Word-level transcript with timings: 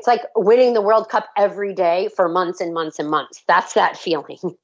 it's 0.00 0.06
like 0.06 0.22
winning 0.34 0.72
the 0.72 0.80
World 0.80 1.10
Cup 1.10 1.28
every 1.36 1.74
day 1.74 2.08
for 2.16 2.26
months 2.26 2.58
and 2.58 2.72
months 2.72 2.98
and 2.98 3.10
months. 3.10 3.42
That's 3.46 3.74
that 3.74 3.98
feeling. 3.98 4.38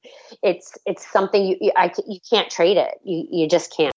It's 0.43 0.77
it's 0.85 1.09
something 1.09 1.57
you 1.59 1.71
I, 1.75 1.91
you 2.05 2.19
can't 2.29 2.49
trade 2.49 2.77
it. 2.77 2.99
You 3.03 3.27
you 3.31 3.47
just 3.47 3.75
can't. 3.75 3.93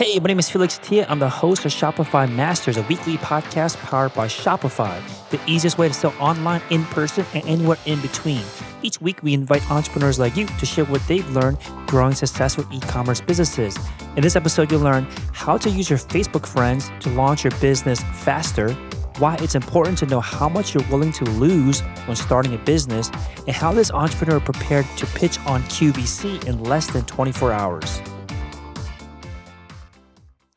Hey, 0.00 0.18
my 0.18 0.28
name 0.28 0.38
is 0.38 0.48
Felix 0.48 0.78
Thea. 0.78 1.04
I'm 1.10 1.18
the 1.18 1.28
host 1.28 1.66
of 1.66 1.72
Shopify 1.72 2.26
Masters, 2.26 2.78
a 2.78 2.82
weekly 2.84 3.18
podcast 3.18 3.76
powered 3.82 4.14
by 4.14 4.28
Shopify, 4.28 4.98
the 5.28 5.38
easiest 5.46 5.76
way 5.76 5.88
to 5.88 5.92
sell 5.92 6.14
online, 6.18 6.62
in 6.70 6.86
person, 6.86 7.26
and 7.34 7.44
anywhere 7.44 7.76
in 7.84 8.00
between. 8.00 8.40
Each 8.80 8.98
week, 9.02 9.22
we 9.22 9.34
invite 9.34 9.70
entrepreneurs 9.70 10.18
like 10.18 10.38
you 10.38 10.46
to 10.46 10.64
share 10.64 10.86
what 10.86 11.06
they've 11.06 11.28
learned 11.32 11.58
growing 11.86 12.14
successful 12.14 12.64
e 12.72 12.80
commerce 12.80 13.20
businesses. 13.20 13.76
In 14.16 14.22
this 14.22 14.36
episode, 14.36 14.72
you'll 14.72 14.80
learn 14.80 15.06
how 15.34 15.58
to 15.58 15.68
use 15.68 15.90
your 15.90 15.98
Facebook 15.98 16.46
friends 16.46 16.90
to 17.00 17.10
launch 17.10 17.44
your 17.44 17.52
business 17.60 18.00
faster, 18.00 18.72
why 19.18 19.36
it's 19.42 19.54
important 19.54 19.98
to 19.98 20.06
know 20.06 20.20
how 20.20 20.48
much 20.48 20.72
you're 20.72 20.88
willing 20.88 21.12
to 21.12 21.26
lose 21.26 21.82
when 22.06 22.16
starting 22.16 22.54
a 22.54 22.58
business, 22.64 23.10
and 23.46 23.54
how 23.54 23.70
this 23.70 23.90
entrepreneur 23.90 24.40
prepared 24.40 24.86
to 24.96 25.04
pitch 25.08 25.38
on 25.40 25.62
QVC 25.64 26.46
in 26.46 26.64
less 26.64 26.86
than 26.86 27.04
24 27.04 27.52
hours. 27.52 28.00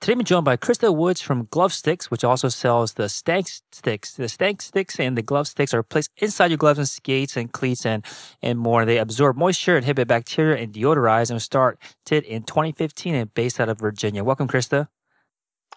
Today 0.03 0.19
I'm 0.19 0.23
joined 0.25 0.43
by 0.43 0.57
Krista 0.57 0.93
Woods 0.93 1.21
from 1.21 1.47
GloveStix, 1.47 2.11
which 2.11 2.25
also 2.25 2.49
sells 2.49 2.95
the 2.95 3.07
stank 3.07 3.47
sticks. 3.71 4.15
The 4.15 4.27
stank 4.27 4.61
sticks 4.61 4.99
and 4.99 5.17
the 5.17 5.21
glove 5.21 5.47
sticks 5.47 5.73
are 5.73 5.81
placed 5.81 6.11
inside 6.17 6.51
your 6.51 6.57
gloves 6.57 6.77
and 6.77 6.89
skates 6.89 7.37
and 7.37 7.49
cleats 7.49 7.85
and, 7.85 8.05
and 8.41 8.59
more. 8.59 8.83
They 8.83 8.97
absorb 8.97 9.37
moisture, 9.37 9.77
inhibit 9.77 10.09
bacteria, 10.09 10.61
and 10.61 10.73
deodorize 10.73 11.31
and 11.31 11.41
started 11.41 11.79
in 12.25 12.43
2015 12.43 13.15
and 13.15 13.33
based 13.33 13.61
out 13.61 13.69
of 13.69 13.79
Virginia. 13.79 14.25
Welcome, 14.25 14.49
Krista. 14.49 14.89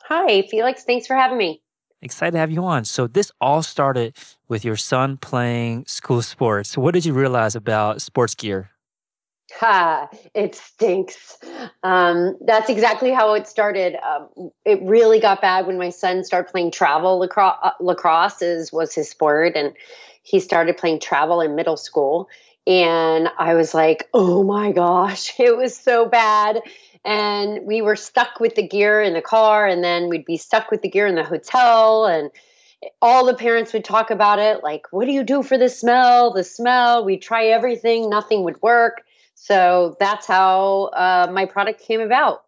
Hi, 0.06 0.42
Felix. 0.50 0.82
Thanks 0.82 1.06
for 1.06 1.14
having 1.14 1.38
me. 1.38 1.62
Excited 2.02 2.32
to 2.32 2.38
have 2.38 2.50
you 2.50 2.64
on. 2.64 2.84
So 2.84 3.06
this 3.06 3.30
all 3.40 3.62
started 3.62 4.16
with 4.48 4.64
your 4.64 4.74
son 4.74 5.18
playing 5.18 5.86
school 5.86 6.20
sports. 6.20 6.76
What 6.76 6.95
did 6.95 7.04
you 7.04 7.12
realize 7.12 7.54
about 7.54 8.02
sports 8.02 8.34
gear? 8.34 8.73
Ha, 9.54 10.08
it 10.34 10.54
stinks. 10.54 11.38
Um, 11.82 12.36
that's 12.44 12.68
exactly 12.68 13.12
how 13.12 13.34
it 13.34 13.46
started. 13.46 13.96
Um, 13.96 14.50
it 14.64 14.82
really 14.82 15.20
got 15.20 15.40
bad 15.40 15.66
when 15.66 15.78
my 15.78 15.90
son 15.90 16.24
started 16.24 16.50
playing 16.50 16.72
travel 16.72 17.18
lacrosse. 17.18 17.56
Uh, 17.62 17.70
lacrosse 17.80 18.42
is, 18.42 18.72
was 18.72 18.94
his 18.94 19.08
sport, 19.08 19.52
and 19.54 19.74
he 20.22 20.40
started 20.40 20.76
playing 20.76 21.00
travel 21.00 21.40
in 21.40 21.54
middle 21.54 21.76
school. 21.76 22.28
And 22.66 23.28
I 23.38 23.54
was 23.54 23.72
like, 23.72 24.08
oh 24.12 24.42
my 24.42 24.72
gosh, 24.72 25.32
it 25.38 25.56
was 25.56 25.76
so 25.76 26.06
bad. 26.06 26.60
And 27.04 27.64
we 27.64 27.82
were 27.82 27.94
stuck 27.94 28.40
with 28.40 28.56
the 28.56 28.66
gear 28.66 29.00
in 29.00 29.14
the 29.14 29.22
car, 29.22 29.66
and 29.66 29.82
then 29.82 30.08
we'd 30.08 30.24
be 30.24 30.36
stuck 30.36 30.72
with 30.72 30.82
the 30.82 30.88
gear 30.88 31.06
in 31.06 31.14
the 31.14 31.22
hotel. 31.22 32.06
And 32.06 32.30
all 33.00 33.24
the 33.24 33.34
parents 33.34 33.72
would 33.72 33.84
talk 33.84 34.10
about 34.10 34.38
it 34.40 34.62
like, 34.62 34.86
what 34.90 35.06
do 35.06 35.12
you 35.12 35.22
do 35.22 35.42
for 35.44 35.56
the 35.56 35.68
smell? 35.68 36.32
The 36.32 36.44
smell. 36.44 37.04
We 37.04 37.16
try 37.16 37.46
everything, 37.46 38.10
nothing 38.10 38.42
would 38.42 38.60
work. 38.60 39.04
So 39.37 39.96
that's 40.01 40.26
how 40.26 40.90
uh, 40.92 41.29
my 41.30 41.45
product 41.45 41.80
came 41.80 42.01
about. 42.01 42.42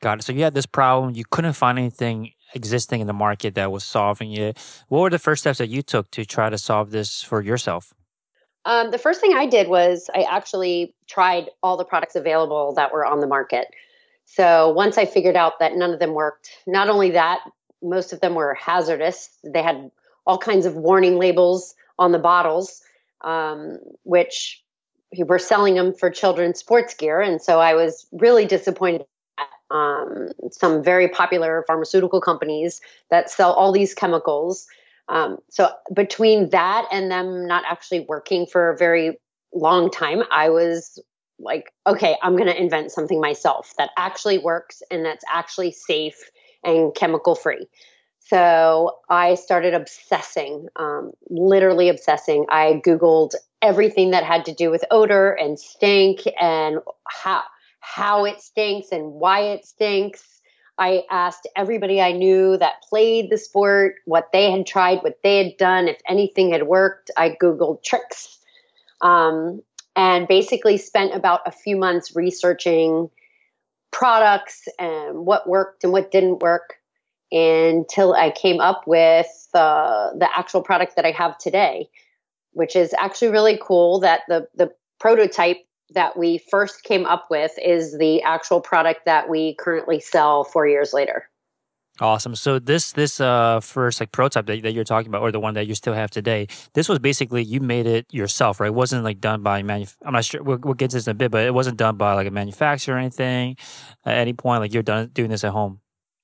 Got 0.00 0.20
it. 0.20 0.22
So 0.22 0.32
you 0.32 0.42
had 0.42 0.54
this 0.54 0.66
problem. 0.66 1.14
You 1.14 1.24
couldn't 1.30 1.52
find 1.52 1.78
anything 1.78 2.32
existing 2.54 3.00
in 3.00 3.06
the 3.06 3.12
market 3.12 3.54
that 3.56 3.70
was 3.70 3.84
solving 3.84 4.32
it. 4.32 4.58
What 4.88 5.00
were 5.00 5.10
the 5.10 5.18
first 5.18 5.42
steps 5.42 5.58
that 5.58 5.68
you 5.68 5.82
took 5.82 6.10
to 6.12 6.24
try 6.24 6.48
to 6.48 6.58
solve 6.58 6.90
this 6.90 7.22
for 7.22 7.42
yourself? 7.42 7.92
Um, 8.64 8.90
the 8.90 8.98
first 8.98 9.20
thing 9.20 9.34
I 9.34 9.46
did 9.46 9.68
was 9.68 10.08
I 10.14 10.22
actually 10.22 10.94
tried 11.08 11.50
all 11.62 11.76
the 11.76 11.84
products 11.84 12.14
available 12.14 12.74
that 12.74 12.92
were 12.92 13.04
on 13.04 13.20
the 13.20 13.26
market. 13.26 13.66
So 14.24 14.72
once 14.72 14.98
I 14.98 15.04
figured 15.04 15.36
out 15.36 15.58
that 15.58 15.74
none 15.74 15.92
of 15.92 15.98
them 15.98 16.14
worked, 16.14 16.50
not 16.66 16.88
only 16.88 17.10
that, 17.10 17.40
most 17.82 18.12
of 18.12 18.20
them 18.20 18.34
were 18.34 18.54
hazardous. 18.54 19.28
They 19.44 19.62
had 19.62 19.90
all 20.24 20.38
kinds 20.38 20.66
of 20.66 20.76
warning 20.76 21.18
labels 21.18 21.74
on 21.98 22.12
the 22.12 22.18
bottles, 22.18 22.80
um, 23.22 23.78
which 24.04 24.61
were 25.18 25.38
selling 25.38 25.74
them 25.74 25.92
for 25.94 26.10
children's 26.10 26.58
sports 26.58 26.94
gear, 26.94 27.20
and 27.20 27.40
so 27.40 27.60
I 27.60 27.74
was 27.74 28.06
really 28.12 28.46
disappointed. 28.46 29.06
Um, 29.70 30.28
some 30.50 30.84
very 30.84 31.08
popular 31.08 31.64
pharmaceutical 31.66 32.20
companies 32.20 32.82
that 33.10 33.30
sell 33.30 33.54
all 33.54 33.72
these 33.72 33.94
chemicals. 33.94 34.66
Um, 35.08 35.38
so 35.48 35.70
between 35.94 36.50
that 36.50 36.86
and 36.92 37.10
them 37.10 37.46
not 37.46 37.64
actually 37.66 38.00
working 38.00 38.44
for 38.44 38.68
a 38.68 38.76
very 38.76 39.18
long 39.54 39.90
time, 39.90 40.24
I 40.30 40.50
was 40.50 40.98
like, 41.38 41.72
okay, 41.86 42.16
I'm 42.22 42.36
going 42.36 42.48
to 42.48 42.60
invent 42.60 42.92
something 42.92 43.20
myself 43.20 43.72
that 43.78 43.90
actually 43.96 44.38
works 44.38 44.82
and 44.90 45.04
that's 45.04 45.24
actually 45.32 45.72
safe 45.72 46.30
and 46.64 46.94
chemical 46.94 47.34
free. 47.34 47.66
So 48.28 48.98
I 49.08 49.34
started 49.34 49.74
obsessing, 49.74 50.68
um, 50.76 51.12
literally 51.28 51.88
obsessing. 51.88 52.46
I 52.48 52.80
Googled 52.84 53.34
everything 53.60 54.10
that 54.10 54.24
had 54.24 54.44
to 54.46 54.54
do 54.54 54.70
with 54.70 54.84
odor 54.90 55.32
and 55.32 55.58
stink 55.58 56.20
and 56.40 56.78
how 57.08 57.42
how 57.80 58.24
it 58.24 58.40
stinks 58.40 58.92
and 58.92 59.12
why 59.12 59.40
it 59.40 59.66
stinks. 59.66 60.40
I 60.78 61.02
asked 61.10 61.48
everybody 61.56 62.00
I 62.00 62.12
knew 62.12 62.56
that 62.56 62.82
played 62.88 63.28
the 63.28 63.38
sport 63.38 63.96
what 64.04 64.30
they 64.32 64.50
had 64.50 64.66
tried, 64.66 65.02
what 65.02 65.18
they 65.22 65.38
had 65.38 65.56
done, 65.58 65.88
if 65.88 66.00
anything 66.08 66.52
had 66.52 66.62
worked. 66.62 67.10
I 67.16 67.30
Googled 67.30 67.82
tricks 67.82 68.38
um, 69.02 69.62
and 69.96 70.26
basically 70.28 70.78
spent 70.78 71.14
about 71.14 71.40
a 71.44 71.52
few 71.52 71.76
months 71.76 72.16
researching 72.16 73.10
products 73.90 74.68
and 74.78 75.26
what 75.26 75.48
worked 75.48 75.84
and 75.84 75.92
what 75.92 76.10
didn't 76.10 76.38
work 76.38 76.78
until 77.32 78.14
I 78.14 78.30
came 78.30 78.60
up 78.60 78.84
with 78.86 79.48
uh, 79.54 80.10
the 80.14 80.28
actual 80.32 80.62
product 80.62 80.96
that 80.96 81.04
I 81.04 81.10
have 81.10 81.38
today 81.38 81.88
which 82.52 82.76
is 82.76 82.94
actually 82.98 83.28
really 83.28 83.58
cool 83.60 84.00
that 84.00 84.22
the 84.28 84.46
the 84.54 84.72
prototype 85.00 85.58
that 85.90 86.16
we 86.16 86.38
first 86.38 86.84
came 86.84 87.04
up 87.04 87.26
with 87.30 87.52
is 87.62 87.98
the 87.98 88.22
actual 88.22 88.60
product 88.60 89.04
that 89.04 89.28
we 89.28 89.54
currently 89.56 90.00
sell 90.00 90.42
4 90.42 90.66
years 90.66 90.94
later. 90.94 91.28
Awesome. 92.00 92.34
So 92.34 92.58
this 92.58 92.92
this 92.92 93.20
uh 93.20 93.60
first 93.60 94.00
like 94.00 94.12
prototype 94.12 94.46
that, 94.46 94.62
that 94.62 94.72
you're 94.72 94.84
talking 94.84 95.08
about, 95.08 95.20
or 95.20 95.30
the 95.30 95.40
one 95.40 95.54
that 95.54 95.66
you 95.66 95.74
still 95.74 95.92
have 95.92 96.10
today, 96.10 96.48
this 96.72 96.88
was 96.88 96.98
basically 96.98 97.42
you 97.42 97.60
made 97.60 97.86
it 97.86 98.06
yourself, 98.10 98.60
right? 98.60 98.68
It 98.68 98.74
wasn't 98.74 99.04
like 99.04 99.20
done 99.20 99.42
by 99.42 99.62
manuf. 99.62 99.96
I'm 100.02 100.14
not 100.14 100.24
sure. 100.24 100.42
We'll, 100.42 100.58
we'll 100.58 100.74
get 100.74 100.90
to 100.90 100.96
this 100.96 101.06
in 101.06 101.10
a 101.10 101.14
bit, 101.14 101.30
but 101.30 101.44
it 101.44 101.52
wasn't 101.52 101.76
done 101.76 101.96
by 101.96 102.14
like 102.14 102.26
a 102.26 102.30
manufacturer 102.30 102.96
or 102.96 102.98
anything. 102.98 103.56
At 104.06 104.16
any 104.16 104.32
point, 104.32 104.62
like 104.62 104.72
you're 104.72 104.82
done 104.82 105.10
doing 105.12 105.30
this 105.30 105.44
at 105.44 105.52
home. 105.52 105.80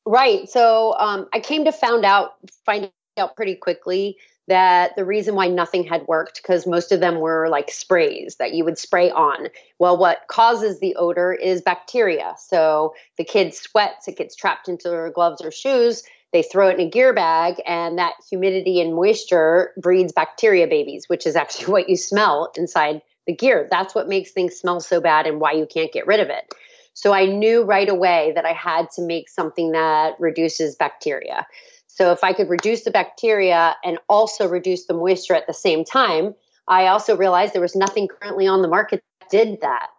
Right. 0.09 0.49
So 0.49 0.95
um, 0.99 1.29
I 1.35 1.41
came 1.41 1.67
to 1.67 1.73
found 1.73 2.07
out 2.07 2.33
find 2.65 2.91
out 3.19 3.37
pretty 3.37 3.55
quickly 3.55 4.17
that 4.47 4.97
the 4.97 5.05
reason 5.05 5.35
why 5.35 5.49
nothing 5.49 5.85
had 5.85 6.07
worked 6.07 6.41
because 6.43 6.67
most 6.67 6.93
of 6.93 7.01
them 7.01 7.21
were 7.21 7.51
like 7.51 7.71
sprays 7.71 8.37
that 8.37 8.55
you 8.55 8.65
would 8.65 8.79
spray 8.79 9.11
on. 9.11 9.49
Well, 9.79 9.99
what 9.99 10.21
causes 10.29 10.81
the 10.81 10.97
odor 10.97 11.35
is 11.35 11.61
bacteria. 11.61 12.35
So 12.39 12.95
the 13.19 13.25
kid 13.25 13.53
sweats, 13.53 14.09
it 14.09 14.17
gets 14.17 14.35
trapped 14.35 14.67
into 14.67 14.89
their 14.89 15.11
gloves 15.11 15.43
or 15.43 15.51
shoes. 15.51 16.03
They 16.33 16.43
throw 16.43 16.69
it 16.69 16.79
in 16.79 16.87
a 16.87 16.91
gear 16.91 17.13
bag, 17.13 17.61
and 17.67 17.99
that 17.99 18.15
humidity 18.31 18.81
and 18.81 18.95
moisture 18.95 19.73
breeds 19.77 20.15
bacteria 20.15 20.67
babies, 20.67 21.05
which 21.09 21.27
is 21.27 21.37
actually 21.37 21.67
what 21.73 21.91
you 21.91 21.99
smell 21.99 22.51
inside 22.57 23.03
the 23.27 23.35
gear. 23.35 23.69
That's 23.71 23.95
what 23.95 24.09
makes 24.09 24.31
things 24.31 24.57
smell 24.57 24.81
so 24.81 25.03
bad 25.03 25.27
and 25.27 25.39
why 25.39 25.53
you 25.53 25.67
can't 25.67 25.93
get 25.93 26.07
rid 26.07 26.21
of 26.21 26.31
it. 26.31 26.51
So 26.99 27.13
I 27.13 27.27
knew 27.27 27.63
right 27.63 27.89
away 27.89 28.33
that 28.35 28.45
I 28.45 28.53
had 28.53 28.91
to 28.97 29.03
make 29.03 29.29
something 29.29 29.71
that 29.71 30.19
reduces 30.19 30.75
bacteria. 30.75 31.47
So 31.87 32.11
if 32.11 32.25
I 32.25 32.33
could 32.33 32.49
reduce 32.49 32.83
the 32.83 32.91
bacteria 32.91 33.77
and 33.85 34.01
also 34.09 34.49
reduce 34.49 34.87
the 34.87 34.95
moisture 34.95 35.37
at 35.37 35.47
the 35.47 35.55
same 35.55 35.85
time, 35.85 36.35
I 36.67 36.89
also 36.89 37.17
realized 37.17 37.55
there 37.55 37.61
was 37.61 37.77
nothing 37.77 38.09
currently 38.09 38.49
on 38.49 38.63
the 38.63 38.69
market 38.69 39.05
that 39.21 39.31
did 39.31 39.61
that. 39.61 39.91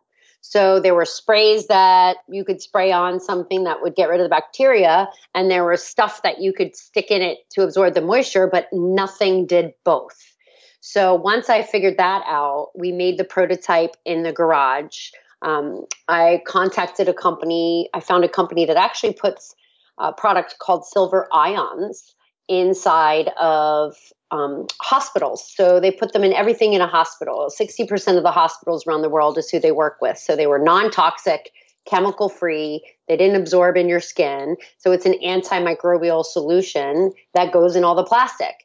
So 0.42 0.82
there 0.82 0.94
were 0.94 1.06
sprays 1.06 1.68
that 1.68 2.18
you 2.28 2.44
could 2.44 2.62
spray 2.62 2.92
on 2.92 3.22
something 3.22 3.64
that 3.64 3.82
would 3.82 3.96
get 3.96 4.10
rid 4.10 4.20
of 4.20 4.26
the 4.26 4.36
bacteria, 4.36 5.08
and 5.34 5.50
there 5.50 5.64
was 5.64 5.82
stuff 5.82 6.24
that 6.24 6.42
you 6.42 6.52
could 6.52 6.76
stick 6.76 7.12
in 7.12 7.22
it 7.22 7.38
to 7.52 7.64
absorb 7.64 7.94
the 7.94 8.02
moisture, 8.02 8.46
but 8.46 8.68
nothing 8.74 9.46
did 9.46 9.72
both. 9.86 10.36
So 10.82 11.16
once 11.16 11.48
I 11.50 11.62
figured 11.62 11.96
that 11.96 12.24
out, 12.28 12.72
we 12.76 12.92
made 12.92 13.18
the 13.18 13.24
prototype 13.24 13.96
in 14.04 14.24
the 14.24 14.34
garage. 14.34 15.12
Um, 15.42 15.86
I 16.08 16.42
contacted 16.46 17.08
a 17.08 17.14
company. 17.14 17.90
I 17.94 18.00
found 18.00 18.24
a 18.24 18.30
company 18.30 18.66
that 18.66 18.78
actually 18.78 19.14
puts 19.14 19.56
a 19.98 20.14
product 20.14 20.56
called 20.60 20.86
Silver 20.86 21.28
Ions 21.34 22.16
inside 22.48 23.30
of 23.40 23.96
um, 24.32 24.68
hospitals. 24.82 25.52
So 25.56 25.80
they 25.80 25.92
put 25.92 26.14
them 26.14 26.24
in 26.24 26.34
everything 26.34 26.74
in 26.74 26.82
a 26.82 26.88
hospital. 26.88 27.50
60% 27.50 28.18
of 28.18 28.24
the 28.24 28.32
hospitals 28.32 28.86
around 28.86 29.02
the 29.02 29.10
world 29.10 29.38
is 29.38 29.50
who 29.50 29.60
they 29.60 29.72
work 29.72 29.98
with. 30.02 30.18
So 30.18 30.36
they 30.36 30.48
were 30.48 30.60
non 30.60 30.92
toxic, 30.92 31.52
chemical 31.86 32.30
free. 32.30 32.84
They 33.08 33.18
didn't 33.18 33.42
absorb 33.42 33.78
in 33.78 33.90
your 33.90 34.00
skin. 34.00 34.56
So 34.78 34.92
it's 34.92 35.06
an 35.06 35.16
antimicrobial 35.24 36.26
solution 36.26 37.12
that 37.34 37.52
goes 37.52 37.76
in 37.76 37.84
all 37.84 37.96
the 37.96 38.04
plastic. 38.04 38.56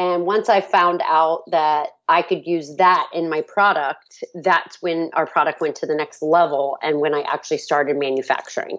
And 0.00 0.24
once 0.24 0.48
I 0.48 0.62
found 0.62 1.02
out 1.04 1.42
that 1.50 1.88
I 2.08 2.22
could 2.22 2.46
use 2.46 2.76
that 2.76 3.10
in 3.12 3.28
my 3.28 3.42
product, 3.42 4.24
that's 4.32 4.80
when 4.80 5.10
our 5.12 5.26
product 5.26 5.60
went 5.60 5.76
to 5.76 5.86
the 5.86 5.94
next 5.94 6.22
level 6.22 6.78
and 6.82 7.00
when 7.00 7.12
I 7.12 7.20
actually 7.20 7.58
started 7.58 7.98
manufacturing. 7.98 8.78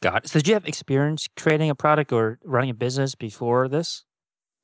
Got 0.00 0.24
it. 0.24 0.30
So, 0.30 0.38
did 0.38 0.48
you 0.48 0.54
have 0.54 0.64
experience 0.64 1.28
creating 1.36 1.68
a 1.68 1.74
product 1.74 2.12
or 2.12 2.38
running 2.44 2.70
a 2.70 2.74
business 2.74 3.14
before 3.14 3.68
this? 3.68 4.04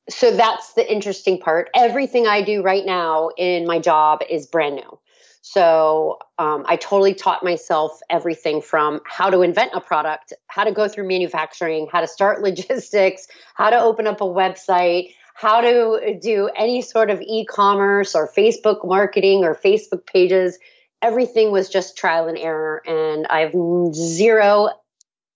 So, 0.08 0.34
that's 0.34 0.72
the 0.72 0.90
interesting 0.90 1.38
part. 1.38 1.68
Everything 1.74 2.26
I 2.26 2.40
do 2.40 2.62
right 2.62 2.86
now 2.86 3.28
in 3.36 3.66
my 3.66 3.78
job 3.78 4.20
is 4.30 4.46
brand 4.46 4.76
new. 4.76 4.98
So, 5.42 6.16
um, 6.38 6.64
I 6.66 6.76
totally 6.76 7.12
taught 7.12 7.44
myself 7.44 8.00
everything 8.08 8.62
from 8.62 9.02
how 9.04 9.28
to 9.28 9.42
invent 9.42 9.72
a 9.74 9.82
product, 9.82 10.32
how 10.46 10.64
to 10.64 10.72
go 10.72 10.88
through 10.88 11.08
manufacturing, 11.08 11.88
how 11.92 12.00
to 12.00 12.08
start 12.08 12.40
logistics, 12.48 13.28
how 13.54 13.68
to 13.68 13.78
open 13.78 14.06
up 14.06 14.22
a 14.22 14.24
website, 14.24 15.10
how 15.34 15.60
to 15.60 16.18
do 16.22 16.48
any 16.56 16.80
sort 16.80 17.10
of 17.10 17.20
e 17.20 17.44
commerce 17.44 18.14
or 18.14 18.28
Facebook 18.28 18.86
marketing 18.86 19.44
or 19.44 19.54
Facebook 19.54 20.06
pages. 20.06 20.58
Everything 21.02 21.50
was 21.50 21.68
just 21.68 21.98
trial 21.98 22.28
and 22.28 22.38
error. 22.38 22.82
And 22.86 23.26
I 23.26 23.40
have 23.40 23.52
zero 23.92 24.70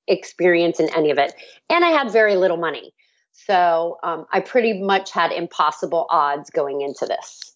experience 0.07 0.81
in 0.81 0.89
any 0.95 1.11
of 1.11 1.19
it. 1.19 1.35
And 1.69 1.85
I 1.85 1.91
had 1.91 2.11
very 2.11 2.37
little 2.37 2.57
money. 2.57 2.95
So 3.33 3.99
um, 4.03 4.27
I 4.33 4.41
pretty 4.41 4.81
much 4.81 5.11
had 5.11 5.33
impossible 5.33 6.07
odds 6.11 6.51
going 6.51 6.81
into 6.81 7.05
this. 7.05 7.55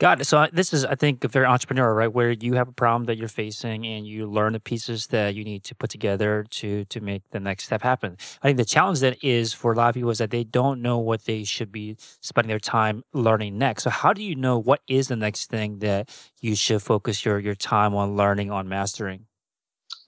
Got 0.00 0.22
it. 0.22 0.24
So 0.24 0.46
this 0.50 0.72
is, 0.72 0.86
I 0.86 0.94
think, 0.94 1.22
very 1.30 1.44
entrepreneurial, 1.44 1.94
right? 1.94 2.10
Where 2.10 2.30
you 2.30 2.54
have 2.54 2.68
a 2.68 2.72
problem 2.72 3.04
that 3.04 3.18
you're 3.18 3.28
facing, 3.28 3.84
and 3.84 4.06
you 4.06 4.26
learn 4.26 4.54
the 4.54 4.60
pieces 4.60 5.08
that 5.08 5.34
you 5.34 5.44
need 5.44 5.62
to 5.64 5.74
put 5.74 5.90
together 5.90 6.46
to 6.52 6.86
to 6.86 7.00
make 7.02 7.22
the 7.32 7.38
next 7.38 7.64
step 7.64 7.82
happen. 7.82 8.16
I 8.42 8.48
think 8.48 8.56
the 8.56 8.64
challenge 8.64 9.00
that 9.00 9.22
is 9.22 9.52
for 9.52 9.74
a 9.74 9.76
lot 9.76 9.90
of 9.90 9.94
people 9.94 10.08
is 10.08 10.16
that 10.16 10.30
they 10.30 10.42
don't 10.42 10.80
know 10.80 10.96
what 10.96 11.26
they 11.26 11.44
should 11.44 11.70
be 11.70 11.98
spending 12.22 12.48
their 12.48 12.58
time 12.58 13.04
learning 13.12 13.58
next. 13.58 13.82
So 13.82 13.90
how 13.90 14.14
do 14.14 14.22
you 14.22 14.34
know 14.34 14.56
what 14.58 14.80
is 14.88 15.08
the 15.08 15.16
next 15.16 15.50
thing 15.50 15.80
that 15.80 16.08
you 16.40 16.56
should 16.56 16.80
focus 16.80 17.22
your 17.22 17.38
your 17.38 17.54
time 17.54 17.94
on 17.94 18.16
learning 18.16 18.50
on 18.50 18.70
mastering? 18.70 19.26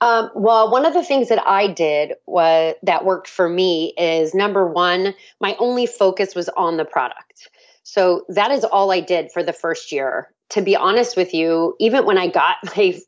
Um, 0.01 0.31
well, 0.35 0.71
one 0.71 0.87
of 0.87 0.95
the 0.95 1.05
things 1.05 1.29
that 1.29 1.47
I 1.47 1.67
did 1.67 2.15
was 2.25 2.77
that 2.83 3.05
worked 3.05 3.29
for 3.29 3.47
me 3.47 3.93
is 3.99 4.35
number 4.35 4.67
one, 4.67 5.15
my 5.39 5.55
only 5.59 5.85
focus 5.85 6.35
was 6.35 6.49
on 6.57 6.79
the 6.79 6.87
product. 6.87 7.51
So 7.83 8.25
that 8.29 8.51
is 8.51 8.65
all 8.65 8.91
I 8.91 9.01
did 9.01 9.31
for 9.33 9.43
the 9.43 9.53
first 9.53 9.93
year. 9.93 10.33
To 10.51 10.63
be 10.63 10.77
honest 10.77 11.17
with 11.17 11.35
you, 11.35 11.75
even 11.81 12.05
when 12.05 12.19
I 12.19 12.29
got 12.29 12.57
my 12.77 12.99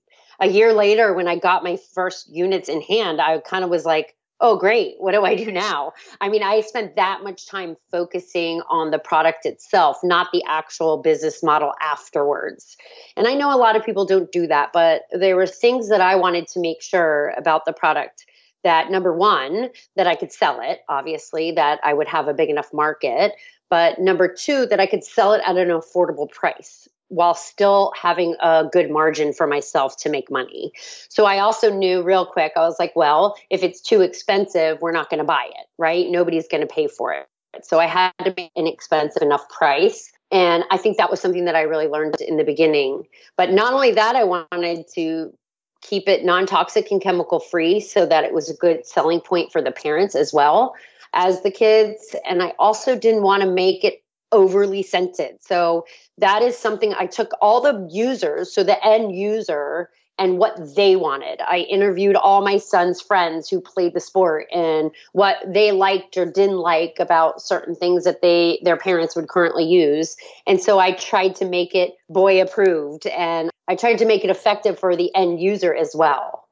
a 0.40 0.48
year 0.48 0.72
later, 0.72 1.14
when 1.14 1.28
I 1.28 1.38
got 1.38 1.62
my 1.62 1.78
first 1.94 2.28
units 2.34 2.68
in 2.68 2.80
hand, 2.82 3.20
I 3.20 3.38
kind 3.38 3.62
of 3.62 3.70
was 3.70 3.84
like, 3.84 4.16
oh, 4.40 4.56
great, 4.56 4.96
what 4.98 5.12
do 5.12 5.24
I 5.24 5.36
do 5.36 5.52
now? 5.52 5.92
I 6.20 6.28
mean, 6.28 6.42
I 6.42 6.60
spent 6.60 6.96
that 6.96 7.22
much 7.22 7.46
time 7.46 7.76
focusing 7.90 8.60
on 8.68 8.90
the 8.90 8.98
product 8.98 9.46
itself, 9.46 9.98
not 10.02 10.28
the 10.32 10.42
actual 10.46 10.98
business 10.98 11.42
model 11.42 11.72
afterwards. 11.80 12.76
And 13.16 13.28
I 13.28 13.34
know 13.34 13.54
a 13.54 13.56
lot 13.56 13.76
of 13.76 13.84
people 13.84 14.04
don't 14.04 14.30
do 14.32 14.46
that, 14.48 14.70
but 14.72 15.02
there 15.12 15.36
were 15.36 15.46
things 15.46 15.88
that 15.88 16.00
I 16.00 16.16
wanted 16.16 16.48
to 16.48 16.60
make 16.60 16.82
sure 16.82 17.32
about 17.36 17.64
the 17.64 17.72
product 17.72 18.26
that 18.64 18.90
number 18.90 19.14
one, 19.14 19.68
that 19.94 20.06
I 20.06 20.14
could 20.14 20.32
sell 20.32 20.60
it, 20.60 20.80
obviously, 20.88 21.52
that 21.52 21.80
I 21.84 21.92
would 21.92 22.08
have 22.08 22.28
a 22.28 22.34
big 22.34 22.48
enough 22.48 22.72
market. 22.72 23.32
But 23.74 23.98
number 23.98 24.28
two, 24.28 24.66
that 24.66 24.78
I 24.78 24.86
could 24.86 25.02
sell 25.02 25.32
it 25.32 25.42
at 25.44 25.56
an 25.56 25.66
affordable 25.70 26.30
price 26.30 26.88
while 27.08 27.34
still 27.34 27.92
having 28.00 28.36
a 28.38 28.68
good 28.70 28.88
margin 28.88 29.32
for 29.32 29.48
myself 29.48 29.96
to 29.96 30.08
make 30.08 30.30
money. 30.30 30.70
So 31.08 31.24
I 31.24 31.40
also 31.40 31.72
knew 31.72 32.00
real 32.00 32.24
quick, 32.24 32.52
I 32.54 32.60
was 32.60 32.78
like, 32.78 32.94
well, 32.94 33.34
if 33.50 33.64
it's 33.64 33.80
too 33.80 34.00
expensive, 34.00 34.80
we're 34.80 34.92
not 34.92 35.10
going 35.10 35.18
to 35.18 35.24
buy 35.24 35.46
it, 35.46 35.66
right? 35.76 36.08
Nobody's 36.08 36.46
going 36.46 36.60
to 36.60 36.72
pay 36.72 36.86
for 36.86 37.14
it. 37.14 37.26
So 37.64 37.80
I 37.80 37.86
had 37.86 38.12
to 38.22 38.30
be 38.30 38.48
an 38.54 38.68
expensive 38.68 39.22
enough 39.22 39.48
price. 39.48 40.12
And 40.30 40.62
I 40.70 40.76
think 40.76 40.96
that 40.98 41.10
was 41.10 41.20
something 41.20 41.46
that 41.46 41.56
I 41.56 41.62
really 41.62 41.88
learned 41.88 42.20
in 42.20 42.36
the 42.36 42.44
beginning. 42.44 43.08
But 43.36 43.50
not 43.50 43.72
only 43.72 43.90
that, 43.90 44.14
I 44.14 44.22
wanted 44.22 44.86
to 44.94 45.36
keep 45.80 46.08
it 46.08 46.24
non 46.24 46.46
toxic 46.46 46.92
and 46.92 47.02
chemical 47.02 47.40
free 47.40 47.80
so 47.80 48.06
that 48.06 48.22
it 48.22 48.32
was 48.32 48.48
a 48.48 48.54
good 48.54 48.86
selling 48.86 49.20
point 49.20 49.50
for 49.50 49.60
the 49.60 49.72
parents 49.72 50.14
as 50.14 50.32
well 50.32 50.76
as 51.14 51.42
the 51.42 51.50
kids. 51.50 52.14
And 52.28 52.42
I 52.42 52.52
also 52.58 52.98
didn't 52.98 53.22
want 53.22 53.42
to 53.42 53.50
make 53.50 53.84
it 53.84 54.02
overly 54.32 54.82
scented. 54.82 55.36
So 55.40 55.86
that 56.18 56.42
is 56.42 56.58
something 56.58 56.92
I 56.94 57.06
took 57.06 57.30
all 57.40 57.60
the 57.60 57.88
users, 57.90 58.52
so 58.52 58.64
the 58.64 58.84
end 58.84 59.14
user, 59.14 59.90
and 60.18 60.38
what 60.38 60.56
they 60.76 60.96
wanted. 60.96 61.40
I 61.40 61.58
interviewed 61.58 62.16
all 62.16 62.42
my 62.42 62.58
son's 62.58 63.00
friends 63.00 63.48
who 63.48 63.60
played 63.60 63.94
the 63.94 64.00
sport 64.00 64.46
and 64.52 64.90
what 65.12 65.38
they 65.46 65.72
liked 65.72 66.16
or 66.16 66.24
didn't 66.24 66.58
like 66.58 66.96
about 67.00 67.42
certain 67.42 67.74
things 67.74 68.04
that 68.04 68.22
they 68.22 68.60
their 68.62 68.76
parents 68.76 69.16
would 69.16 69.28
currently 69.28 69.64
use. 69.64 70.16
And 70.46 70.60
so 70.60 70.78
I 70.78 70.92
tried 70.92 71.34
to 71.36 71.44
make 71.44 71.74
it 71.74 71.94
boy 72.08 72.40
approved 72.40 73.06
and 73.08 73.50
I 73.66 73.74
tried 73.74 73.98
to 73.98 74.06
make 74.06 74.24
it 74.24 74.30
effective 74.30 74.78
for 74.78 74.94
the 74.94 75.12
end 75.14 75.40
user 75.40 75.74
as 75.74 75.94
well. 75.96 76.46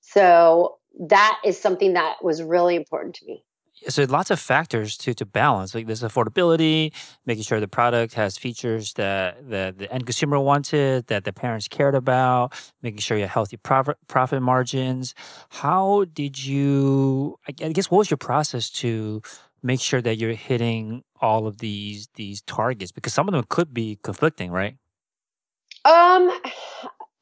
So 0.00 0.76
that 1.00 1.40
is 1.44 1.58
something 1.58 1.94
that 1.94 2.22
was 2.22 2.42
really 2.42 2.76
important 2.76 3.14
to 3.16 3.26
me 3.26 3.44
so 3.86 4.02
lots 4.04 4.30
of 4.30 4.40
factors 4.40 4.96
to 4.96 5.14
to 5.14 5.24
balance 5.24 5.74
like 5.74 5.86
this 5.86 6.02
affordability 6.02 6.92
making 7.26 7.44
sure 7.44 7.60
the 7.60 7.68
product 7.68 8.14
has 8.14 8.36
features 8.36 8.94
that 8.94 9.48
the, 9.48 9.74
the 9.76 9.92
end 9.92 10.06
consumer 10.06 10.38
wanted 10.40 11.06
that 11.06 11.24
the 11.24 11.32
parents 11.32 11.68
cared 11.68 11.94
about 11.94 12.52
making 12.82 12.98
sure 12.98 13.16
you 13.16 13.22
have 13.22 13.30
healthy 13.30 13.56
profit 13.56 13.96
profit 14.06 14.42
margins. 14.42 15.14
How 15.50 16.04
did 16.12 16.44
you 16.44 17.38
i 17.46 17.52
guess 17.52 17.90
what 17.90 17.98
was 17.98 18.10
your 18.10 18.18
process 18.18 18.70
to 18.70 19.22
make 19.62 19.80
sure 19.80 20.00
that 20.00 20.16
you're 20.16 20.32
hitting 20.32 21.02
all 21.20 21.46
of 21.46 21.58
these 21.58 22.08
these 22.14 22.42
targets? 22.42 22.92
Because 22.92 23.12
some 23.12 23.28
of 23.28 23.32
them 23.32 23.44
could 23.48 23.72
be 23.72 23.98
conflicting 24.02 24.50
right? 24.50 24.76
Um 25.84 26.30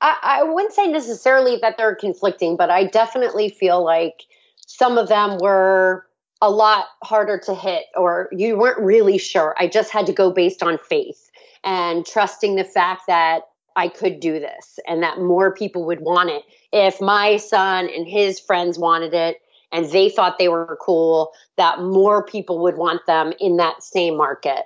I, 0.00 0.16
I 0.22 0.42
wouldn't 0.42 0.74
say 0.74 0.88
necessarily 0.88 1.58
that 1.62 1.76
they're 1.76 1.94
conflicting 1.94 2.56
but 2.56 2.70
i 2.70 2.84
definitely 2.84 3.48
feel 3.48 3.82
like 3.82 4.24
some 4.66 4.98
of 4.98 5.08
them 5.08 5.38
were 5.38 6.05
a 6.42 6.50
lot 6.50 6.86
harder 7.02 7.38
to 7.38 7.54
hit 7.54 7.84
or 7.96 8.28
you 8.32 8.56
weren't 8.56 8.78
really 8.78 9.18
sure. 9.18 9.54
I 9.58 9.68
just 9.68 9.90
had 9.90 10.06
to 10.06 10.12
go 10.12 10.30
based 10.30 10.62
on 10.62 10.78
faith 10.78 11.30
and 11.64 12.04
trusting 12.04 12.56
the 12.56 12.64
fact 12.64 13.02
that 13.06 13.42
I 13.76 13.88
could 13.88 14.20
do 14.20 14.38
this 14.38 14.78
and 14.86 15.02
that 15.02 15.18
more 15.18 15.54
people 15.54 15.84
would 15.86 16.00
want 16.00 16.30
it. 16.30 16.42
If 16.72 17.00
my 17.00 17.36
son 17.36 17.88
and 17.94 18.06
his 18.06 18.40
friends 18.40 18.78
wanted 18.78 19.14
it 19.14 19.40
and 19.72 19.86
they 19.90 20.08
thought 20.08 20.38
they 20.38 20.48
were 20.48 20.78
cool, 20.80 21.32
that 21.56 21.80
more 21.80 22.24
people 22.24 22.58
would 22.62 22.76
want 22.76 23.04
them 23.06 23.32
in 23.40 23.56
that 23.56 23.82
same 23.82 24.16
market. 24.16 24.64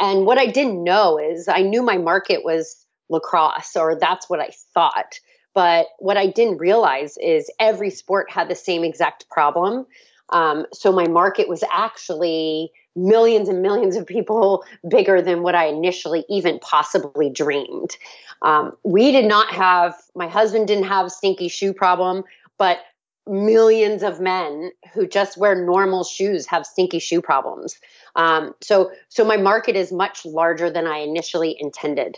And 0.00 0.26
what 0.26 0.38
I 0.38 0.46
didn't 0.46 0.82
know 0.82 1.18
is 1.18 1.48
I 1.48 1.62
knew 1.62 1.82
my 1.82 1.98
market 1.98 2.44
was 2.44 2.84
lacrosse, 3.08 3.76
or 3.76 3.94
that's 3.94 4.28
what 4.28 4.40
I 4.40 4.50
thought. 4.74 5.20
But 5.54 5.86
what 5.98 6.16
I 6.16 6.26
didn't 6.26 6.58
realize 6.58 7.16
is 7.18 7.50
every 7.58 7.90
sport 7.90 8.30
had 8.30 8.48
the 8.48 8.54
same 8.54 8.84
exact 8.84 9.28
problem. 9.30 9.86
Um, 10.30 10.66
so 10.72 10.92
my 10.92 11.08
market 11.08 11.48
was 11.48 11.64
actually 11.72 12.70
millions 12.96 13.48
and 13.48 13.62
millions 13.62 13.96
of 13.96 14.06
people 14.06 14.64
bigger 14.88 15.22
than 15.22 15.42
what 15.42 15.54
I 15.54 15.66
initially 15.66 16.24
even 16.28 16.58
possibly 16.58 17.30
dreamed. 17.30 17.96
Um, 18.42 18.76
we 18.84 19.12
did 19.12 19.26
not 19.26 19.52
have, 19.52 19.94
my 20.14 20.28
husband 20.28 20.68
didn't 20.68 20.84
have 20.84 21.10
stinky 21.10 21.48
shoe 21.48 21.72
problem, 21.72 22.24
but 22.58 22.78
millions 23.26 24.02
of 24.02 24.20
men 24.20 24.70
who 24.94 25.06
just 25.06 25.36
wear 25.36 25.54
normal 25.54 26.02
shoes 26.02 26.46
have 26.46 26.64
stinky 26.64 26.98
shoe 26.98 27.20
problems. 27.20 27.78
Um, 28.16 28.54
so, 28.62 28.90
so 29.08 29.24
my 29.24 29.36
market 29.36 29.76
is 29.76 29.92
much 29.92 30.24
larger 30.24 30.70
than 30.70 30.86
I 30.86 30.98
initially 30.98 31.56
intended. 31.58 32.16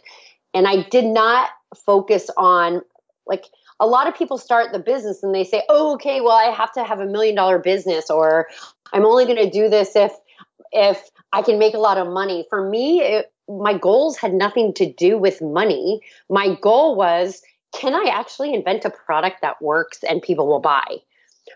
And 0.55 0.69
I 0.69 0.83
did 0.89 1.05
not 1.05 1.51
focus 1.75 2.31
on 2.37 2.83
like 3.27 3.47
a 3.81 3.87
lot 3.87 4.07
of 4.07 4.15
people 4.15 4.39
start 4.39 4.73
the 4.73 4.79
business 4.79 5.23
and 5.23 5.35
they 5.35 5.45
say, 5.45 5.63
"Oh, 5.69 5.95
okay, 5.95 6.21
well, 6.21 6.37
I 6.37 6.55
have 6.55 6.73
to 6.73 6.85
have 6.85 7.01
a 7.01 7.07
million 7.07 7.35
dollar 7.35 7.59
business, 7.59 8.11
or 8.11 8.47
I'm 8.93 9.05
only 9.05 9.25
going 9.25 9.39
to 9.39 9.51
do 9.51 9.69
this 9.69 9.97
if 9.97 10.13
if 10.73 11.11
I 11.33 11.43
can 11.43 11.59
make 11.59 11.75
a 11.75 11.79
lot 11.79 11.99
of 11.99 12.07
money." 12.07 12.47
For 12.51 12.69
me, 12.69 13.01
it, 13.01 13.33
my 13.49 13.77
goals 13.77 14.17
had 14.19 14.35
nothing 14.35 14.75
to 14.75 14.93
do 14.93 15.19
with 15.19 15.43
money. 15.43 16.01
My 16.29 16.55
goal 16.61 16.95
was, 16.95 17.43
can 17.75 17.95
I 17.95 18.11
actually 18.13 18.55
invent 18.55 18.85
a 18.85 18.91
product 18.91 19.41
that 19.43 19.61
works 19.61 20.05
and 20.09 20.23
people 20.23 20.47
will 20.47 20.61
buy? 20.61 20.99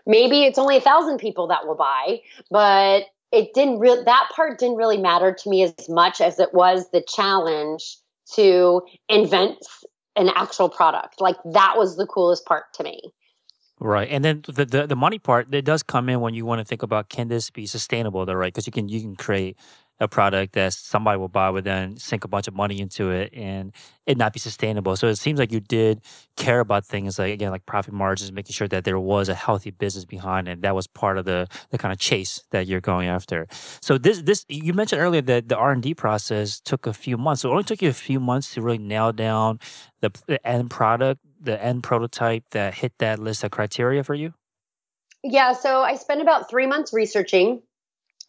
Maybe 0.05 0.43
it's 0.43 0.57
only 0.57 0.77
a 0.77 0.81
thousand 0.81 1.19
people 1.19 1.47
that 1.47 1.65
will 1.65 1.75
buy, 1.75 2.21
but 2.51 3.05
it 3.31 3.53
didn't 3.53 3.79
really 3.79 4.03
that 4.03 4.29
part 4.35 4.59
didn't 4.59 4.77
really 4.77 4.97
matter 4.97 5.33
to 5.33 5.49
me 5.49 5.63
as 5.63 5.89
much 5.89 6.21
as 6.21 6.39
it 6.39 6.53
was 6.53 6.89
the 6.91 7.01
challenge 7.01 7.97
to 8.33 8.81
invent 9.07 9.57
an 10.15 10.29
actual 10.35 10.69
product. 10.69 11.21
Like 11.21 11.37
that 11.53 11.75
was 11.77 11.97
the 11.97 12.05
coolest 12.05 12.45
part 12.45 12.65
to 12.75 12.83
me. 12.83 13.13
Right, 13.79 14.07
and 14.09 14.23
then 14.23 14.41
the, 14.47 14.65
the, 14.65 14.87
the 14.87 14.95
money 14.95 15.19
part 15.19 15.51
that 15.51 15.63
does 15.65 15.83
come 15.83 16.07
in 16.07 16.21
when 16.21 16.33
you 16.33 16.45
want 16.45 16.59
to 16.59 16.65
think 16.65 16.81
about 16.81 17.09
can 17.09 17.27
this 17.27 17.49
be 17.49 17.65
sustainable, 17.65 18.25
though, 18.25 18.33
right? 18.33 18.53
Because 18.53 18.65
you 18.65 18.71
can 18.71 18.87
you 18.87 19.01
can 19.01 19.17
create 19.17 19.57
a 19.99 20.07
product 20.07 20.53
that 20.53 20.73
somebody 20.73 21.17
will 21.17 21.29
buy, 21.29 21.51
but 21.51 21.63
then 21.63 21.97
sink 21.97 22.25
a 22.25 22.27
bunch 22.27 22.47
of 22.47 22.53
money 22.53 22.81
into 22.81 23.11
it 23.11 23.33
and 23.33 23.71
it 24.05 24.17
not 24.17 24.33
be 24.33 24.39
sustainable. 24.39 24.95
So 24.95 25.07
it 25.07 25.15
seems 25.15 25.39
like 25.39 25.51
you 25.51 25.61
did 25.61 26.01
care 26.35 26.59
about 26.59 26.85
things 26.85 27.17
like 27.17 27.33
again, 27.33 27.51
like 27.51 27.65
profit 27.65 27.93
margins, 27.93 28.31
making 28.31 28.53
sure 28.53 28.67
that 28.67 28.83
there 28.83 28.99
was 28.99 29.29
a 29.29 29.33
healthy 29.33 29.71
business 29.71 30.03
behind 30.03 30.47
it. 30.47 30.61
That 30.61 30.75
was 30.75 30.87
part 30.87 31.17
of 31.17 31.25
the 31.25 31.47
the 31.69 31.77
kind 31.77 31.93
of 31.93 31.99
chase 31.99 32.43
that 32.51 32.67
you're 32.67 32.81
going 32.81 33.07
after. 33.07 33.47
So 33.81 33.97
this 33.97 34.21
this 34.21 34.45
you 34.49 34.73
mentioned 34.73 35.01
earlier 35.01 35.21
that 35.21 35.47
the 35.47 35.57
R 35.57 35.71
and 35.71 35.81
D 35.81 35.93
process 35.93 36.59
took 36.59 36.87
a 36.87 36.93
few 36.93 37.17
months. 37.17 37.41
So 37.41 37.49
it 37.49 37.51
only 37.51 37.63
took 37.63 37.81
you 37.81 37.89
a 37.89 37.93
few 37.93 38.19
months 38.19 38.53
to 38.55 38.61
really 38.61 38.77
nail 38.77 39.13
down 39.13 39.59
the, 40.01 40.11
the 40.27 40.45
end 40.45 40.69
product, 40.69 41.21
the 41.39 41.61
end 41.63 41.83
prototype 41.83 42.43
that 42.51 42.73
hit 42.73 42.93
that 42.99 43.19
list 43.19 43.43
of 43.43 43.51
criteria 43.51 44.03
for 44.03 44.13
you. 44.13 44.33
Yeah, 45.23 45.53
so 45.53 45.81
I 45.81 45.95
spent 45.95 46.21
about 46.21 46.49
three 46.49 46.67
months 46.67 46.93
researching, 46.93 47.63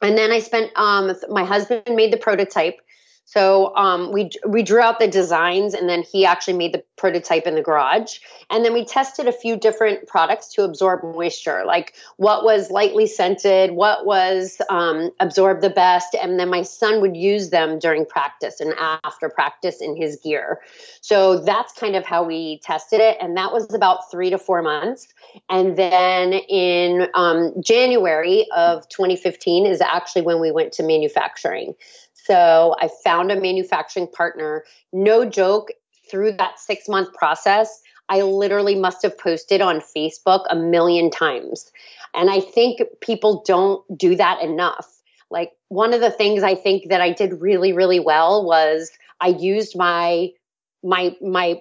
and 0.03 0.17
then 0.17 0.31
I 0.31 0.41
spent. 0.41 0.71
Um, 0.77 1.15
my 1.29 1.45
husband 1.45 1.83
made 1.89 2.13
the 2.13 2.19
prototype, 2.19 2.81
so 3.29 3.75
um, 3.75 4.13
we 4.13 4.31
we 4.47 4.63
drew 4.63 4.81
out 4.81 5.01
the 5.01 5.09
designs, 5.09 5.75
and 5.75 5.89
then 5.89 6.05
he 6.05 6.25
actually 6.25 6.57
made 6.57 6.73
the 6.73 6.85
prototype 6.95 7.45
in 7.45 7.57
the 7.57 7.61
garage. 7.61 8.19
And 8.51 8.65
then 8.65 8.73
we 8.73 8.85
tested 8.85 9.27
a 9.27 9.33
few 9.33 9.57
different 9.57 10.07
products 10.07 10.47
to 10.55 10.63
absorb 10.63 11.03
moisture, 11.03 11.65
like 11.67 11.95
what 12.19 12.45
was 12.45 12.71
lightly 12.71 13.09
scented, 13.09 13.73
what 13.73 14.07
was 14.07 14.63
um, 14.71 15.11
absorbed 15.19 15.61
the 15.61 15.71
best. 15.71 16.15
And 16.15 16.39
then 16.39 16.49
my 16.49 16.63
son 16.63 17.01
would 17.01 17.17
use 17.17 17.51
them 17.51 17.81
during 17.81 18.07
practice 18.07 18.61
and 18.61 18.73
after 18.79 19.29
practice 19.29 19.81
in 19.81 19.97
his 19.97 20.17
gear. 20.23 20.61
So 21.01 21.41
that's 21.41 21.73
kind 21.73 21.97
of 21.97 22.05
how 22.05 22.23
we 22.23 22.61
tested 22.61 23.01
it, 23.01 23.17
and 23.21 23.37
that 23.37 23.53
was 23.53 23.75
about 23.75 24.09
three 24.09 24.31
to 24.31 24.39
four 24.39 24.63
months. 24.63 25.09
And 25.51 25.77
then 25.77 26.33
in 26.33 27.09
um, 27.15 27.53
January 27.61 28.47
of 28.57 28.89
2015 28.89 29.67
is 29.67 29.81
actually 29.81 30.23
when 30.23 30.41
we 30.41 30.53
went 30.53 30.73
to 30.75 30.85
manufacturing. 30.85 31.75
So 32.27 32.75
I 32.81 32.89
found 33.05 33.31
a 33.31 33.41
manufacturing 33.41 34.09
partner. 34.09 34.65
No 34.93 35.25
joke, 35.25 35.71
through 36.11 36.33
that 36.33 36.59
six 36.59 36.89
month 36.89 37.13
process, 37.15 37.81
I 38.09 38.23
literally 38.23 38.75
must 38.75 39.03
have 39.03 39.19
posted 39.19 39.61
on 39.61 39.81
Facebook 39.81 40.45
a 40.49 40.57
million 40.57 41.11
times. 41.11 41.71
And 42.15 42.31
I 42.31 42.41
think 42.41 42.81
people 43.01 43.43
don't 43.45 43.83
do 43.99 44.17
that 44.17 44.43
enough. 44.43 44.93
Like 45.31 45.53
one 45.69 45.93
of 45.93 46.01
the 46.01 46.11
things 46.11 46.43
I 46.43 46.55
think 46.55 46.89
that 46.89 47.01
I 47.01 47.13
did 47.13 47.41
really, 47.41 47.73
really 47.73 48.01
well 48.01 48.45
was 48.45 48.91
I 49.21 49.29
used 49.29 49.77
my 49.77 50.31
my 50.85 51.17
my 51.21 51.61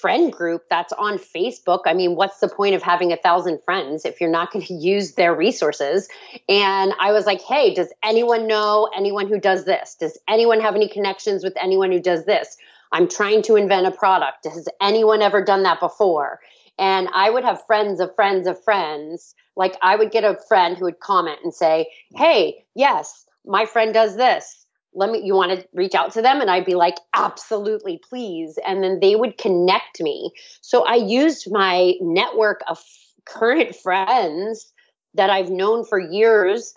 friend 0.00 0.32
group 0.32 0.64
that's 0.68 0.92
on 0.94 1.18
Facebook. 1.18 1.82
I 1.86 1.94
mean, 1.94 2.16
what's 2.16 2.40
the 2.40 2.48
point 2.48 2.74
of 2.74 2.82
having 2.82 3.12
a 3.12 3.16
thousand 3.16 3.62
friends 3.64 4.04
if 4.04 4.20
you're 4.20 4.30
not 4.30 4.52
going 4.52 4.64
to 4.66 4.74
use 4.74 5.12
their 5.12 5.34
resources? 5.34 6.08
And 6.48 6.92
I 6.98 7.12
was 7.12 7.26
like, 7.26 7.40
hey, 7.42 7.74
does 7.74 7.92
anyone 8.02 8.46
know 8.46 8.88
anyone 8.96 9.28
who 9.28 9.38
does 9.38 9.64
this? 9.64 9.96
Does 9.98 10.18
anyone 10.28 10.60
have 10.60 10.74
any 10.74 10.88
connections 10.88 11.44
with 11.44 11.56
anyone 11.60 11.92
who 11.92 12.00
does 12.00 12.24
this? 12.24 12.56
I'm 12.92 13.08
trying 13.08 13.42
to 13.42 13.56
invent 13.56 13.86
a 13.86 13.92
product. 13.92 14.44
Has 14.44 14.68
anyone 14.80 15.22
ever 15.22 15.44
done 15.44 15.62
that 15.62 15.80
before? 15.80 16.40
And 16.78 17.08
I 17.14 17.30
would 17.30 17.44
have 17.44 17.64
friends 17.66 18.00
of 18.00 18.14
friends 18.14 18.46
of 18.46 18.62
friends. 18.62 19.34
Like 19.54 19.76
I 19.82 19.96
would 19.96 20.10
get 20.10 20.24
a 20.24 20.38
friend 20.48 20.76
who 20.76 20.86
would 20.86 21.00
comment 21.00 21.38
and 21.44 21.54
say, 21.54 21.88
hey, 22.16 22.64
yes, 22.74 23.26
my 23.44 23.66
friend 23.66 23.94
does 23.94 24.16
this 24.16 24.66
let 24.94 25.10
me 25.10 25.22
you 25.22 25.34
want 25.34 25.58
to 25.58 25.66
reach 25.72 25.94
out 25.94 26.12
to 26.12 26.22
them? 26.22 26.40
And 26.40 26.50
i'd 26.50 26.64
be 26.64 26.74
like 26.74 26.96
absolutely 27.14 28.00
please. 28.08 28.58
And 28.66 28.82
then 28.82 29.00
they 29.00 29.16
would 29.16 29.38
connect 29.38 30.00
me. 30.00 30.32
So 30.60 30.84
i 30.84 30.94
used 30.94 31.50
my 31.50 31.94
network 32.00 32.62
of 32.68 32.78
current 33.26 33.76
friends 33.76 34.72
that 35.14 35.30
i've 35.30 35.50
known 35.50 35.84
for 35.84 35.98
years 35.98 36.74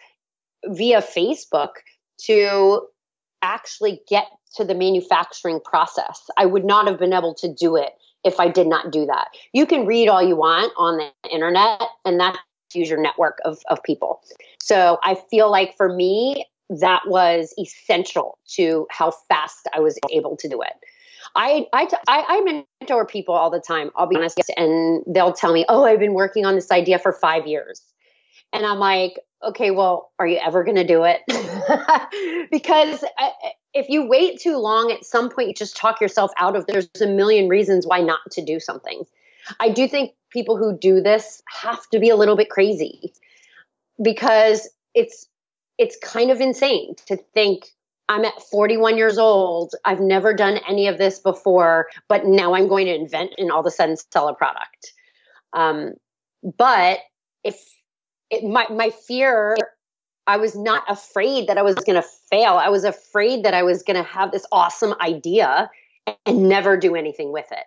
via 0.65 1.01
facebook 1.01 1.69
to 2.25 2.81
actually 3.41 4.01
get 4.07 4.25
to 4.55 4.63
the 4.63 4.75
manufacturing 4.75 5.59
process. 5.59 6.29
I 6.37 6.45
would 6.45 6.63
not 6.63 6.87
have 6.87 6.99
been 6.99 7.11
able 7.13 7.33
to 7.35 7.51
do 7.53 7.75
it 7.75 7.91
if 8.23 8.39
i 8.39 8.47
did 8.47 8.67
not 8.67 8.91
do 8.91 9.05
that. 9.05 9.27
You 9.53 9.65
can 9.65 9.85
read 9.85 10.07
all 10.07 10.21
you 10.21 10.35
want 10.35 10.71
on 10.77 10.97
the 10.97 11.29
internet 11.29 11.81
and 12.05 12.19
that's 12.19 12.37
use 12.73 12.89
your 12.89 12.99
network 12.99 13.37
of, 13.45 13.59
of 13.69 13.83
people. 13.83 14.21
So 14.61 14.99
i 15.03 15.15
feel 15.29 15.51
like 15.51 15.75
for 15.77 15.93
me 15.93 16.45
that 16.79 17.03
was 17.07 17.53
essential 17.59 18.37
to 18.55 18.87
how 18.89 19.11
fast 19.29 19.67
I 19.73 19.79
was 19.79 19.97
able 20.11 20.37
to 20.37 20.49
do 20.49 20.61
it. 20.61 20.73
I, 21.35 21.65
I, 21.73 21.87
I, 22.07 22.63
mentor 22.81 23.05
people 23.05 23.33
all 23.33 23.49
the 23.49 23.59
time, 23.59 23.89
I'll 23.95 24.07
be 24.07 24.15
honest, 24.15 24.39
and 24.55 25.03
they'll 25.07 25.33
tell 25.33 25.53
me, 25.53 25.65
Oh, 25.67 25.83
I've 25.83 25.99
been 25.99 26.13
working 26.13 26.45
on 26.45 26.55
this 26.55 26.69
idea 26.69 26.99
for 26.99 27.11
five 27.11 27.47
years. 27.47 27.81
And 28.51 28.65
I'm 28.65 28.77
like, 28.77 29.19
Okay, 29.43 29.71
well, 29.71 30.11
are 30.19 30.27
you 30.27 30.37
ever 30.37 30.63
going 30.63 30.75
to 30.75 30.85
do 30.85 31.03
it? 31.05 31.21
because 32.51 33.03
uh, 33.03 33.29
if 33.73 33.89
you 33.89 34.07
wait 34.07 34.39
too 34.39 34.57
long, 34.57 34.91
at 34.91 35.03
some 35.03 35.29
point 35.29 35.47
you 35.47 35.53
just 35.53 35.75
talk 35.75 35.99
yourself 35.99 36.31
out 36.37 36.55
of 36.55 36.65
there's 36.67 36.87
a 37.01 37.07
million 37.07 37.49
reasons 37.49 37.87
why 37.87 37.99
not 37.99 38.19
to 38.31 38.43
do 38.43 38.59
something. 38.59 39.03
I 39.59 39.69
do 39.69 39.87
think 39.87 40.13
people 40.29 40.57
who 40.57 40.77
do 40.77 41.01
this 41.01 41.41
have 41.61 41.87
to 41.89 41.99
be 41.99 42.09
a 42.09 42.15
little 42.15 42.35
bit 42.35 42.49
crazy 42.49 43.13
because 44.01 44.69
it's 44.93 45.27
it's 45.77 45.97
kind 46.03 46.31
of 46.31 46.41
insane 46.41 46.95
to 47.07 47.17
think 47.33 47.65
I'm 48.09 48.25
at 48.25 48.41
41 48.51 48.97
years 48.97 49.17
old. 49.17 49.73
I've 49.85 49.99
never 49.99 50.33
done 50.33 50.59
any 50.67 50.87
of 50.87 50.97
this 50.97 51.19
before, 51.19 51.87
but 52.09 52.25
now 52.25 52.53
I'm 52.53 52.67
going 52.67 52.85
to 52.85 52.93
invent 52.93 53.31
and 53.37 53.51
all 53.51 53.61
of 53.61 53.65
a 53.65 53.71
sudden 53.71 53.95
sell 54.11 54.27
a 54.27 54.35
product. 54.35 54.93
Um, 55.53 55.93
but 56.57 56.99
if 57.43 57.55
it, 58.29 58.43
my 58.43 58.65
my 58.69 58.89
fear, 58.89 59.55
I 60.27 60.37
was 60.37 60.55
not 60.55 60.83
afraid 60.89 61.47
that 61.47 61.57
I 61.57 61.61
was 61.61 61.75
going 61.75 62.01
to 62.01 62.07
fail. 62.29 62.53
I 62.53 62.69
was 62.69 62.83
afraid 62.83 63.43
that 63.43 63.53
I 63.53 63.63
was 63.63 63.83
going 63.83 63.97
to 63.97 64.03
have 64.03 64.31
this 64.31 64.45
awesome 64.51 64.93
idea 64.99 65.69
and 66.25 66.49
never 66.49 66.75
do 66.77 66.95
anything 66.95 67.31
with 67.31 67.49
it. 67.51 67.65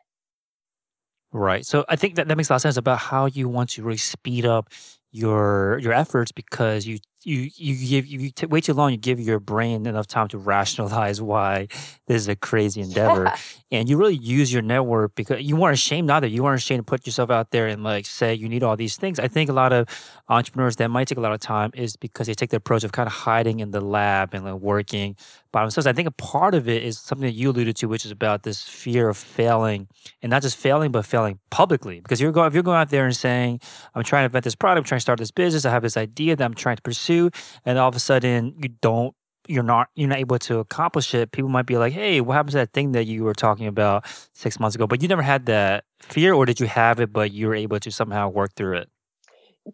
Right. 1.33 1.67
So 1.67 1.85
I 1.89 1.97
think 1.97 2.17
that 2.17 2.29
that 2.29 2.37
makes 2.37 2.49
a 2.51 2.53
lot 2.53 2.57
of 2.57 2.63
sense 2.63 2.77
about 2.77 2.99
how 2.99 3.27
you 3.27 3.49
want 3.49 3.71
to 3.71 3.83
really 3.83 3.97
speed 3.97 4.47
up 4.47 4.71
your 5.13 5.79
your 5.79 5.93
efforts 5.93 6.33
because 6.33 6.87
you 6.87 6.99
you 7.27 7.51
you 7.57 7.89
give 7.89 8.07
you 8.07 8.31
t- 8.31 8.47
way 8.47 8.61
too 8.61 8.73
long. 8.73 8.93
You 8.93 8.97
give 8.97 9.19
your 9.19 9.41
brain 9.41 9.85
enough 9.85 10.07
time 10.07 10.29
to 10.29 10.39
rationalize 10.39 11.21
why 11.21 11.67
this 12.07 12.23
is 12.23 12.29
a 12.29 12.37
crazy 12.37 12.81
endeavor, 12.81 13.33
and 13.73 13.89
you 13.89 13.97
really 13.97 14.15
use 14.15 14.53
your 14.53 14.63
network 14.63 15.17
because 15.17 15.43
you 15.43 15.57
weren't 15.57 15.75
ashamed 15.75 16.09
either. 16.09 16.29
You 16.29 16.45
weren't 16.45 16.61
ashamed 16.61 16.87
to 16.87 16.91
put 16.91 17.05
yourself 17.05 17.31
out 17.31 17.51
there 17.51 17.67
and 17.67 17.83
like 17.83 18.07
say 18.07 18.33
you 18.33 18.49
need 18.49 18.63
all 18.63 18.77
these 18.77 18.97
things. 18.97 19.19
I 19.19 19.27
think 19.27 19.51
a 19.51 19.53
lot 19.53 19.73
of 19.73 19.89
entrepreneurs 20.29 20.77
that 20.77 20.89
might 20.89 21.09
take 21.09 21.19
a 21.19 21.21
lot 21.21 21.33
of 21.33 21.41
time 21.41 21.73
is 21.75 21.97
because 21.97 22.29
they 22.29 22.35
take 22.35 22.51
the 22.51 22.59
approach 22.59 22.85
of 22.85 22.93
kind 22.93 23.09
of 23.09 23.13
hiding 23.13 23.59
in 23.59 23.73
the 23.73 23.81
lab 23.81 24.33
and 24.33 24.45
like 24.45 24.55
working 24.55 25.17
by 25.57 25.63
themselves. 25.63 25.87
I 25.87 25.95
think 25.95 26.07
a 26.07 26.13
part 26.13 26.55
of 26.55 26.69
it 26.69 26.83
is 26.83 26.99
something 26.99 27.27
that 27.27 27.33
you 27.33 27.51
alluded 27.51 27.77
to, 27.77 27.89
which 27.89 28.05
is 28.05 28.11
about 28.11 28.43
this 28.43 28.63
fear 28.63 29.09
of 29.09 29.17
failing, 29.17 29.89
and 30.21 30.29
not 30.29 30.43
just 30.43 30.55
failing, 30.57 30.93
but 30.93 31.07
failing 31.07 31.39
publicly. 31.51 32.01
Because 32.01 32.21
you're 32.21 32.31
going 32.31 32.47
if 32.47 32.53
you're 32.53 32.63
going 32.63 32.77
out 32.77 32.91
there 32.91 33.07
and 33.07 33.17
saying, 33.17 33.61
"I'm 33.95 34.03
trying 34.03 34.23
to 34.23 34.27
invent 34.27 34.45
this 34.45 34.55
product, 34.55 34.79
I'm 34.79 34.85
trying 34.85 34.99
to 34.99 35.07
start 35.09 35.19
this 35.19 35.31
business, 35.31 35.65
I 35.65 35.71
have 35.71 35.83
this 35.83 35.97
idea 35.97 36.37
that 36.37 36.45
I'm 36.45 36.55
trying 36.55 36.77
to 36.77 36.83
pursue." 36.83 37.31
and 37.65 37.79
all 37.79 37.89
of 37.89 37.97
a 37.97 38.01
sudden 38.01 38.55
you 38.63 38.69
don't 38.81 39.15
you're 39.49 39.63
not 39.63 39.89
you're 39.95 40.09
not 40.09 40.19
able 40.19 40.39
to 40.39 40.59
accomplish 40.59 41.15
it 41.15 41.31
people 41.31 41.49
might 41.49 41.67
be 41.67 41.77
like 41.77 41.93
hey 41.93 42.21
what 42.21 42.35
happens 42.35 42.53
to 42.53 42.59
that 42.59 42.73
thing 42.73 42.93
that 42.93 43.05
you 43.05 43.23
were 43.23 43.35
talking 43.35 43.67
about 43.67 44.05
six 44.33 44.59
months 44.59 44.75
ago 44.75 44.87
but 44.87 45.03
you 45.03 45.09
never 45.09 45.23
had 45.23 45.47
that 45.47 45.85
fear 46.01 46.35
or 46.35 46.45
did 46.45 46.59
you 46.59 46.67
have 46.67 46.99
it 47.01 47.13
but 47.13 47.31
you 47.31 47.47
were 47.47 47.55
able 47.55 47.79
to 47.79 47.91
somehow 47.91 48.29
work 48.29 48.53
through 48.55 48.77
it 48.77 48.89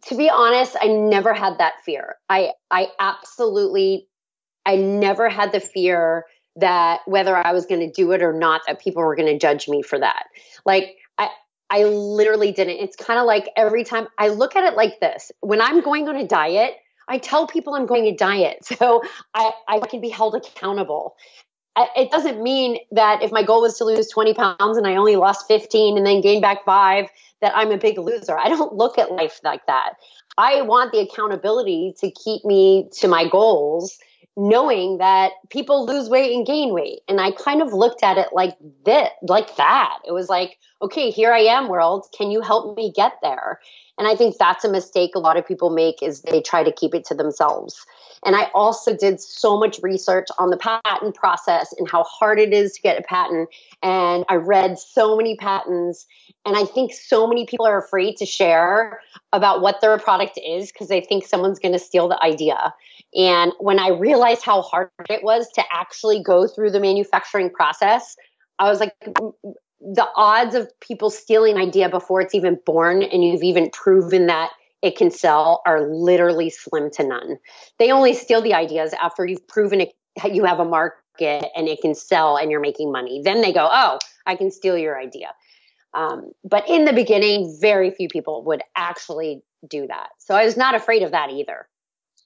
to 0.02 0.16
be 0.16 0.28
honest 0.28 0.76
i 0.82 0.86
never 0.86 1.32
had 1.32 1.56
that 1.58 1.74
fear 1.84 2.16
i 2.28 2.50
i 2.70 2.88
absolutely 2.98 4.06
i 4.66 4.76
never 4.76 5.28
had 5.28 5.52
the 5.52 5.60
fear 5.60 6.24
that 6.56 7.00
whether 7.06 7.36
i 7.36 7.52
was 7.52 7.66
going 7.66 7.80
to 7.80 7.90
do 7.90 8.12
it 8.12 8.22
or 8.22 8.32
not 8.32 8.60
that 8.66 8.80
people 8.80 9.02
were 9.02 9.16
going 9.16 9.28
to 9.28 9.38
judge 9.38 9.68
me 9.68 9.82
for 9.82 9.98
that 9.98 10.24
like 10.64 10.96
i 11.18 11.28
I 11.74 11.84
literally 11.84 12.52
didn't. 12.52 12.76
It's 12.76 12.96
kind 12.96 13.18
of 13.18 13.24
like 13.24 13.48
every 13.56 13.82
time 13.82 14.06
I 14.18 14.28
look 14.28 14.56
at 14.56 14.64
it 14.64 14.76
like 14.76 15.00
this 15.00 15.32
when 15.40 15.62
I'm 15.62 15.80
going 15.80 16.06
on 16.06 16.16
a 16.16 16.26
diet, 16.26 16.74
I 17.08 17.18
tell 17.18 17.46
people 17.46 17.74
I'm 17.74 17.86
going 17.86 18.04
to 18.04 18.14
diet 18.14 18.64
so 18.64 19.02
I, 19.34 19.52
I 19.68 19.80
can 19.80 20.00
be 20.00 20.08
held 20.08 20.34
accountable. 20.34 21.16
It 21.96 22.10
doesn't 22.10 22.42
mean 22.42 22.78
that 22.90 23.22
if 23.22 23.32
my 23.32 23.42
goal 23.42 23.62
was 23.62 23.78
to 23.78 23.84
lose 23.84 24.06
20 24.08 24.34
pounds 24.34 24.76
and 24.76 24.86
I 24.86 24.96
only 24.96 25.16
lost 25.16 25.48
15 25.48 25.96
and 25.96 26.06
then 26.06 26.20
gained 26.20 26.42
back 26.42 26.66
five, 26.66 27.06
that 27.40 27.56
I'm 27.56 27.72
a 27.72 27.78
big 27.78 27.98
loser. 27.98 28.38
I 28.38 28.50
don't 28.50 28.74
look 28.74 28.98
at 28.98 29.10
life 29.10 29.40
like 29.42 29.64
that. 29.66 29.94
I 30.36 30.60
want 30.60 30.92
the 30.92 30.98
accountability 30.98 31.94
to 32.00 32.10
keep 32.10 32.44
me 32.44 32.90
to 33.00 33.08
my 33.08 33.26
goals, 33.26 33.98
knowing 34.36 34.98
that 34.98 35.32
people 35.50 35.84
lose 35.84 36.08
weight 36.08 36.34
and 36.34 36.46
gain 36.46 36.72
weight. 36.72 37.00
And 37.08 37.20
I 37.20 37.32
kind 37.32 37.60
of 37.60 37.72
looked 37.72 38.02
at 38.02 38.16
it 38.16 38.28
like 38.32 38.56
this, 38.84 39.08
like 39.22 39.56
that. 39.56 39.98
It 40.06 40.12
was 40.12 40.28
like, 40.28 40.58
okay, 40.80 41.10
here 41.10 41.32
I 41.32 41.40
am, 41.40 41.68
world. 41.68 42.06
Can 42.16 42.30
you 42.30 42.40
help 42.40 42.76
me 42.76 42.92
get 42.94 43.12
there? 43.22 43.60
And 43.98 44.08
I 44.08 44.16
think 44.16 44.38
that's 44.38 44.64
a 44.64 44.70
mistake 44.70 45.14
a 45.14 45.18
lot 45.18 45.36
of 45.36 45.46
people 45.46 45.70
make 45.70 46.02
is 46.02 46.22
they 46.22 46.40
try 46.40 46.64
to 46.64 46.72
keep 46.72 46.94
it 46.94 47.04
to 47.06 47.14
themselves. 47.14 47.84
And 48.24 48.36
I 48.36 48.50
also 48.54 48.96
did 48.96 49.20
so 49.20 49.58
much 49.58 49.80
research 49.82 50.28
on 50.38 50.50
the 50.50 50.56
patent 50.56 51.14
process 51.14 51.74
and 51.76 51.90
how 51.90 52.04
hard 52.04 52.38
it 52.38 52.52
is 52.52 52.72
to 52.72 52.80
get 52.80 52.98
a 52.98 53.02
patent. 53.02 53.48
And 53.82 54.24
I 54.28 54.36
read 54.36 54.78
so 54.78 55.16
many 55.16 55.36
patents. 55.36 56.06
And 56.44 56.56
I 56.56 56.64
think 56.64 56.92
so 56.92 57.26
many 57.26 57.46
people 57.46 57.66
are 57.66 57.78
afraid 57.78 58.16
to 58.18 58.26
share 58.26 59.00
about 59.32 59.60
what 59.60 59.80
their 59.80 59.98
product 59.98 60.38
is 60.44 60.70
because 60.70 60.88
they 60.88 61.00
think 61.00 61.26
someone's 61.26 61.58
going 61.58 61.72
to 61.72 61.78
steal 61.78 62.08
the 62.08 62.22
idea. 62.22 62.74
And 63.14 63.52
when 63.58 63.78
I 63.78 63.88
realized 63.88 64.42
how 64.42 64.62
hard 64.62 64.90
it 65.10 65.22
was 65.22 65.48
to 65.54 65.62
actually 65.70 66.22
go 66.22 66.46
through 66.46 66.70
the 66.70 66.80
manufacturing 66.80 67.50
process, 67.50 68.16
I 68.58 68.70
was 68.70 68.80
like, 68.80 68.94
mm, 69.04 69.34
mm, 69.44 69.54
the 69.80 70.06
odds 70.14 70.54
of 70.54 70.68
people 70.80 71.10
stealing 71.10 71.56
an 71.56 71.62
idea 71.62 71.88
before 71.88 72.20
it's 72.20 72.34
even 72.34 72.58
born 72.64 73.02
and 73.02 73.24
you've 73.24 73.42
even 73.42 73.68
proven 73.70 74.26
that 74.26 74.52
it 74.82 74.96
can 74.96 75.10
sell 75.10 75.62
are 75.64 75.88
literally 75.88 76.50
slim 76.50 76.90
to 76.90 77.06
none. 77.06 77.38
They 77.78 77.90
only 77.90 78.14
steal 78.14 78.42
the 78.42 78.54
ideas 78.54 78.92
after 79.00 79.24
you've 79.24 79.46
proven 79.46 79.80
it, 79.80 79.92
you 80.30 80.44
have 80.44 80.58
a 80.58 80.64
market 80.64 81.46
and 81.56 81.68
it 81.68 81.80
can 81.80 81.94
sell 81.94 82.36
and 82.36 82.50
you're 82.50 82.60
making 82.60 82.90
money. 82.90 83.22
Then 83.24 83.40
they 83.40 83.52
go, 83.52 83.68
oh, 83.70 83.98
I 84.26 84.34
can 84.34 84.50
steal 84.50 84.76
your 84.76 84.98
idea. 84.98 85.28
Um, 85.94 86.32
but 86.44 86.68
in 86.68 86.84
the 86.84 86.92
beginning, 86.92 87.56
very 87.60 87.90
few 87.90 88.08
people 88.08 88.42
would 88.44 88.62
actually 88.76 89.42
do 89.68 89.86
that. 89.86 90.08
So 90.18 90.34
I 90.34 90.44
was 90.44 90.56
not 90.56 90.74
afraid 90.74 91.02
of 91.02 91.12
that 91.12 91.30
either. 91.30 91.68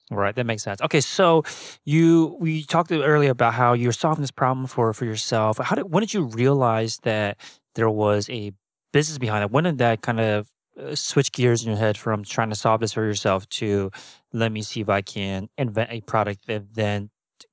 Right, 0.09 0.33
that 0.35 0.45
makes 0.45 0.63
sense. 0.63 0.81
Okay, 0.81 1.01
so 1.01 1.43
you 1.83 2.37
we 2.39 2.63
talked 2.63 2.93
earlier 2.93 3.31
about 3.31 3.53
how 3.53 3.73
you're 3.73 3.91
solving 3.91 4.21
this 4.21 4.31
problem 4.31 4.65
for 4.65 4.93
for 4.93 5.03
yourself. 5.03 5.57
How 5.57 5.75
did 5.75 5.91
when 5.91 5.99
did 5.99 6.13
you 6.13 6.23
realize 6.23 6.97
that 7.03 7.37
there 7.75 7.89
was 7.89 8.29
a 8.29 8.53
business 8.93 9.17
behind 9.17 9.43
it? 9.43 9.51
When 9.51 9.65
did 9.65 9.79
that 9.79 10.01
kind 10.01 10.21
of 10.21 10.47
switch 10.93 11.31
gears 11.31 11.63
in 11.63 11.69
your 11.69 11.77
head 11.77 11.97
from 11.97 12.23
trying 12.23 12.49
to 12.49 12.55
solve 12.55 12.81
this 12.81 12.93
for 12.93 13.03
yourself 13.03 13.47
to 13.49 13.91
let 14.33 14.51
me 14.51 14.61
see 14.61 14.81
if 14.81 14.89
I 14.89 15.01
can 15.01 15.49
invent 15.57 15.91
a 15.91 16.01
product 16.01 16.45
and 16.47 16.67
then 16.73 17.09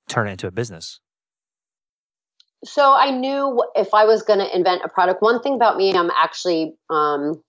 turn 0.09 0.29
it 0.29 0.33
into 0.33 0.47
a 0.47 0.51
business? 0.51 1.01
So 2.65 2.95
I 2.95 3.11
knew 3.11 3.63
if 3.77 3.93
I 3.93 4.05
was 4.05 4.23
going 4.23 4.39
to 4.39 4.57
invent 4.57 4.83
a 4.85 4.89
product. 4.89 5.23
One 5.23 5.41
thing 5.41 5.55
about 5.55 5.77
me, 5.77 5.95
I'm 5.95 6.11
actually 6.11 6.75
um, 6.89 7.43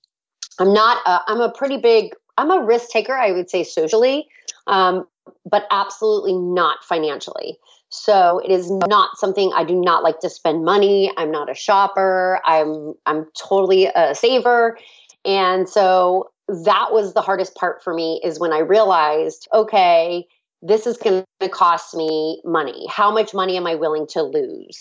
I'm 0.60 0.74
not. 0.74 1.02
I'm 1.06 1.42
a 1.42 1.52
pretty 1.52 1.78
big. 1.78 2.14
I'm 2.38 2.52
a 2.52 2.64
risk 2.64 2.90
taker. 2.90 3.14
I 3.14 3.32
would 3.32 3.50
say 3.50 3.64
socially, 3.64 4.28
um, 4.68 5.08
but 5.50 5.66
absolutely 5.72 6.34
not 6.34 6.84
financially. 6.84 7.58
So 7.90 8.40
it 8.44 8.52
is 8.52 8.70
not 8.70 9.18
something 9.18 9.52
I 9.54 9.64
do 9.64 9.76
not 9.76 10.04
like 10.04 10.20
to 10.20 10.30
spend 10.30 10.66
money. 10.66 11.12
I'm 11.16 11.32
not 11.32 11.50
a 11.50 11.54
shopper. 11.54 12.42
I'm 12.44 12.94
I'm 13.06 13.28
totally 13.38 13.86
a 13.86 14.14
saver. 14.16 14.78
And 15.26 15.68
so 15.68 16.30
that 16.48 16.90
was 16.92 17.14
the 17.14 17.22
hardest 17.22 17.56
part 17.56 17.84
for 17.84 17.94
me 17.94 18.22
is 18.24 18.40
when 18.40 18.54
I 18.54 18.60
realized, 18.60 19.48
okay, 19.54 20.26
this 20.62 20.88
is 20.88 20.98
going 20.98 21.24
to 21.40 21.50
cost 21.50 21.96
me 21.96 22.42
money. 22.46 22.88
How 22.90 23.12
much 23.12 23.34
money 23.34 23.58
am 23.58 23.68
I 23.68 23.76
willing 23.76 24.08
to 24.12 24.22
lose? 24.22 24.80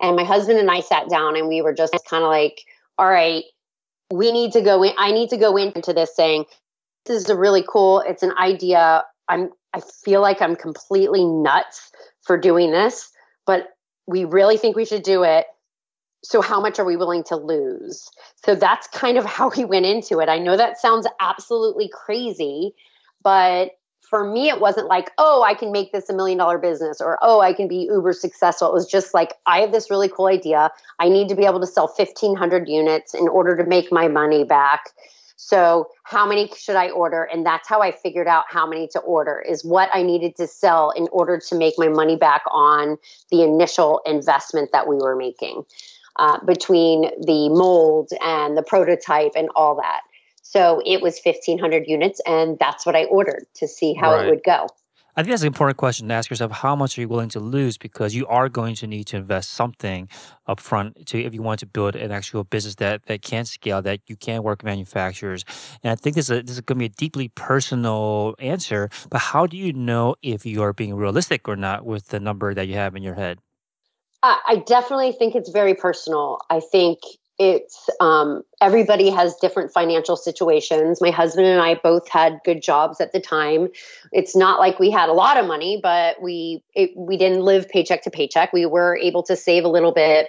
And 0.00 0.16
my 0.16 0.24
husband 0.24 0.58
and 0.58 0.70
I 0.70 0.80
sat 0.80 1.08
down 1.08 1.36
and 1.36 1.48
we 1.48 1.62
were 1.62 1.74
just 1.74 1.94
kind 2.08 2.22
of 2.22 2.30
like, 2.30 2.60
all 2.98 3.08
right, 3.08 3.44
we 4.12 4.32
need 4.32 4.52
to 4.52 4.60
go 4.60 4.82
in. 4.82 4.92
I 4.98 5.12
need 5.12 5.30
to 5.30 5.36
go 5.36 5.56
into 5.56 5.92
this 5.92 6.14
saying, 6.14 6.44
this 7.06 7.22
is 7.22 7.30
a 7.30 7.36
really 7.36 7.64
cool, 7.66 8.00
it's 8.00 8.22
an 8.22 8.32
idea. 8.38 9.04
I'm, 9.28 9.50
I 9.72 9.80
feel 10.04 10.20
like 10.20 10.42
I'm 10.42 10.56
completely 10.56 11.24
nuts 11.24 11.90
for 12.22 12.36
doing 12.36 12.70
this, 12.72 13.10
but 13.46 13.68
we 14.06 14.24
really 14.24 14.56
think 14.56 14.76
we 14.76 14.84
should 14.84 15.02
do 15.02 15.22
it. 15.22 15.46
So, 16.22 16.42
how 16.42 16.60
much 16.60 16.78
are 16.78 16.84
we 16.84 16.96
willing 16.96 17.24
to 17.24 17.36
lose? 17.36 18.08
So, 18.44 18.54
that's 18.54 18.86
kind 18.88 19.18
of 19.18 19.24
how 19.36 19.50
he 19.50 19.64
went 19.64 19.86
into 19.86 20.20
it. 20.20 20.28
I 20.28 20.38
know 20.38 20.56
that 20.56 20.78
sounds 20.78 21.06
absolutely 21.20 21.88
crazy, 21.88 22.74
but 23.22 23.72
for 24.10 24.28
me, 24.28 24.48
it 24.48 24.60
wasn't 24.60 24.88
like, 24.88 25.12
oh, 25.18 25.44
I 25.44 25.54
can 25.54 25.70
make 25.70 25.92
this 25.92 26.10
a 26.10 26.12
million 26.12 26.36
dollar 26.36 26.58
business 26.58 27.00
or, 27.00 27.16
oh, 27.22 27.40
I 27.40 27.52
can 27.52 27.68
be 27.68 27.88
uber 27.88 28.12
successful. 28.12 28.66
It 28.66 28.74
was 28.74 28.86
just 28.86 29.14
like, 29.14 29.34
I 29.46 29.60
have 29.60 29.70
this 29.70 29.88
really 29.88 30.08
cool 30.08 30.26
idea. 30.26 30.70
I 30.98 31.08
need 31.08 31.28
to 31.28 31.36
be 31.36 31.44
able 31.44 31.60
to 31.60 31.66
sell 31.66 31.86
1,500 31.86 32.68
units 32.68 33.14
in 33.14 33.28
order 33.28 33.56
to 33.56 33.64
make 33.64 33.92
my 33.92 34.08
money 34.08 34.42
back. 34.42 34.90
So, 35.36 35.88
how 36.02 36.26
many 36.26 36.50
should 36.54 36.76
I 36.76 36.90
order? 36.90 37.22
And 37.22 37.46
that's 37.46 37.66
how 37.66 37.80
I 37.80 37.92
figured 37.92 38.26
out 38.26 38.44
how 38.48 38.66
many 38.66 38.88
to 38.88 38.98
order 38.98 39.40
is 39.40 39.64
what 39.64 39.88
I 39.94 40.02
needed 40.02 40.36
to 40.36 40.46
sell 40.46 40.90
in 40.90 41.08
order 41.12 41.38
to 41.38 41.54
make 41.54 41.74
my 41.78 41.88
money 41.88 42.16
back 42.16 42.42
on 42.50 42.98
the 43.30 43.42
initial 43.42 44.02
investment 44.04 44.70
that 44.72 44.86
we 44.86 44.96
were 44.96 45.16
making 45.16 45.64
uh, 46.20 46.38
between 46.44 47.10
the 47.26 47.48
mold 47.48 48.10
and 48.22 48.56
the 48.56 48.62
prototype 48.62 49.32
and 49.34 49.48
all 49.56 49.74
that. 49.76 50.02
So 50.42 50.82
it 50.84 51.00
was 51.00 51.18
1,500 51.24 51.84
units, 51.86 52.20
and 52.26 52.58
that's 52.58 52.84
what 52.84 52.94
I 52.94 53.04
ordered 53.04 53.46
to 53.54 53.66
see 53.66 53.94
how 53.94 54.12
right. 54.12 54.26
it 54.26 54.30
would 54.30 54.42
go. 54.44 54.66
I 55.16 55.22
think 55.22 55.30
that's 55.30 55.42
an 55.42 55.48
important 55.48 55.76
question 55.76 56.08
to 56.08 56.14
ask 56.14 56.30
yourself. 56.30 56.52
How 56.52 56.76
much 56.76 56.96
are 56.96 57.00
you 57.00 57.08
willing 57.08 57.30
to 57.30 57.40
lose? 57.40 57.78
Because 57.78 58.14
you 58.14 58.26
are 58.26 58.48
going 58.48 58.74
to 58.76 58.86
need 58.86 59.06
to 59.08 59.16
invest 59.16 59.50
something 59.50 60.08
up 60.46 60.60
front 60.60 61.06
to 61.06 61.20
if 61.20 61.34
you 61.34 61.42
want 61.42 61.60
to 61.60 61.66
build 61.66 61.96
an 61.96 62.12
actual 62.12 62.44
business 62.44 62.76
that 62.76 63.06
that 63.06 63.22
can 63.22 63.44
scale, 63.44 63.82
that 63.82 64.00
you 64.06 64.16
can 64.16 64.42
work 64.42 64.62
with 64.62 64.66
manufacturers. 64.66 65.44
And 65.82 65.90
I 65.90 65.94
think 65.94 66.16
this 66.16 66.30
is, 66.30 66.42
this 66.42 66.56
is 66.56 66.60
going 66.60 66.76
to 66.76 66.80
be 66.80 66.86
a 66.86 66.88
deeply 66.90 67.28
personal 67.28 68.34
answer. 68.38 68.88
But 69.10 69.18
how 69.18 69.46
do 69.46 69.56
you 69.56 69.72
know 69.72 70.16
if 70.22 70.46
you 70.46 70.62
are 70.62 70.72
being 70.72 70.94
realistic 70.94 71.48
or 71.48 71.56
not 71.56 71.84
with 71.84 72.08
the 72.08 72.20
number 72.20 72.54
that 72.54 72.68
you 72.68 72.74
have 72.74 72.94
in 72.94 73.02
your 73.02 73.14
head? 73.14 73.40
I 74.22 74.62
definitely 74.66 75.12
think 75.12 75.34
it's 75.34 75.50
very 75.50 75.74
personal. 75.74 76.40
I 76.50 76.60
think 76.60 76.98
it's 77.38 77.88
um, 78.00 78.42
everybody 78.60 79.08
has 79.08 79.34
different 79.36 79.72
financial 79.72 80.14
situations. 80.14 81.00
My 81.00 81.10
husband 81.10 81.46
and 81.46 81.58
I 81.58 81.76
both 81.76 82.06
had 82.06 82.38
good 82.44 82.62
jobs 82.62 83.00
at 83.00 83.14
the 83.14 83.20
time. 83.20 83.68
It's 84.12 84.36
not 84.36 84.60
like 84.60 84.78
we 84.78 84.90
had 84.90 85.08
a 85.08 85.14
lot 85.14 85.38
of 85.38 85.46
money, 85.46 85.80
but 85.82 86.20
we 86.20 86.62
it, 86.74 86.90
we 86.94 87.16
didn't 87.16 87.40
live 87.40 87.66
paycheck 87.70 88.02
to 88.02 88.10
paycheck. 88.10 88.52
We 88.52 88.66
were 88.66 88.94
able 88.98 89.22
to 89.22 89.36
save 89.36 89.64
a 89.64 89.68
little 89.68 89.92
bit, 89.92 90.28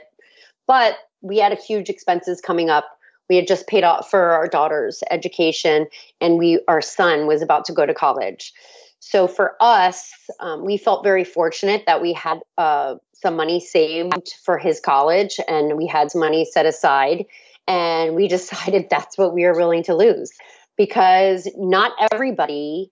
but 0.67 0.95
we 1.19 1.38
had 1.38 1.51
a 1.51 1.56
huge 1.56 1.89
expenses 1.89 2.39
coming 2.39 2.69
up. 2.69 2.89
We 3.30 3.36
had 3.36 3.45
just 3.45 3.67
paid 3.67 3.84
off 3.84 4.10
for 4.10 4.32
our 4.32 4.47
daughter's 4.47 5.04
education, 5.12 5.88
and 6.21 6.38
we 6.38 6.62
our 6.69 6.82
son 6.82 7.27
was 7.27 7.41
about 7.41 7.65
to 7.65 7.73
go 7.73 7.86
to 7.86 7.93
college. 7.93 8.54
So 9.01 9.27
for 9.27 9.56
us, 9.60 10.13
um, 10.39 10.63
we 10.63 10.77
felt 10.77 11.04
very 11.04 11.23
fortunate 11.25 11.84
that 11.88 12.01
we 12.01 12.13
had 12.13 12.39
uh, 12.58 12.95
some 13.21 13.36
money 13.36 13.60
saved 13.60 14.34
for 14.43 14.57
his 14.57 14.79
college 14.79 15.39
and 15.47 15.77
we 15.77 15.88
had 15.88 16.12
some 16.12 16.21
money 16.21 16.45
set 16.45 16.65
aside. 16.65 17.25
And 17.67 18.15
we 18.15 18.27
decided 18.38 18.88
that's 18.89 19.17
what 19.17 19.34
we 19.34 19.45
were 19.45 19.55
willing 19.55 19.84
to 19.84 19.95
lose 19.95 20.31
because 20.77 21.47
not 21.57 21.91
everybody 22.12 22.91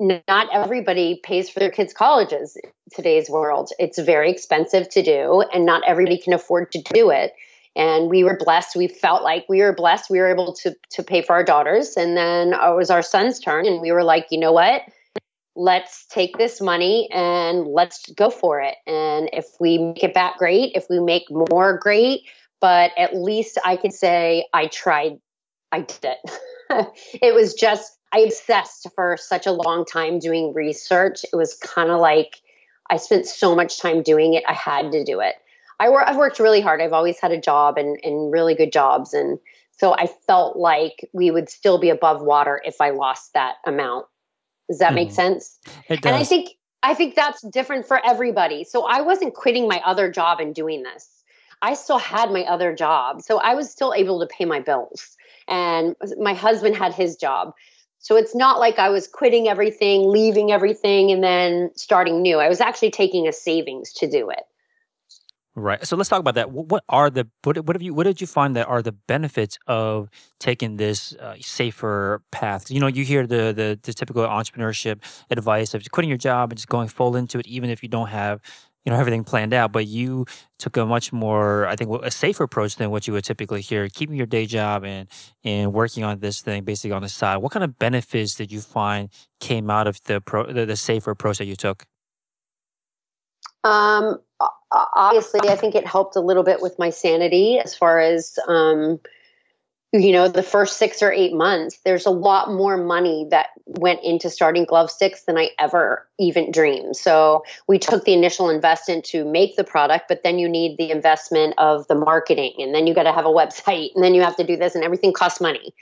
not 0.00 0.48
everybody 0.52 1.20
pays 1.22 1.48
for 1.48 1.60
their 1.60 1.70
kids' 1.70 1.94
colleges 1.94 2.56
today's 2.92 3.30
world. 3.30 3.70
It's 3.78 3.98
very 3.98 4.30
expensive 4.30 4.88
to 4.90 5.02
do, 5.02 5.44
and 5.52 5.64
not 5.64 5.82
everybody 5.86 6.18
can 6.18 6.32
afford 6.32 6.72
to 6.72 6.82
do 6.82 7.10
it. 7.10 7.32
And 7.76 8.10
we 8.10 8.24
were 8.24 8.36
blessed. 8.36 8.76
We 8.76 8.88
felt 8.88 9.22
like 9.22 9.46
we 9.48 9.60
were 9.60 9.74
blessed. 9.74 10.10
We 10.10 10.18
were 10.18 10.30
able 10.30 10.52
to 10.54 10.74
to 10.90 11.02
pay 11.02 11.22
for 11.22 11.34
our 11.34 11.44
daughters, 11.44 11.96
and 11.96 12.16
then 12.16 12.52
it 12.54 12.76
was 12.76 12.90
our 12.90 13.02
son's 13.02 13.38
turn, 13.38 13.66
and 13.66 13.80
we 13.80 13.92
were 13.92 14.04
like, 14.04 14.26
you 14.30 14.38
know 14.38 14.52
what? 14.52 14.82
Let's 15.56 16.06
take 16.06 16.36
this 16.36 16.60
money 16.60 17.08
and 17.12 17.66
let's 17.66 18.10
go 18.10 18.30
for 18.30 18.60
it. 18.60 18.76
And 18.86 19.30
if 19.32 19.46
we 19.60 19.78
make 19.78 20.02
it 20.02 20.14
back, 20.14 20.38
great. 20.38 20.72
If 20.74 20.86
we 20.90 20.98
make 21.00 21.24
more, 21.30 21.78
great. 21.78 22.22
But 22.60 22.92
at 22.96 23.14
least 23.14 23.58
I 23.64 23.76
can 23.76 23.90
say 23.90 24.46
I 24.52 24.66
tried, 24.66 25.18
I 25.70 25.80
did 25.80 26.04
it. 26.04 26.18
it 27.22 27.34
was 27.34 27.54
just, 27.54 27.98
I 28.12 28.20
obsessed 28.20 28.88
for 28.94 29.16
such 29.16 29.46
a 29.46 29.52
long 29.52 29.84
time 29.84 30.18
doing 30.18 30.52
research. 30.54 31.24
It 31.24 31.36
was 31.36 31.54
kind 31.54 31.90
of 31.90 32.00
like 32.00 32.40
I 32.90 32.96
spent 32.96 33.26
so 33.26 33.54
much 33.54 33.80
time 33.80 34.02
doing 34.02 34.34
it, 34.34 34.44
I 34.48 34.52
had 34.52 34.92
to 34.92 35.04
do 35.04 35.20
it. 35.20 35.34
I 35.80 35.90
work, 35.90 36.04
I've 36.06 36.16
worked 36.16 36.38
really 36.38 36.60
hard. 36.60 36.80
I've 36.80 36.92
always 36.92 37.18
had 37.18 37.32
a 37.32 37.40
job 37.40 37.78
and, 37.78 37.98
and 38.02 38.32
really 38.32 38.54
good 38.54 38.72
jobs. 38.72 39.12
And 39.12 39.38
so 39.72 39.92
I 39.92 40.06
felt 40.26 40.56
like 40.56 41.08
we 41.12 41.30
would 41.30 41.48
still 41.48 41.78
be 41.78 41.90
above 41.90 42.22
water 42.22 42.60
if 42.64 42.80
I 42.80 42.90
lost 42.90 43.32
that 43.34 43.56
amount 43.66 44.06
does 44.68 44.78
that 44.78 44.92
mm. 44.92 44.96
make 44.96 45.08
mm-hmm. 45.08 45.14
sense? 45.14 45.58
It 45.88 46.00
does. 46.00 46.12
And 46.12 46.16
I 46.16 46.24
think 46.24 46.50
I 46.82 46.94
think 46.94 47.14
that's 47.14 47.40
different 47.48 47.86
for 47.86 48.04
everybody. 48.04 48.62
So 48.64 48.84
I 48.84 49.00
wasn't 49.00 49.34
quitting 49.34 49.66
my 49.66 49.80
other 49.84 50.10
job 50.10 50.38
and 50.38 50.54
doing 50.54 50.82
this. 50.82 51.08
I 51.62 51.74
still 51.74 51.98
had 51.98 52.30
my 52.30 52.42
other 52.42 52.74
job. 52.74 53.22
So 53.22 53.38
I 53.38 53.54
was 53.54 53.70
still 53.70 53.94
able 53.94 54.20
to 54.20 54.26
pay 54.26 54.44
my 54.44 54.60
bills. 54.60 55.16
And 55.48 55.96
my 56.18 56.34
husband 56.34 56.76
had 56.76 56.92
his 56.92 57.16
job. 57.16 57.54
So 58.00 58.16
it's 58.16 58.34
not 58.34 58.60
like 58.60 58.78
I 58.78 58.90
was 58.90 59.08
quitting 59.08 59.48
everything, 59.48 60.10
leaving 60.10 60.52
everything, 60.52 61.10
and 61.10 61.24
then 61.24 61.70
starting 61.74 62.20
new. 62.20 62.38
I 62.38 62.50
was 62.50 62.60
actually 62.60 62.90
taking 62.90 63.26
a 63.26 63.32
savings 63.32 63.94
to 63.94 64.06
do 64.06 64.28
it. 64.28 64.42
Right. 65.56 65.86
So 65.86 65.94
let's 65.96 66.08
talk 66.08 66.18
about 66.18 66.34
that. 66.34 66.50
What 66.50 66.82
are 66.88 67.10
the 67.10 67.28
what, 67.44 67.64
what 67.64 67.76
have 67.76 67.82
you 67.82 67.94
what 67.94 68.04
did 68.04 68.20
you 68.20 68.26
find 68.26 68.56
that 68.56 68.66
are 68.66 68.82
the 68.82 68.90
benefits 68.90 69.56
of 69.68 70.08
taking 70.40 70.78
this 70.78 71.14
uh, 71.14 71.36
safer 71.40 72.22
path? 72.32 72.72
You 72.72 72.80
know, 72.80 72.88
you 72.88 73.04
hear 73.04 73.24
the, 73.24 73.52
the 73.54 73.78
the 73.80 73.92
typical 73.94 74.24
entrepreneurship 74.26 75.00
advice 75.30 75.72
of 75.72 75.88
quitting 75.92 76.08
your 76.08 76.18
job 76.18 76.50
and 76.50 76.58
just 76.58 76.68
going 76.68 76.88
full 76.88 77.14
into 77.14 77.38
it, 77.38 77.46
even 77.46 77.70
if 77.70 77.84
you 77.84 77.88
don't 77.88 78.08
have 78.08 78.40
you 78.84 78.90
know 78.90 78.98
everything 78.98 79.22
planned 79.22 79.54
out. 79.54 79.70
But 79.70 79.86
you 79.86 80.26
took 80.58 80.76
a 80.76 80.84
much 80.84 81.12
more, 81.12 81.68
I 81.68 81.76
think, 81.76 82.02
a 82.02 82.10
safer 82.10 82.42
approach 82.42 82.74
than 82.74 82.90
what 82.90 83.06
you 83.06 83.12
would 83.12 83.24
typically 83.24 83.60
hear, 83.60 83.88
keeping 83.88 84.16
your 84.16 84.26
day 84.26 84.46
job 84.46 84.82
and 84.82 85.08
and 85.44 85.72
working 85.72 86.02
on 86.02 86.18
this 86.18 86.40
thing 86.40 86.64
basically 86.64 86.90
on 86.90 87.02
the 87.02 87.08
side. 87.08 87.36
What 87.36 87.52
kind 87.52 87.62
of 87.62 87.78
benefits 87.78 88.34
did 88.34 88.50
you 88.50 88.60
find 88.60 89.08
came 89.38 89.70
out 89.70 89.86
of 89.86 90.02
the 90.06 90.20
pro, 90.20 90.52
the, 90.52 90.66
the 90.66 90.76
safer 90.76 91.12
approach 91.12 91.38
that 91.38 91.46
you 91.46 91.54
took? 91.54 91.86
Um, 93.62 94.18
obviously, 94.94 95.48
I 95.48 95.56
think 95.56 95.74
it 95.74 95.86
helped 95.86 96.16
a 96.16 96.20
little 96.20 96.42
bit 96.42 96.60
with 96.60 96.78
my 96.78 96.90
sanity 96.90 97.58
as 97.58 97.74
far 97.74 98.00
as, 98.00 98.38
um, 98.48 99.00
you 99.94 100.10
know, 100.10 100.26
the 100.26 100.42
first 100.42 100.76
six 100.76 101.02
or 101.02 101.12
eight 101.12 101.32
months. 101.32 101.78
There's 101.84 102.04
a 102.04 102.10
lot 102.10 102.50
more 102.50 102.76
money 102.76 103.28
that 103.30 103.50
went 103.64 104.02
into 104.02 104.28
starting 104.28 104.66
GloveStix 104.66 105.24
than 105.24 105.38
I 105.38 105.50
ever 105.56 106.04
even 106.18 106.50
dreamed. 106.50 106.96
So 106.96 107.44
we 107.68 107.78
took 107.78 108.04
the 108.04 108.12
initial 108.12 108.50
investment 108.50 109.04
to 109.06 109.24
make 109.24 109.54
the 109.54 109.62
product, 109.62 110.06
but 110.08 110.24
then 110.24 110.40
you 110.40 110.48
need 110.48 110.78
the 110.78 110.90
investment 110.90 111.54
of 111.58 111.86
the 111.86 111.94
marketing, 111.94 112.54
and 112.58 112.74
then 112.74 112.88
you 112.88 112.94
got 112.94 113.04
to 113.04 113.12
have 113.12 113.24
a 113.24 113.28
website, 113.32 113.94
and 113.94 114.02
then 114.02 114.14
you 114.14 114.22
have 114.22 114.36
to 114.36 114.44
do 114.44 114.56
this, 114.56 114.74
and 114.74 114.82
everything 114.82 115.12
costs 115.12 115.40
money 115.40 115.72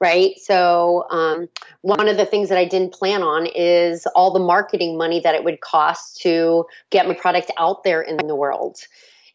right? 0.00 0.38
So, 0.38 1.06
um, 1.10 1.48
one 1.80 2.08
of 2.08 2.16
the 2.16 2.24
things 2.24 2.48
that 2.50 2.56
I 2.56 2.64
didn't 2.64 2.92
plan 2.92 3.20
on 3.24 3.46
is 3.46 4.06
all 4.14 4.32
the 4.32 4.38
marketing 4.38 4.96
money 4.96 5.18
that 5.18 5.34
it 5.34 5.42
would 5.42 5.60
cost 5.60 6.20
to 6.20 6.66
get 6.90 7.08
my 7.08 7.14
product 7.14 7.50
out 7.58 7.82
there 7.82 8.00
in 8.00 8.16
the 8.16 8.36
world. 8.36 8.78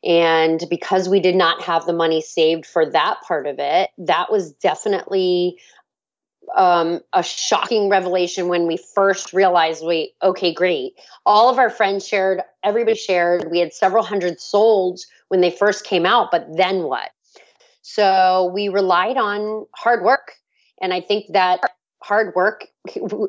And 0.04 0.64
because 0.70 1.10
we 1.10 1.20
did 1.20 1.36
not 1.36 1.62
have 1.64 1.86
the 1.86 1.94
money 1.94 2.22
saved 2.22 2.66
for 2.66 2.86
that 2.86 3.22
part 3.28 3.48
of 3.48 3.56
it, 3.60 3.90
that 3.98 4.32
was 4.32 4.52
definitely 4.54 5.58
um, 6.56 7.02
a 7.14 7.24
shocking 7.24 7.90
revelation 7.90 8.48
when 8.48 8.68
we 8.68 8.78
first 8.78 9.34
realized 9.34 9.86
we 9.86 10.14
okay 10.24 10.54
great. 10.54 10.94
All 11.26 11.50
of 11.50 11.60
our 11.60 11.70
friends 11.70 12.08
shared 12.08 12.42
everybody 12.64 12.96
shared. 12.96 13.50
We 13.52 13.60
had 13.60 13.74
several 13.74 14.04
hundred 14.04 14.40
sold 14.40 15.00
when 15.28 15.42
they 15.42 15.52
first 15.52 15.84
came 15.84 16.06
out 16.06 16.32
but 16.32 16.48
then 16.56 16.84
what? 16.84 17.10
So 17.82 18.52
we 18.54 18.70
relied 18.70 19.18
on 19.18 19.66
hard 19.76 20.04
work. 20.04 20.34
And 20.82 20.94
i 20.94 21.02
think 21.02 21.34
that 21.34 21.60
hard 22.04 22.34
work 22.36 22.68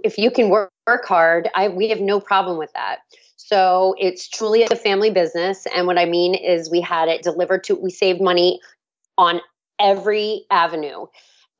if 0.04 0.18
you 0.18 0.30
can 0.30 0.50
work, 0.50 0.70
work 0.86 1.06
hard 1.06 1.48
I, 1.54 1.68
we 1.68 1.88
have 1.88 2.00
no 2.00 2.20
problem 2.20 2.58
with 2.58 2.72
that 2.74 2.98
so 3.38 3.94
it's 3.98 4.28
truly 4.28 4.64
a 4.64 4.76
family 4.76 5.10
business 5.10 5.66
and 5.74 5.86
what 5.86 5.98
i 5.98 6.04
mean 6.04 6.34
is 6.34 6.70
we 6.70 6.80
had 6.80 7.08
it 7.08 7.22
delivered 7.22 7.64
to 7.64 7.74
we 7.74 7.90
saved 7.90 8.20
money 8.20 8.60
on 9.16 9.40
every 9.80 10.44
avenue 10.50 11.06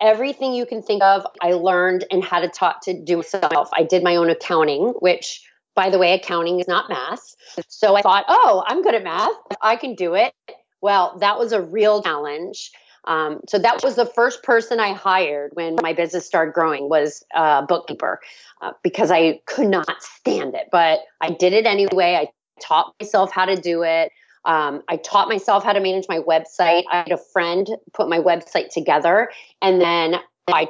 everything 0.01 0.55
you 0.55 0.65
can 0.65 0.81
think 0.81 1.03
of, 1.03 1.27
I 1.43 1.53
learned 1.53 2.05
and 2.13 2.23
had 2.23 2.43
to 2.43 2.49
taught 2.49 2.83
to 2.83 2.95
do 2.95 3.17
myself. 3.17 3.69
I 3.73 3.83
did 3.83 4.05
my 4.05 4.15
own 4.15 4.31
accounting, 4.31 4.95
which 5.01 5.43
by 5.79 5.91
the 5.91 5.99
way, 6.01 6.13
accounting 6.13 6.59
is 6.59 6.67
not 6.67 6.89
math. 6.89 7.37
So 7.69 7.95
I 7.95 8.03
thought, 8.03 8.25
oh, 8.27 8.65
I'm 8.67 8.83
good 8.83 8.97
at 8.97 9.05
math. 9.05 9.31
I 9.63 9.77
can 9.77 9.95
do 9.95 10.15
it. 10.15 10.35
Well, 10.81 11.17
that 11.21 11.39
was 11.39 11.53
a 11.53 11.63
real 11.63 12.03
challenge. 12.03 12.73
Um, 13.05 13.41
so 13.49 13.59
that 13.59 13.83
was 13.83 13.97
the 13.97 14.07
first 14.07 14.43
person 14.43 14.81
I 14.81 14.93
hired 14.93 15.53
when 15.55 15.77
my 15.83 15.93
business 15.93 16.27
started 16.27 16.53
growing 16.53 16.89
was 16.89 17.25
a 17.35 17.65
bookkeeper 17.67 18.21
uh, 18.61 18.73
because 18.83 19.11
I 19.11 19.41
could 19.47 19.69
not 19.69 20.03
stand 20.03 20.55
it. 20.55 20.69
But 20.71 21.01
I 21.21 21.31
did 21.31 21.53
it 21.53 21.67
anyway. 21.67 22.15
I 22.15 22.29
taught 22.61 22.95
myself 23.01 23.31
how 23.33 23.47
to 23.47 23.57
do 23.57 23.83
it. 23.83 24.13
Um, 24.45 24.83
I 24.89 24.97
taught 24.97 25.29
myself 25.29 25.65
how 25.65 25.73
to 25.73 25.81
manage 25.81 26.07
my 26.09 26.21
website. 26.21 26.85
I 26.91 26.99
had 26.99 27.13
a 27.13 27.19
friend 27.19 27.69
put 27.93 28.09
my 28.09 28.19
website 28.19 28.71
together, 28.71 29.31
and 29.61 29.81
then 29.81 30.17
I 30.49 30.69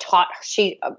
taught 0.00 0.28
she. 0.42 0.78
Uh, 0.82 0.92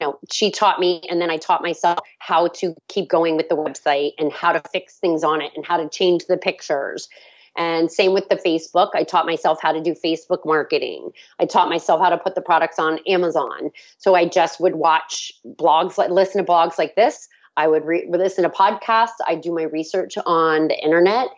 you 0.00 0.08
know, 0.08 0.18
she 0.30 0.50
taught 0.50 0.80
me, 0.80 1.02
and 1.08 1.20
then 1.20 1.30
I 1.30 1.36
taught 1.36 1.62
myself 1.62 2.00
how 2.18 2.48
to 2.48 2.74
keep 2.88 3.08
going 3.08 3.36
with 3.36 3.48
the 3.48 3.54
website 3.54 4.10
and 4.18 4.32
how 4.32 4.52
to 4.52 4.60
fix 4.72 4.98
things 4.98 5.22
on 5.22 5.40
it 5.40 5.52
and 5.54 5.64
how 5.64 5.76
to 5.76 5.88
change 5.88 6.26
the 6.26 6.36
pictures. 6.36 7.08
And 7.56 7.90
same 7.90 8.12
with 8.12 8.28
the 8.28 8.36
Facebook. 8.36 8.90
I 8.94 9.04
taught 9.04 9.26
myself 9.26 9.58
how 9.62 9.72
to 9.72 9.80
do 9.80 9.94
Facebook 9.94 10.44
marketing. 10.44 11.10
I 11.38 11.46
taught 11.46 11.68
myself 11.68 12.00
how 12.00 12.10
to 12.10 12.18
put 12.18 12.34
the 12.34 12.40
products 12.40 12.78
on 12.78 12.98
Amazon. 13.06 13.70
So 13.98 14.14
I 14.14 14.26
just 14.26 14.60
would 14.60 14.74
watch 14.74 15.32
blogs, 15.46 15.96
like 15.96 16.10
listen 16.10 16.44
to 16.44 16.50
blogs 16.50 16.78
like 16.78 16.96
this. 16.96 17.28
I 17.56 17.68
would 17.68 17.84
re- 17.84 18.08
listen 18.10 18.44
to 18.44 18.50
podcasts. 18.50 19.20
I 19.26 19.36
do 19.36 19.54
my 19.54 19.62
research 19.62 20.18
on 20.26 20.68
the 20.68 20.82
internet, 20.82 21.28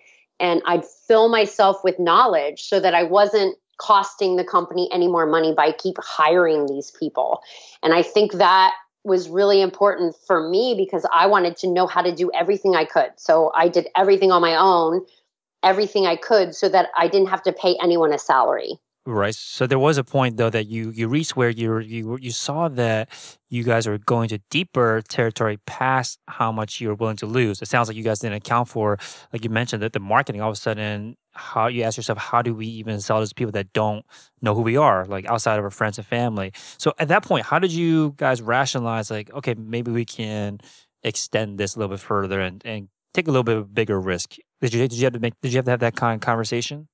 and 0.40 0.62
I'd 0.66 0.84
fill 0.84 1.28
myself 1.28 1.84
with 1.84 1.98
knowledge 1.98 2.62
so 2.62 2.80
that 2.80 2.94
I 2.94 3.02
wasn't 3.02 3.56
costing 3.78 4.36
the 4.36 4.44
company 4.44 4.88
any 4.92 5.08
more 5.08 5.26
money 5.26 5.52
by 5.54 5.72
keep 5.72 5.96
hiring 6.02 6.66
these 6.66 6.90
people. 6.90 7.42
And 7.82 7.92
I 7.92 8.02
think 8.02 8.32
that 8.32 8.72
was 9.04 9.28
really 9.28 9.60
important 9.60 10.16
for 10.26 10.48
me 10.48 10.74
because 10.76 11.06
I 11.12 11.26
wanted 11.26 11.56
to 11.58 11.68
know 11.68 11.86
how 11.86 12.02
to 12.02 12.12
do 12.12 12.30
everything 12.34 12.74
I 12.74 12.84
could. 12.84 13.10
So 13.16 13.52
I 13.54 13.68
did 13.68 13.86
everything 13.96 14.32
on 14.32 14.40
my 14.40 14.56
own, 14.56 15.04
everything 15.62 16.06
I 16.06 16.16
could 16.16 16.54
so 16.54 16.68
that 16.68 16.88
I 16.96 17.08
didn't 17.08 17.28
have 17.28 17.42
to 17.44 17.52
pay 17.52 17.76
anyone 17.82 18.12
a 18.12 18.18
salary. 18.18 18.78
Right. 19.08 19.36
So 19.36 19.68
there 19.68 19.78
was 19.78 19.98
a 19.98 20.04
point 20.04 20.36
though 20.36 20.50
that 20.50 20.66
you 20.66 20.90
you 20.90 21.06
reached 21.06 21.36
where 21.36 21.48
you 21.48 21.78
you 21.78 22.18
you 22.20 22.32
saw 22.32 22.66
that 22.70 23.08
you 23.48 23.62
guys 23.62 23.86
are 23.86 23.98
going 23.98 24.28
to 24.30 24.38
deeper 24.50 25.00
territory 25.08 25.58
past 25.64 26.18
how 26.26 26.50
much 26.50 26.80
you 26.80 26.88
were 26.88 26.96
willing 26.96 27.16
to 27.18 27.26
lose. 27.26 27.62
It 27.62 27.68
sounds 27.68 27.86
like 27.86 27.96
you 27.96 28.02
guys 28.02 28.18
didn't 28.18 28.38
account 28.38 28.68
for, 28.68 28.98
like 29.32 29.44
you 29.44 29.50
mentioned, 29.50 29.80
that 29.84 29.92
the 29.92 30.00
marketing. 30.00 30.40
All 30.40 30.50
of 30.50 30.54
a 30.54 30.56
sudden, 30.56 31.16
how 31.34 31.68
you 31.68 31.84
ask 31.84 31.96
yourself, 31.96 32.18
how 32.18 32.42
do 32.42 32.52
we 32.52 32.66
even 32.66 33.00
sell 33.00 33.24
to 33.24 33.32
people 33.32 33.52
that 33.52 33.72
don't 33.72 34.04
know 34.42 34.56
who 34.56 34.62
we 34.62 34.76
are, 34.76 35.04
like 35.04 35.24
outside 35.26 35.56
of 35.60 35.64
our 35.64 35.70
friends 35.70 35.98
and 35.98 36.06
family? 36.06 36.52
So 36.76 36.92
at 36.98 37.06
that 37.06 37.22
point, 37.22 37.46
how 37.46 37.60
did 37.60 37.70
you 37.70 38.12
guys 38.16 38.42
rationalize, 38.42 39.08
like, 39.08 39.32
okay, 39.32 39.54
maybe 39.54 39.92
we 39.92 40.04
can 40.04 40.58
extend 41.04 41.58
this 41.58 41.76
a 41.76 41.78
little 41.78 41.94
bit 41.94 42.00
further 42.00 42.40
and 42.40 42.60
and 42.64 42.88
take 43.14 43.28
a 43.28 43.30
little 43.30 43.44
bit 43.44 43.56
of 43.56 43.62
a 43.62 43.66
bigger 43.66 44.00
risk? 44.00 44.34
Did 44.60 44.74
you 44.74 44.80
did 44.88 44.94
you 44.94 45.04
have 45.04 45.12
to 45.12 45.20
make 45.20 45.34
did 45.42 45.52
you 45.52 45.58
have 45.58 45.66
to 45.66 45.70
have 45.72 45.80
that 45.80 45.96
kind 45.96 46.14
of 46.14 46.24
conversation? 46.24 46.88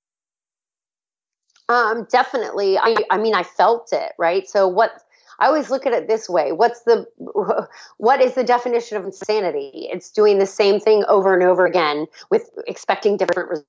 Um, 1.72 2.07
definitely. 2.11 2.77
I, 2.77 2.96
I 3.11 3.18
mean, 3.18 3.35
I 3.35 3.42
felt 3.42 3.92
it, 3.92 4.12
right? 4.18 4.48
So 4.48 4.68
what, 4.68 4.90
I 5.38 5.46
always 5.46 5.70
look 5.70 5.87
at 5.87 5.92
it 5.92 6.07
this 6.07 6.29
way. 6.29 6.53
What's 6.53 6.83
the, 6.83 7.07
what 7.96 8.20
is 8.20 8.35
the 8.35 8.44
definition 8.44 8.98
of 8.98 9.05
insanity? 9.05 9.88
It's 9.90 10.11
doing 10.11 10.38
the 10.38 10.46
same 10.46 10.81
thing 10.81 11.05
over 11.09 11.35
and 11.35 11.42
over 11.42 11.64
again 11.64 12.07
with 12.31 12.51
expecting 12.66 13.16
different 13.16 13.48
results. 13.48 13.68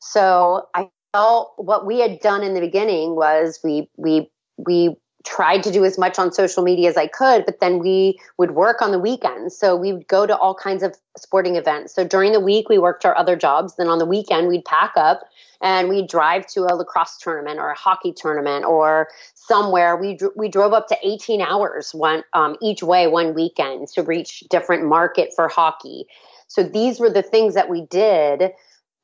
So 0.00 0.68
I 0.74 0.90
felt 1.12 1.54
what 1.56 1.86
we 1.86 2.00
had 2.00 2.20
done 2.20 2.42
in 2.42 2.54
the 2.54 2.60
beginning 2.60 3.14
was 3.14 3.60
we, 3.62 3.88
we, 3.96 4.30
we 4.56 4.96
tried 5.24 5.62
to 5.62 5.72
do 5.72 5.84
as 5.84 5.98
much 5.98 6.18
on 6.18 6.32
social 6.32 6.62
media 6.62 6.88
as 6.88 6.96
I 6.96 7.06
could, 7.06 7.46
but 7.46 7.60
then 7.60 7.78
we 7.78 8.18
would 8.36 8.52
work 8.52 8.82
on 8.82 8.92
the 8.92 8.98
weekends. 8.98 9.56
So 9.56 9.74
we 9.74 9.92
would 9.92 10.06
go 10.06 10.26
to 10.26 10.36
all 10.36 10.54
kinds 10.54 10.82
of 10.82 10.96
sporting 11.16 11.56
events. 11.56 11.94
So 11.94 12.04
during 12.06 12.32
the 12.32 12.40
week, 12.40 12.68
we 12.68 12.78
worked 12.78 13.04
our 13.04 13.16
other 13.16 13.34
jobs. 13.34 13.76
Then 13.76 13.88
on 13.88 13.98
the 13.98 14.06
weekend, 14.06 14.48
we'd 14.48 14.64
pack 14.64 14.92
up 14.96 15.22
and 15.62 15.88
we'd 15.88 16.08
drive 16.08 16.46
to 16.48 16.64
a 16.64 16.76
lacrosse 16.76 17.16
tournament 17.18 17.58
or 17.58 17.70
a 17.70 17.78
hockey 17.78 18.12
tournament 18.12 18.66
or 18.66 19.08
somewhere. 19.34 19.96
We, 19.96 20.18
we 20.36 20.48
drove 20.48 20.74
up 20.74 20.88
to 20.88 20.98
18 21.02 21.40
hours 21.40 21.94
one, 21.94 22.22
um, 22.34 22.56
each 22.60 22.82
way 22.82 23.06
one 23.06 23.34
weekend 23.34 23.88
to 23.94 24.02
reach 24.02 24.40
different 24.50 24.84
market 24.84 25.30
for 25.34 25.48
hockey. 25.48 26.04
So 26.48 26.62
these 26.62 27.00
were 27.00 27.10
the 27.10 27.22
things 27.22 27.54
that 27.54 27.70
we 27.70 27.86
did 27.86 28.52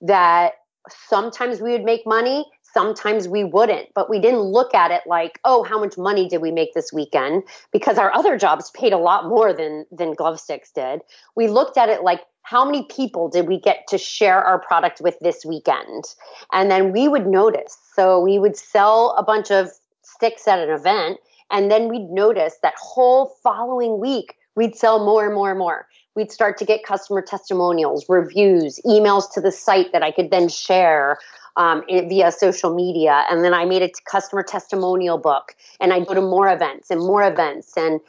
that 0.03 0.53
sometimes 0.89 1.61
we 1.61 1.73
would 1.73 1.85
make 1.85 2.07
money 2.07 2.45
sometimes 2.73 3.29
we 3.29 3.45
wouldn't 3.45 3.89
but 3.95 4.09
we 4.11 4.19
didn't 4.19 4.41
look 4.41 4.75
at 4.75 4.91
it 4.91 5.03
like 5.07 5.39
oh 5.45 5.63
how 5.63 5.79
much 5.79 5.97
money 5.97 6.29
did 6.29 6.41
we 6.41 6.51
make 6.51 6.75
this 6.75 6.93
weekend? 6.93 7.43
Because 7.73 7.99
our 7.99 8.13
other 8.13 8.37
jobs 8.37 8.71
paid 8.71 8.93
a 8.93 8.99
lot 8.99 9.27
more 9.27 9.53
than 9.53 9.87
than 9.91 10.15
glove 10.15 10.41
sticks 10.41 10.71
did. 10.71 11.01
We 11.37 11.49
looked 11.49 11.77
at 11.77 11.89
it 11.89 12.03
like 12.03 12.21
how 12.43 12.65
many 12.65 12.85
people 12.85 13.29
did 13.29 13.47
we 13.47 13.61
get 13.61 13.87
to 13.89 13.99
share 13.99 14.43
our 14.43 14.59
product 14.59 15.01
with 15.01 15.19
this 15.21 15.45
weekend? 15.45 16.05
And 16.53 16.71
then 16.71 16.93
we 16.93 17.07
would 17.07 17.27
notice. 17.27 17.77
So 17.95 18.21
we 18.21 18.39
would 18.39 18.57
sell 18.57 19.15
a 19.17 19.23
bunch 19.23 19.51
of 19.51 19.69
sticks 20.03 20.49
at 20.49 20.59
an 20.59 20.71
event 20.71 21.19
and 21.51 21.71
then 21.71 21.89
we'd 21.89 22.11
notice 22.11 22.57
that 22.63 22.75
whole 22.81 23.37
following 23.43 24.01
week 24.01 24.35
we'd 24.57 24.77
sell 24.77 25.05
more 25.05 25.25
and 25.25 25.35
more 25.35 25.51
and 25.51 25.59
more. 25.59 25.87
We'd 26.17 26.33
start 26.33 26.59
to 26.59 26.65
get 26.65 26.83
customer 26.85 27.23
testimonials 27.23 28.05
reviews 28.09 28.81
emails 28.85 29.33
to 29.35 29.41
the 29.41 29.53
site 29.53 29.93
that 29.93 30.03
i 30.03 30.11
could 30.11 30.31
then 30.31 30.49
share 30.49 31.19
um, 31.57 31.83
via 31.89 32.33
social 32.33 32.75
media. 32.75 33.25
And 33.31 33.45
then 33.45 33.55
I 33.55 33.65
made 33.65 33.83
a 33.83 33.91
customer 34.11 34.43
testimonial 34.43 35.19
book 35.19 35.55
and 35.81 35.93
I 35.93 36.01
go 36.01 36.15
to 36.15 36.21
more 36.21 36.49
events 36.49 36.91
and 36.91 37.01
more 37.01 37.23
events. 37.23 37.77
And 37.77 38.01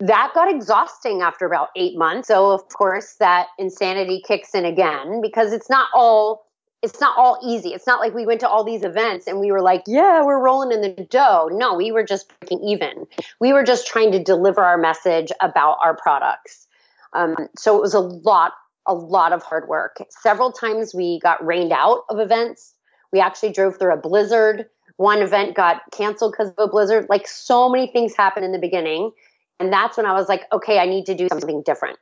that 0.00 0.32
got 0.34 0.50
exhausting 0.50 1.22
after 1.22 1.44
about 1.46 1.68
eight 1.76 1.98
months. 1.98 2.28
So, 2.28 2.50
of 2.50 2.68
course, 2.68 3.14
that 3.14 3.48
insanity 3.58 4.22
kicks 4.26 4.54
in 4.54 4.64
again 4.64 5.20
because 5.20 5.52
it's 5.52 5.68
not 5.70 5.88
all. 5.94 6.46
It's 6.80 7.00
not 7.00 7.18
all 7.18 7.40
easy. 7.44 7.70
It's 7.70 7.88
not 7.88 7.98
like 7.98 8.14
we 8.14 8.24
went 8.24 8.38
to 8.38 8.48
all 8.48 8.62
these 8.62 8.84
events 8.84 9.26
and 9.26 9.40
we 9.40 9.50
were 9.50 9.60
like, 9.60 9.82
yeah, 9.88 10.24
we're 10.24 10.40
rolling 10.40 10.70
in 10.70 10.80
the 10.80 11.04
dough. 11.10 11.48
No, 11.50 11.74
we 11.74 11.90
were 11.90 12.04
just 12.04 12.30
breaking 12.38 12.62
even. 12.62 13.04
We 13.40 13.52
were 13.52 13.64
just 13.64 13.88
trying 13.88 14.12
to 14.12 14.22
deliver 14.22 14.60
our 14.60 14.78
message 14.78 15.32
about 15.40 15.78
our 15.82 15.96
products. 15.96 16.68
Um, 17.14 17.34
so 17.56 17.76
it 17.76 17.82
was 17.82 17.94
a 17.94 17.98
lot 17.98 18.52
a 18.88 18.94
lot 18.94 19.32
of 19.32 19.42
hard 19.42 19.68
work. 19.68 19.98
Several 20.10 20.50
times 20.50 20.94
we 20.94 21.20
got 21.22 21.44
rained 21.44 21.72
out 21.72 22.04
of 22.08 22.18
events. 22.18 22.74
We 23.12 23.20
actually 23.20 23.52
drove 23.52 23.78
through 23.78 23.92
a 23.92 23.96
blizzard. 23.96 24.66
One 24.96 25.20
event 25.20 25.54
got 25.54 25.82
canceled 25.92 26.32
because 26.32 26.48
of 26.48 26.54
a 26.58 26.68
blizzard. 26.68 27.06
Like 27.08 27.28
so 27.28 27.68
many 27.68 27.86
things 27.86 28.16
happened 28.16 28.44
in 28.44 28.52
the 28.52 28.58
beginning. 28.58 29.12
And 29.60 29.72
that's 29.72 29.96
when 29.96 30.06
I 30.06 30.14
was 30.14 30.28
like, 30.28 30.42
okay, 30.52 30.78
I 30.78 30.86
need 30.86 31.06
to 31.06 31.14
do 31.14 31.28
something 31.28 31.62
different. 31.64 31.98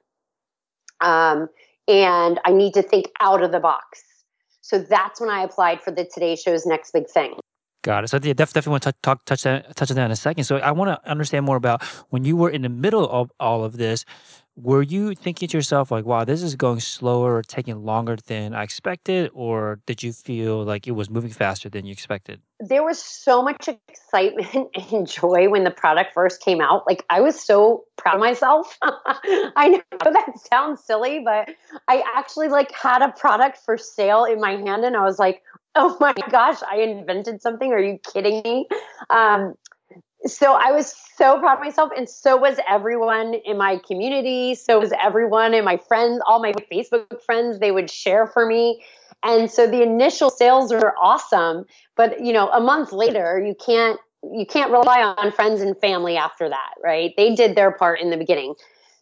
Um, 1.01 1.49
and 1.89 2.41
I 2.45 2.53
need 2.53 2.75
to 2.75 2.83
think 2.83 3.07
out 3.21 3.43
of 3.43 3.53
the 3.53 3.61
box. 3.61 4.03
So 4.61 4.79
that's 4.79 5.21
when 5.21 5.31
I 5.31 5.43
applied 5.43 5.83
for 5.83 5.91
the 5.91 6.05
Today 6.05 6.37
Show's 6.37 6.67
next 6.67 6.93
big 6.93 7.09
thing. 7.09 7.35
Got 7.83 8.05
it. 8.05 8.09
So 8.09 8.19
yeah, 8.21 8.33
definitely 8.33 8.71
want 8.71 8.83
to 8.85 8.95
talk, 9.03 9.25
touch 9.25 9.45
that, 9.45 9.77
touch 9.77 9.91
on 9.91 9.97
that 9.97 10.07
in 10.07 10.11
a 10.11 10.17
second. 10.17 10.45
So 10.45 10.57
I 10.57 10.73
want 10.73 10.89
to 10.89 11.09
understand 11.09 11.45
more 11.45 11.57
about 11.57 11.85
when 12.11 12.25
you 12.25 12.37
were 12.37 12.51
in 12.51 12.63
the 12.63 12.69
middle 12.69 13.09
of 13.09 13.31
all 13.39 13.63
of 13.63 13.77
this 13.77 14.05
were 14.57 14.81
you 14.81 15.15
thinking 15.15 15.49
to 15.49 15.57
yourself 15.57 15.91
like 15.91 16.07
wow 16.07 16.25
this 16.25 16.43
is 16.43 16.55
going 16.55 16.81
slower 16.81 17.37
or 17.37 17.43
taking 17.43 17.85
longer 17.85 18.17
than 18.27 18.55
i 18.55 18.63
expected 18.63 19.31
or 19.35 19.79
did 19.85 20.03
you 20.03 20.13
feel 20.13 20.65
like 20.65 20.87
it 20.87 20.93
was 20.93 21.11
moving 21.11 21.31
faster 21.31 21.69
than 21.69 21.85
you 21.85 21.93
expected? 21.93 22.41
There 22.59 22.83
was 22.83 22.99
so 22.99 23.43
much 23.43 23.69
excitement 23.69 24.71
and 24.93 25.07
joy 25.07 25.51
when 25.51 25.65
the 25.65 25.71
product 25.71 26.15
first 26.15 26.43
came 26.43 26.61
out. 26.61 26.87
Like 26.87 27.05
i 27.11 27.21
was 27.21 27.39
so 27.39 27.85
proud 27.99 28.15
of 28.15 28.21
myself. 28.21 28.79
I 28.83 29.69
know 29.69 30.11
that 30.11 30.33
sounds 30.51 30.83
silly 30.83 31.21
but 31.23 31.51
i 31.89 32.03
actually 32.15 32.49
like 32.49 32.73
had 32.73 33.03
a 33.03 33.13
product 33.13 33.59
for 33.59 33.77
sale 33.77 34.25
in 34.25 34.41
my 34.41 34.53
hand 34.53 34.85
and 34.85 34.97
i 34.97 35.03
was 35.03 35.19
like 35.19 35.43
oh 35.75 35.97
my 36.01 36.15
gosh 36.31 36.61
i 36.71 36.79
invented 36.79 37.43
something? 37.43 37.73
Are 37.73 37.79
you 37.79 37.99
kidding 37.99 38.43
me? 38.43 38.69
Um, 39.11 39.55
so 40.27 40.55
I 40.55 40.73
was 40.73 40.95
so 41.17 41.39
proud 41.39 41.55
of 41.55 41.61
myself, 41.61 41.91
and 41.97 42.09
so 42.09 42.37
was 42.37 42.59
everyone 42.69 43.35
in 43.45 43.57
my 43.57 43.81
community. 43.87 44.55
So 44.55 44.81
was 44.81 44.93
everyone 45.03 45.55
in 45.55 45.65
my 45.65 45.79
friends, 45.89 46.21
all 46.27 46.41
my 46.41 46.53
Facebook 46.71 47.23
friends. 47.23 47.59
They 47.59 47.71
would 47.71 47.91
share 47.91 48.27
for 48.27 48.47
me, 48.47 48.83
and 49.23 49.51
so 49.51 49.67
the 49.67 49.83
initial 49.83 50.31
sales 50.31 50.73
were 50.73 50.95
awesome. 51.01 51.65
But 51.97 52.25
you 52.25 52.33
know, 52.33 52.49
a 52.51 52.61
month 52.61 52.93
later, 52.93 53.43
you 53.45 53.55
can't 53.55 53.99
you 54.23 54.47
can't 54.47 54.71
rely 54.71 55.03
on 55.03 55.31
friends 55.33 55.61
and 55.61 55.79
family 55.79 56.17
after 56.17 56.49
that, 56.49 56.75
right? 56.83 57.13
They 57.17 57.35
did 57.35 57.55
their 57.57 57.71
part 57.71 58.01
in 58.01 58.11
the 58.11 58.17
beginning. 58.17 58.55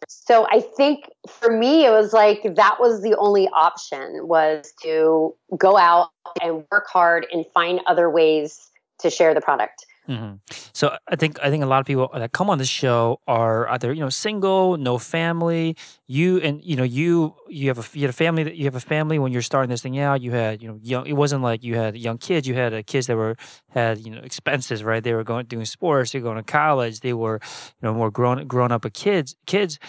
So 0.07 0.45
I 0.51 0.61
think 0.61 1.09
for 1.27 1.51
me 1.51 1.85
it 1.85 1.89
was 1.89 2.13
like 2.13 2.43
that 2.55 2.77
was 2.79 3.01
the 3.01 3.15
only 3.17 3.47
option 3.47 4.27
was 4.27 4.71
to 4.83 5.35
go 5.57 5.77
out 5.77 6.11
and 6.41 6.63
work 6.71 6.87
hard 6.87 7.25
and 7.31 7.45
find 7.53 7.79
other 7.87 8.09
ways 8.09 8.69
to 8.99 9.09
share 9.09 9.33
the 9.33 9.41
product. 9.41 9.85
Mm-hmm. 10.07 10.35
So 10.73 10.95
I 11.07 11.15
think 11.15 11.39
I 11.41 11.49
think 11.49 11.63
a 11.63 11.65
lot 11.65 11.79
of 11.79 11.87
people 11.87 12.09
that 12.13 12.31
come 12.31 12.49
on 12.49 12.59
the 12.59 12.65
show 12.65 13.21
are 13.27 13.67
either 13.69 13.91
you 13.91 14.01
know 14.01 14.09
single, 14.09 14.77
no 14.77 14.99
family. 14.99 15.75
You 16.05 16.37
and 16.37 16.63
you 16.63 16.75
know 16.75 16.83
you 16.83 17.35
you 17.49 17.69
have 17.69 17.79
a 17.79 17.97
you 17.97 18.01
had 18.01 18.11
a 18.11 18.13
family 18.13 18.43
that 18.43 18.55
you 18.55 18.65
have 18.65 18.75
a 18.75 18.79
family 18.79 19.17
when 19.17 19.31
you're 19.31 19.41
starting 19.41 19.69
this 19.69 19.81
thing 19.81 19.97
out. 19.97 20.21
You 20.21 20.31
had 20.31 20.61
you 20.61 20.67
know 20.67 20.79
young. 20.83 21.07
It 21.07 21.13
wasn't 21.13 21.41
like 21.41 21.63
you 21.63 21.75
had 21.75 21.97
young 21.97 22.19
kids. 22.19 22.47
You 22.47 22.53
had 22.53 22.71
uh, 22.73 22.83
kids 22.85 23.07
that 23.07 23.15
were 23.17 23.35
had 23.69 24.05
you 24.05 24.11
know 24.11 24.21
expenses 24.21 24.83
right. 24.83 25.03
They 25.03 25.13
were 25.13 25.23
going 25.23 25.47
doing 25.47 25.65
sports. 25.65 26.11
They 26.11 26.19
were 26.19 26.23
going 26.23 26.37
to 26.37 26.43
college. 26.43 26.99
They 26.99 27.13
were 27.13 27.39
you 27.81 27.87
know 27.87 27.93
more 27.95 28.11
grown 28.11 28.45
grown 28.45 28.71
up 28.71 28.85
kids 28.93 29.35
kids. 29.47 29.79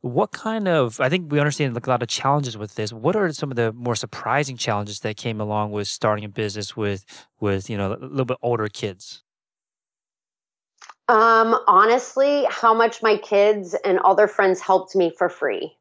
What 0.00 0.32
kind 0.32 0.68
of 0.68 1.00
I 1.00 1.10
think 1.10 1.30
we 1.30 1.38
understand 1.38 1.74
like 1.74 1.86
a 1.86 1.90
lot 1.90 2.02
of 2.02 2.08
challenges 2.08 2.56
with 2.56 2.76
this. 2.76 2.94
What 2.94 3.14
are 3.14 3.30
some 3.32 3.50
of 3.50 3.56
the 3.56 3.72
more 3.74 3.96
surprising 3.96 4.56
challenges 4.56 5.00
that 5.00 5.18
came 5.18 5.38
along 5.40 5.72
with 5.72 5.88
starting 5.88 6.24
a 6.24 6.28
business 6.30 6.74
with 6.76 7.04
with 7.40 7.68
you 7.68 7.76
know 7.76 7.92
a 7.92 7.98
little 8.00 8.24
bit 8.24 8.38
older 8.40 8.68
kids? 8.68 9.22
Um, 11.08 11.56
honestly, 11.68 12.46
how 12.50 12.74
much 12.74 13.02
my 13.02 13.16
kids 13.16 13.74
and 13.84 13.98
all 14.00 14.14
their 14.14 14.28
friends 14.28 14.60
helped 14.60 14.96
me 14.96 15.12
for 15.16 15.28
free. 15.28 15.76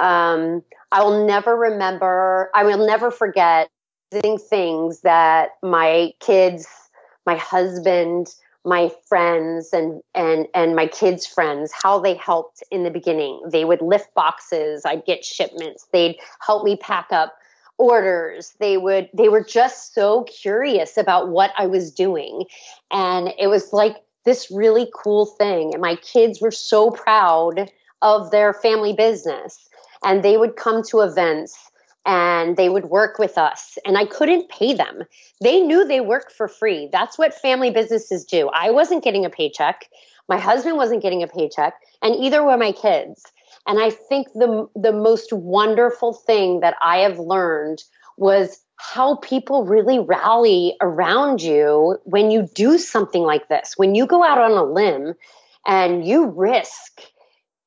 Um, 0.00 0.62
I 0.90 1.02
will 1.02 1.26
never 1.26 1.54
remember, 1.56 2.50
I 2.54 2.64
will 2.64 2.86
never 2.86 3.10
forget 3.10 3.68
things 4.10 5.00
that 5.02 5.50
my 5.62 6.12
kids, 6.20 6.66
my 7.26 7.36
husband, 7.36 8.34
my 8.64 8.90
friends 9.08 9.70
and 9.72 10.00
and 10.14 10.46
and 10.54 10.76
my 10.76 10.86
kids 10.86 11.26
friends 11.26 11.72
how 11.72 11.98
they 11.98 12.14
helped 12.14 12.62
in 12.70 12.84
the 12.84 12.90
beginning. 12.90 13.40
They 13.50 13.64
would 13.64 13.82
lift 13.82 14.14
boxes 14.14 14.82
i'd 14.84 15.04
get 15.04 15.24
shipments 15.24 15.88
they'd 15.92 16.16
help 16.40 16.64
me 16.64 16.76
pack 16.76 17.08
up 17.10 17.34
orders. 17.78 18.54
They 18.60 18.76
would 18.76 19.08
they 19.12 19.28
were 19.28 19.42
just 19.42 19.94
so 19.94 20.24
curious 20.24 20.96
about 20.96 21.28
what 21.28 21.52
i 21.58 21.66
was 21.66 21.90
doing. 21.90 22.44
And 22.92 23.32
it 23.38 23.48
was 23.48 23.72
like 23.72 23.96
this 24.24 24.50
really 24.50 24.90
cool 24.94 25.26
thing. 25.26 25.72
And 25.72 25.82
my 25.82 25.96
kids 25.96 26.40
were 26.40 26.50
so 26.50 26.90
proud 26.90 27.70
of 28.02 28.30
their 28.30 28.52
family 28.52 28.92
business. 28.92 29.68
And 30.04 30.22
they 30.22 30.36
would 30.36 30.56
come 30.56 30.82
to 30.90 31.00
events 31.00 31.56
and 32.04 32.56
they 32.56 32.68
would 32.68 32.86
work 32.86 33.18
with 33.18 33.38
us. 33.38 33.78
And 33.84 33.96
I 33.96 34.04
couldn't 34.04 34.48
pay 34.48 34.74
them. 34.74 35.02
They 35.40 35.60
knew 35.60 35.86
they 35.86 36.00
worked 36.00 36.32
for 36.32 36.48
free. 36.48 36.88
That's 36.90 37.18
what 37.18 37.34
family 37.34 37.70
businesses 37.70 38.24
do. 38.24 38.48
I 38.52 38.70
wasn't 38.70 39.04
getting 39.04 39.24
a 39.24 39.30
paycheck. 39.30 39.88
My 40.28 40.38
husband 40.38 40.76
wasn't 40.76 41.02
getting 41.02 41.22
a 41.22 41.28
paycheck, 41.28 41.74
and 42.00 42.14
either 42.16 42.44
were 42.44 42.56
my 42.56 42.72
kids. 42.72 43.24
And 43.66 43.80
I 43.80 43.90
think 43.90 44.28
the 44.34 44.68
the 44.74 44.92
most 44.92 45.32
wonderful 45.32 46.12
thing 46.12 46.60
that 46.60 46.76
I 46.82 46.98
have 46.98 47.18
learned 47.18 47.82
was 48.16 48.60
how 48.82 49.14
people 49.16 49.64
really 49.64 50.00
rally 50.00 50.76
around 50.80 51.40
you 51.40 51.98
when 52.02 52.32
you 52.32 52.48
do 52.52 52.78
something 52.78 53.22
like 53.22 53.48
this. 53.48 53.74
When 53.76 53.94
you 53.94 54.06
go 54.06 54.24
out 54.24 54.38
on 54.38 54.50
a 54.50 54.64
limb 54.64 55.14
and 55.64 56.04
you 56.04 56.26
risk, 56.26 57.00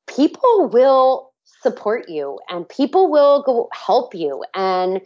people 0.06 0.68
will 0.68 1.32
support 1.62 2.10
you 2.10 2.38
and 2.50 2.68
people 2.68 3.10
will 3.10 3.42
go 3.42 3.70
help 3.72 4.14
you. 4.14 4.44
And 4.54 5.00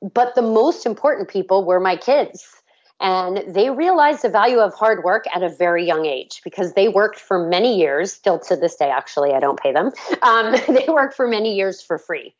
but 0.00 0.36
the 0.36 0.42
most 0.42 0.86
important 0.86 1.28
people 1.28 1.64
were 1.64 1.80
my 1.80 1.96
kids. 1.96 2.46
And 3.00 3.42
they 3.52 3.70
realized 3.70 4.22
the 4.22 4.28
value 4.28 4.58
of 4.58 4.74
hard 4.74 5.02
work 5.02 5.24
at 5.34 5.42
a 5.42 5.48
very 5.48 5.84
young 5.84 6.06
age 6.06 6.40
because 6.44 6.74
they 6.74 6.88
worked 6.88 7.18
for 7.18 7.48
many 7.48 7.78
years, 7.78 8.12
still 8.12 8.38
to 8.40 8.54
this 8.54 8.76
day, 8.76 8.90
actually, 8.90 9.32
I 9.32 9.40
don't 9.40 9.58
pay 9.58 9.72
them. 9.72 9.90
Um, 10.22 10.52
they 10.68 10.86
worked 10.88 11.14
for 11.14 11.26
many 11.26 11.56
years 11.56 11.82
for 11.82 11.98
free. 11.98 12.34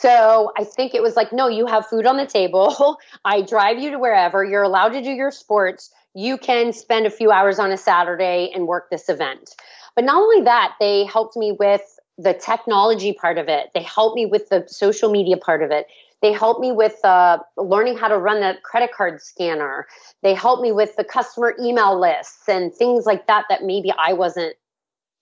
So 0.00 0.50
I 0.58 0.64
think 0.64 0.92
it 0.92 1.02
was 1.02 1.14
like, 1.14 1.32
no, 1.32 1.46
you 1.46 1.66
have 1.66 1.86
food 1.86 2.04
on 2.04 2.16
the 2.16 2.26
table. 2.26 2.98
I 3.24 3.42
drive 3.42 3.78
you 3.78 3.92
to 3.92 3.98
wherever. 3.98 4.44
You're 4.44 4.64
allowed 4.64 4.88
to 4.90 5.02
do 5.02 5.10
your 5.10 5.30
sports. 5.30 5.90
You 6.14 6.36
can 6.36 6.72
spend 6.72 7.06
a 7.06 7.10
few 7.10 7.30
hours 7.30 7.60
on 7.60 7.70
a 7.70 7.76
Saturday 7.76 8.50
and 8.52 8.66
work 8.66 8.90
this 8.90 9.08
event. 9.08 9.54
But 9.94 10.04
not 10.04 10.16
only 10.16 10.42
that, 10.42 10.74
they 10.80 11.04
helped 11.04 11.36
me 11.36 11.52
with 11.52 11.82
the 12.18 12.34
technology 12.34 13.12
part 13.12 13.38
of 13.38 13.48
it. 13.48 13.70
They 13.72 13.82
helped 13.82 14.16
me 14.16 14.26
with 14.26 14.48
the 14.48 14.64
social 14.66 15.12
media 15.12 15.36
part 15.36 15.62
of 15.62 15.70
it. 15.70 15.86
They 16.22 16.32
helped 16.32 16.60
me 16.60 16.72
with 16.72 16.96
uh, 17.04 17.38
learning 17.56 17.96
how 17.96 18.08
to 18.08 18.18
run 18.18 18.40
the 18.40 18.54
credit 18.64 18.90
card 18.92 19.22
scanner. 19.22 19.86
They 20.22 20.34
helped 20.34 20.62
me 20.62 20.72
with 20.72 20.96
the 20.96 21.04
customer 21.04 21.54
email 21.62 22.00
lists 22.00 22.48
and 22.48 22.74
things 22.74 23.06
like 23.06 23.28
that 23.28 23.44
that 23.48 23.62
maybe 23.62 23.92
I 23.96 24.12
wasn't 24.12 24.56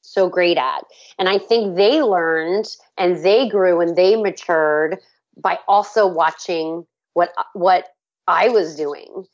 so 0.03 0.29
great 0.29 0.59
at. 0.59 0.85
And 1.19 1.29
I 1.29 1.39
think 1.39 1.77
they 1.77 2.03
learned 2.03 2.67
and 2.99 3.25
they 3.25 3.49
grew 3.49 3.81
and 3.81 3.97
they 3.97 4.17
matured 4.17 4.99
by 5.37 5.59
also 5.67 6.07
watching 6.07 6.87
what 7.15 7.33
what 7.55 7.89
I 8.29 8.49
was 8.49 8.77
doing. 8.77 9.27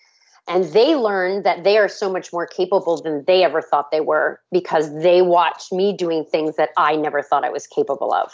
And 0.46 0.64
they 0.72 0.94
learned 0.94 1.44
that 1.44 1.64
they 1.64 1.76
are 1.76 1.88
so 1.88 2.11
much 2.11 2.33
more 2.33 2.46
capable 2.46 3.02
than 3.02 3.24
they 3.26 3.44
ever 3.44 3.61
thought 3.61 3.90
they 3.90 4.00
were 4.00 4.40
because 4.50 4.94
they 5.02 5.20
watched 5.20 5.72
me 5.72 5.92
doing 5.92 6.24
things 6.24 6.57
that 6.57 6.70
I 6.78 6.96
never 6.96 7.22
thought 7.22 7.44
I 7.44 7.50
was 7.50 7.66
capable 7.66 8.14
of. 8.14 8.33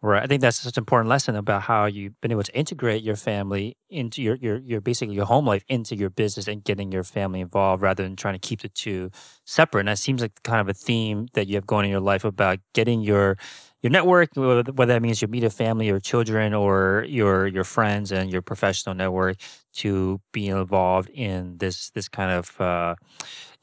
Right. 0.00 0.22
I 0.22 0.26
think 0.28 0.42
that's 0.42 0.60
such 0.60 0.76
an 0.76 0.82
important 0.82 1.08
lesson 1.08 1.34
about 1.34 1.62
how 1.62 1.86
you've 1.86 2.20
been 2.20 2.30
able 2.30 2.44
to 2.44 2.54
integrate 2.56 3.02
your 3.02 3.16
family 3.16 3.76
into 3.90 4.22
your, 4.22 4.36
your, 4.36 4.58
your 4.58 4.80
basically 4.80 5.16
your 5.16 5.24
home 5.24 5.44
life 5.44 5.64
into 5.68 5.96
your 5.96 6.08
business 6.08 6.46
and 6.46 6.62
getting 6.62 6.92
your 6.92 7.02
family 7.02 7.40
involved 7.40 7.82
rather 7.82 8.04
than 8.04 8.14
trying 8.14 8.34
to 8.34 8.38
keep 8.38 8.60
the 8.60 8.68
two 8.68 9.10
separate. 9.44 9.80
And 9.80 9.88
that 9.88 9.98
seems 9.98 10.22
like 10.22 10.40
kind 10.44 10.60
of 10.60 10.68
a 10.68 10.72
theme 10.72 11.26
that 11.34 11.48
you 11.48 11.56
have 11.56 11.66
going 11.66 11.84
in 11.84 11.90
your 11.90 11.98
life 12.00 12.24
about 12.24 12.60
getting 12.74 13.00
your 13.00 13.38
your 13.82 13.90
network, 13.90 14.30
whether 14.36 14.62
that 14.86 15.02
means 15.02 15.20
your 15.20 15.28
immediate 15.28 15.52
family, 15.52 15.86
your 15.86 16.00
children, 16.00 16.54
or 16.54 17.04
your 17.08 17.46
your 17.48 17.64
friends 17.64 18.12
and 18.12 18.30
your 18.30 18.42
professional 18.42 18.94
network, 18.94 19.36
to 19.74 20.20
be 20.32 20.46
involved 20.48 21.10
in 21.10 21.58
this 21.58 21.90
this 21.90 22.08
kind 22.08 22.30
of 22.30 22.60
uh, 22.60 22.94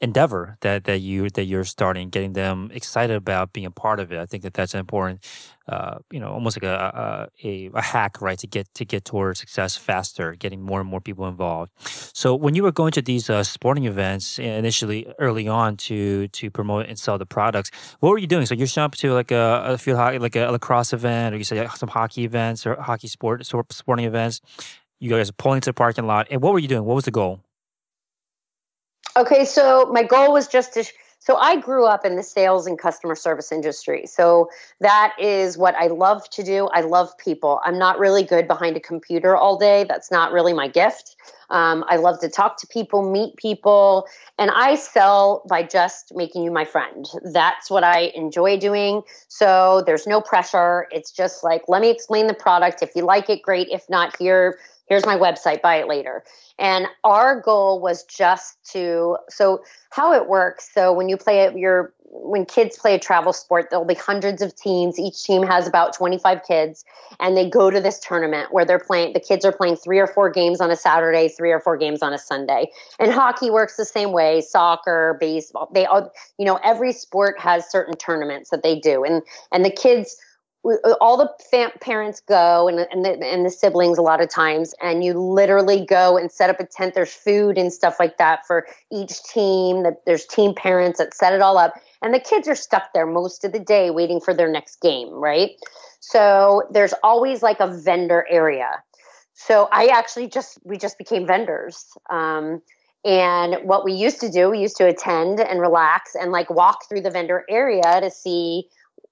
endeavor 0.00 0.58
that 0.60 0.84
that 0.84 1.00
you 1.00 1.30
that 1.30 1.44
you're 1.44 1.64
starting, 1.64 2.10
getting 2.10 2.34
them 2.34 2.70
excited 2.74 3.16
about 3.16 3.52
being 3.52 3.66
a 3.66 3.70
part 3.70 3.98
of 3.98 4.12
it. 4.12 4.18
I 4.18 4.26
think 4.26 4.42
that 4.42 4.54
that's 4.54 4.74
important. 4.74 5.24
Uh, 5.68 5.98
you 6.12 6.20
know, 6.20 6.28
almost 6.28 6.56
like 6.56 6.70
a, 6.70 7.28
a 7.42 7.70
a 7.74 7.82
hack, 7.82 8.20
right, 8.20 8.38
to 8.38 8.46
get 8.46 8.72
to 8.74 8.84
get 8.84 9.04
towards 9.04 9.40
success 9.40 9.76
faster, 9.76 10.34
getting 10.34 10.60
more 10.60 10.80
and 10.80 10.88
more 10.88 11.00
people 11.00 11.26
involved. 11.26 11.72
So 12.14 12.34
when 12.34 12.54
you 12.54 12.62
were 12.62 12.72
going 12.72 12.92
to 12.92 13.02
these 13.02 13.28
uh, 13.30 13.42
sporting 13.42 13.84
events 13.84 14.38
initially, 14.38 15.12
early 15.18 15.48
on 15.48 15.76
to 15.88 16.28
to 16.28 16.50
promote 16.50 16.86
and 16.86 16.98
sell 16.98 17.18
the 17.18 17.26
products, 17.26 17.70
what 18.00 18.10
were 18.10 18.18
you 18.18 18.28
doing? 18.28 18.46
So 18.46 18.54
you're 18.54 18.66
showing 18.66 18.84
up 18.84 18.94
to 18.96 19.12
like 19.12 19.30
a, 19.30 19.62
a 19.66 19.78
field 19.78 19.98
hockey, 19.98 20.18
like 20.18 20.36
a 20.36 20.46
lacrosse 20.50 20.92
event, 20.92 21.34
or 21.34 21.38
you 21.38 21.44
say 21.44 21.66
some 21.74 21.88
hockey 21.88 22.24
events 22.24 22.66
or 22.66 22.80
hockey 22.80 23.08
sport 23.08 23.44
sporting 23.44 24.04
events. 24.04 24.40
You 24.98 25.10
guys 25.10 25.28
are 25.28 25.34
pulling 25.34 25.60
to 25.62 25.70
the 25.70 25.74
parking 25.74 26.06
lot, 26.06 26.28
and 26.30 26.40
what 26.42 26.52
were 26.52 26.58
you 26.58 26.68
doing? 26.68 26.84
What 26.84 26.94
was 26.94 27.04
the 27.04 27.10
goal? 27.10 27.40
Okay, 29.16 29.46
so 29.46 29.86
my 29.92 30.02
goal 30.02 30.32
was 30.32 30.46
just 30.46 30.74
to 30.74 30.84
so 31.26 31.36
I 31.38 31.56
grew 31.56 31.86
up 31.86 32.04
in 32.04 32.14
the 32.14 32.22
sales 32.22 32.68
and 32.68 32.78
customer 32.78 33.16
service 33.16 33.50
industry. 33.50 34.06
So 34.06 34.48
that 34.80 35.12
is 35.18 35.58
what 35.58 35.74
I 35.74 35.88
love 35.88 36.28
to 36.30 36.44
do. 36.44 36.68
I 36.72 36.82
love 36.82 37.18
people. 37.18 37.60
I'm 37.64 37.78
not 37.78 37.98
really 37.98 38.22
good 38.22 38.46
behind 38.46 38.76
a 38.76 38.80
computer 38.80 39.36
all 39.36 39.58
day. 39.58 39.84
That's 39.88 40.12
not 40.12 40.30
really 40.30 40.52
my 40.52 40.68
gift. 40.68 41.16
Um, 41.50 41.84
I 41.88 41.96
love 41.96 42.20
to 42.20 42.28
talk 42.28 42.58
to 42.58 42.66
people, 42.68 43.10
meet 43.10 43.36
people, 43.36 44.06
and 44.38 44.52
I 44.52 44.76
sell 44.76 45.42
by 45.48 45.64
just 45.64 46.12
making 46.14 46.44
you 46.44 46.52
my 46.52 46.64
friend. 46.64 47.06
That's 47.24 47.70
what 47.70 47.82
I 47.82 48.12
enjoy 48.14 48.56
doing. 48.58 49.02
So 49.26 49.82
there's 49.84 50.06
no 50.06 50.20
pressure. 50.20 50.86
It's 50.92 51.10
just 51.10 51.42
like, 51.42 51.62
let 51.66 51.82
me 51.82 51.90
explain 51.90 52.28
the 52.28 52.34
product. 52.34 52.82
If 52.82 52.90
you 52.94 53.04
like 53.04 53.28
it, 53.30 53.42
great. 53.42 53.68
If 53.70 53.88
not, 53.90 54.16
here, 54.16 54.58
here's 54.86 55.06
my 55.06 55.16
website. 55.16 55.62
Buy 55.62 55.76
it 55.76 55.88
later. 55.88 56.24
And 56.58 56.86
our 57.04 57.40
goal 57.40 57.80
was 57.80 58.04
just 58.04 58.56
to 58.72 59.18
so 59.28 59.62
how 59.90 60.12
it 60.14 60.28
works. 60.28 60.68
So 60.72 60.92
when 60.92 61.08
you 61.08 61.16
play 61.16 61.40
it, 61.40 61.56
your 61.56 61.92
when 62.08 62.46
kids 62.46 62.78
play 62.78 62.94
a 62.94 62.98
travel 62.98 63.32
sport, 63.32 63.68
there'll 63.68 63.84
be 63.84 63.94
hundreds 63.94 64.40
of 64.40 64.54
teams. 64.56 64.98
Each 64.98 65.22
team 65.22 65.42
has 65.42 65.66
about 65.66 65.92
25 65.94 66.42
kids, 66.46 66.84
and 67.20 67.36
they 67.36 67.48
go 67.48 67.70
to 67.70 67.80
this 67.80 67.98
tournament 68.00 68.52
where 68.52 68.64
they're 68.64 68.78
playing. 68.78 69.12
The 69.12 69.20
kids 69.20 69.44
are 69.44 69.52
playing 69.52 69.76
three 69.76 69.98
or 69.98 70.06
four 70.06 70.30
games 70.30 70.60
on 70.60 70.70
a 70.70 70.76
Saturday, 70.76 71.28
three 71.28 71.50
or 71.50 71.60
four 71.60 71.76
games 71.76 72.02
on 72.02 72.12
a 72.12 72.18
Sunday. 72.18 72.70
And 72.98 73.12
hockey 73.12 73.50
works 73.50 73.76
the 73.76 73.84
same 73.84 74.12
way. 74.12 74.40
Soccer, 74.40 75.16
baseball, 75.20 75.70
they 75.74 75.84
all, 75.84 76.10
you 76.38 76.46
know, 76.46 76.58
every 76.64 76.92
sport 76.92 77.38
has 77.38 77.70
certain 77.70 77.96
tournaments 77.96 78.50
that 78.50 78.62
they 78.62 78.78
do, 78.78 79.04
and 79.04 79.22
and 79.52 79.64
the 79.64 79.70
kids 79.70 80.16
all 81.00 81.16
the 81.16 81.30
fam- 81.50 81.70
parents 81.80 82.20
go 82.20 82.68
and, 82.68 82.80
and, 82.90 83.04
the, 83.04 83.10
and 83.22 83.44
the 83.44 83.50
siblings 83.50 83.98
a 83.98 84.02
lot 84.02 84.20
of 84.20 84.28
times 84.28 84.74
and 84.82 85.04
you 85.04 85.12
literally 85.14 85.84
go 85.84 86.16
and 86.16 86.30
set 86.30 86.50
up 86.50 86.58
a 86.60 86.66
tent. 86.66 86.94
There's 86.94 87.12
food 87.12 87.56
and 87.56 87.72
stuff 87.72 87.96
like 88.00 88.18
that 88.18 88.46
for 88.46 88.66
each 88.90 89.22
team 89.24 89.84
there's 90.06 90.26
team 90.26 90.54
parents 90.54 90.98
that 90.98 91.14
set 91.14 91.32
it 91.32 91.40
all 91.40 91.58
up 91.58 91.74
and 92.02 92.12
the 92.12 92.20
kids 92.20 92.48
are 92.48 92.54
stuck 92.54 92.92
there 92.92 93.06
most 93.06 93.44
of 93.44 93.52
the 93.52 93.60
day 93.60 93.90
waiting 93.90 94.20
for 94.20 94.34
their 94.34 94.50
next 94.50 94.80
game 94.80 95.08
right? 95.10 95.50
So 96.00 96.62
there's 96.72 96.94
always 97.02 97.42
like 97.42 97.60
a 97.60 97.68
vendor 97.68 98.26
area. 98.28 98.82
So 99.34 99.68
i 99.70 99.86
actually 99.86 100.28
just 100.28 100.58
we 100.64 100.78
just 100.78 100.98
became 100.98 101.26
vendors 101.26 101.84
um, 102.10 102.62
And 103.04 103.58
what 103.62 103.84
we 103.84 103.92
used 103.92 104.20
to 104.20 104.28
do, 104.28 104.50
we 104.50 104.58
used 104.58 104.76
to 104.78 104.86
attend 104.86 105.38
and 105.38 105.60
relax 105.60 106.16
and 106.16 106.32
like 106.32 106.50
walk 106.50 106.88
through 106.88 107.02
the 107.02 107.10
vendor 107.10 107.44
area 107.48 108.00
to 108.00 108.10
see 108.10 108.64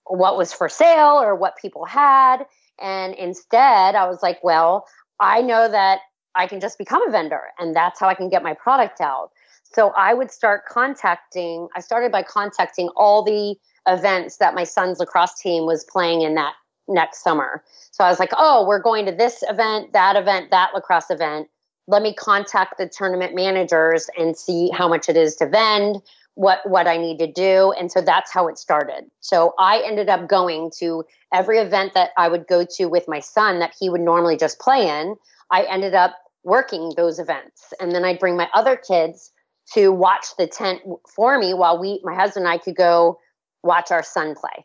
what 0.07 0.37
was 0.37 0.53
for 0.53 0.69
sale 0.69 1.21
or 1.21 1.35
what 1.35 1.57
people 1.57 1.85
had. 1.85 2.47
And 2.81 3.15
instead, 3.15 3.95
I 3.95 4.07
was 4.09 4.23
like, 4.23 4.43
well, 4.43 4.87
I 5.21 5.41
know 5.41 5.69
that 5.69 6.01
I 6.35 6.47
can 6.47 6.61
just 6.61 6.79
become 6.79 7.07
a 7.07 7.11
vendor 7.11 7.43
and 7.59 7.75
that's 7.75 8.01
how 8.01 8.09
I 8.09 8.15
can 8.15 8.29
get 8.29 8.43
my 8.43 8.55
product 8.55 9.01
out. 9.01 9.31
So 9.63 9.93
I 9.97 10.15
would 10.15 10.31
start 10.31 10.67
contacting, 10.67 11.69
I 11.75 11.81
started 11.81 12.13
by 12.13 12.23
contacting 12.23 12.89
all 12.97 13.23
the 13.23 13.57
events 13.87 14.39
that 14.39 14.55
my 14.55 14.65
son's 14.65 14.99
lacrosse 14.99 15.35
team 15.41 15.67
was 15.67 15.85
playing 15.85 16.23
in 16.23 16.35
that 16.35 16.55
next 16.89 17.23
summer. 17.23 17.63
So 17.91 18.05
I 18.05 18.09
was 18.09 18.19
like, 18.19 18.33
oh, 18.37 18.67
we're 18.67 18.83
going 18.83 19.07
to 19.07 19.13
this 19.13 19.43
event, 19.49 19.93
that 19.93 20.17
event, 20.17 20.51
that 20.51 20.71
lacrosse 20.75 21.11
event. 21.11 21.49
Let 21.87 22.03
me 22.03 22.15
contact 22.15 22.79
the 22.79 22.89
tournament 22.89 23.35
managers 23.35 24.09
and 24.19 24.37
see 24.37 24.71
how 24.71 24.89
much 24.89 25.09
it 25.09 25.17
is 25.17 25.37
to 25.37 25.47
vend, 25.47 26.03
what 26.35 26.61
what 26.69 26.87
I 26.87 26.97
need 26.97 27.19
to 27.19 27.31
do. 27.31 27.73
And 27.79 27.91
so 27.91 28.01
that's 28.01 28.33
how 28.33 28.49
it 28.49 28.59
started. 28.59 29.05
So 29.21 29.55
I 29.59 29.83
ended 29.85 30.09
up 30.09 30.29
going 30.29 30.71
to 30.79 31.05
every 31.33 31.59
event 31.59 31.95
that 31.95 32.11
I 32.17 32.29
would 32.29 32.47
go 32.47 32.65
to 32.77 32.87
with 32.87 33.05
my 33.09 33.21
son 33.21 33.61
that 33.61 33.75
he 33.79 33.89
would 33.89 34.01
normally 34.01 34.37
just 34.37 34.59
play 34.59 34.89
in. 34.89 35.17
I 35.51 35.65
ended 35.65 35.95
up 35.95 36.17
working 36.43 36.93
those 36.97 37.19
events. 37.19 37.73
And 37.81 37.93
then 37.93 38.05
I'd 38.05 38.19
bring 38.19 38.37
my 38.37 38.49
other 38.55 38.77
kids 38.77 39.33
to 39.73 39.91
watch 39.91 40.27
the 40.39 40.47
tent 40.47 40.83
for 41.15 41.39
me 41.39 41.55
while 41.55 41.81
we 41.81 42.01
my 42.05 42.15
husband 42.15 42.47
and 42.47 42.53
I 42.53 42.59
could 42.59 42.77
go 42.77 43.19
watch 43.63 43.91
our 43.91 44.03
son 44.03 44.35
play. 44.35 44.65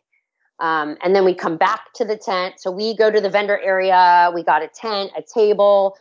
Um, 0.60 0.98
and 1.02 1.16
then 1.16 1.24
we 1.24 1.34
come 1.34 1.56
back 1.56 1.92
to 1.94 2.04
the 2.04 2.16
tent. 2.16 2.60
So 2.60 2.70
we 2.70 2.94
go 2.94 3.10
to 3.10 3.20
the 3.20 3.30
vendor 3.30 3.58
area. 3.60 4.30
We 4.34 4.42
got 4.42 4.62
a 4.62 4.68
tent, 4.68 5.10
a 5.16 5.22
table. 5.22 5.96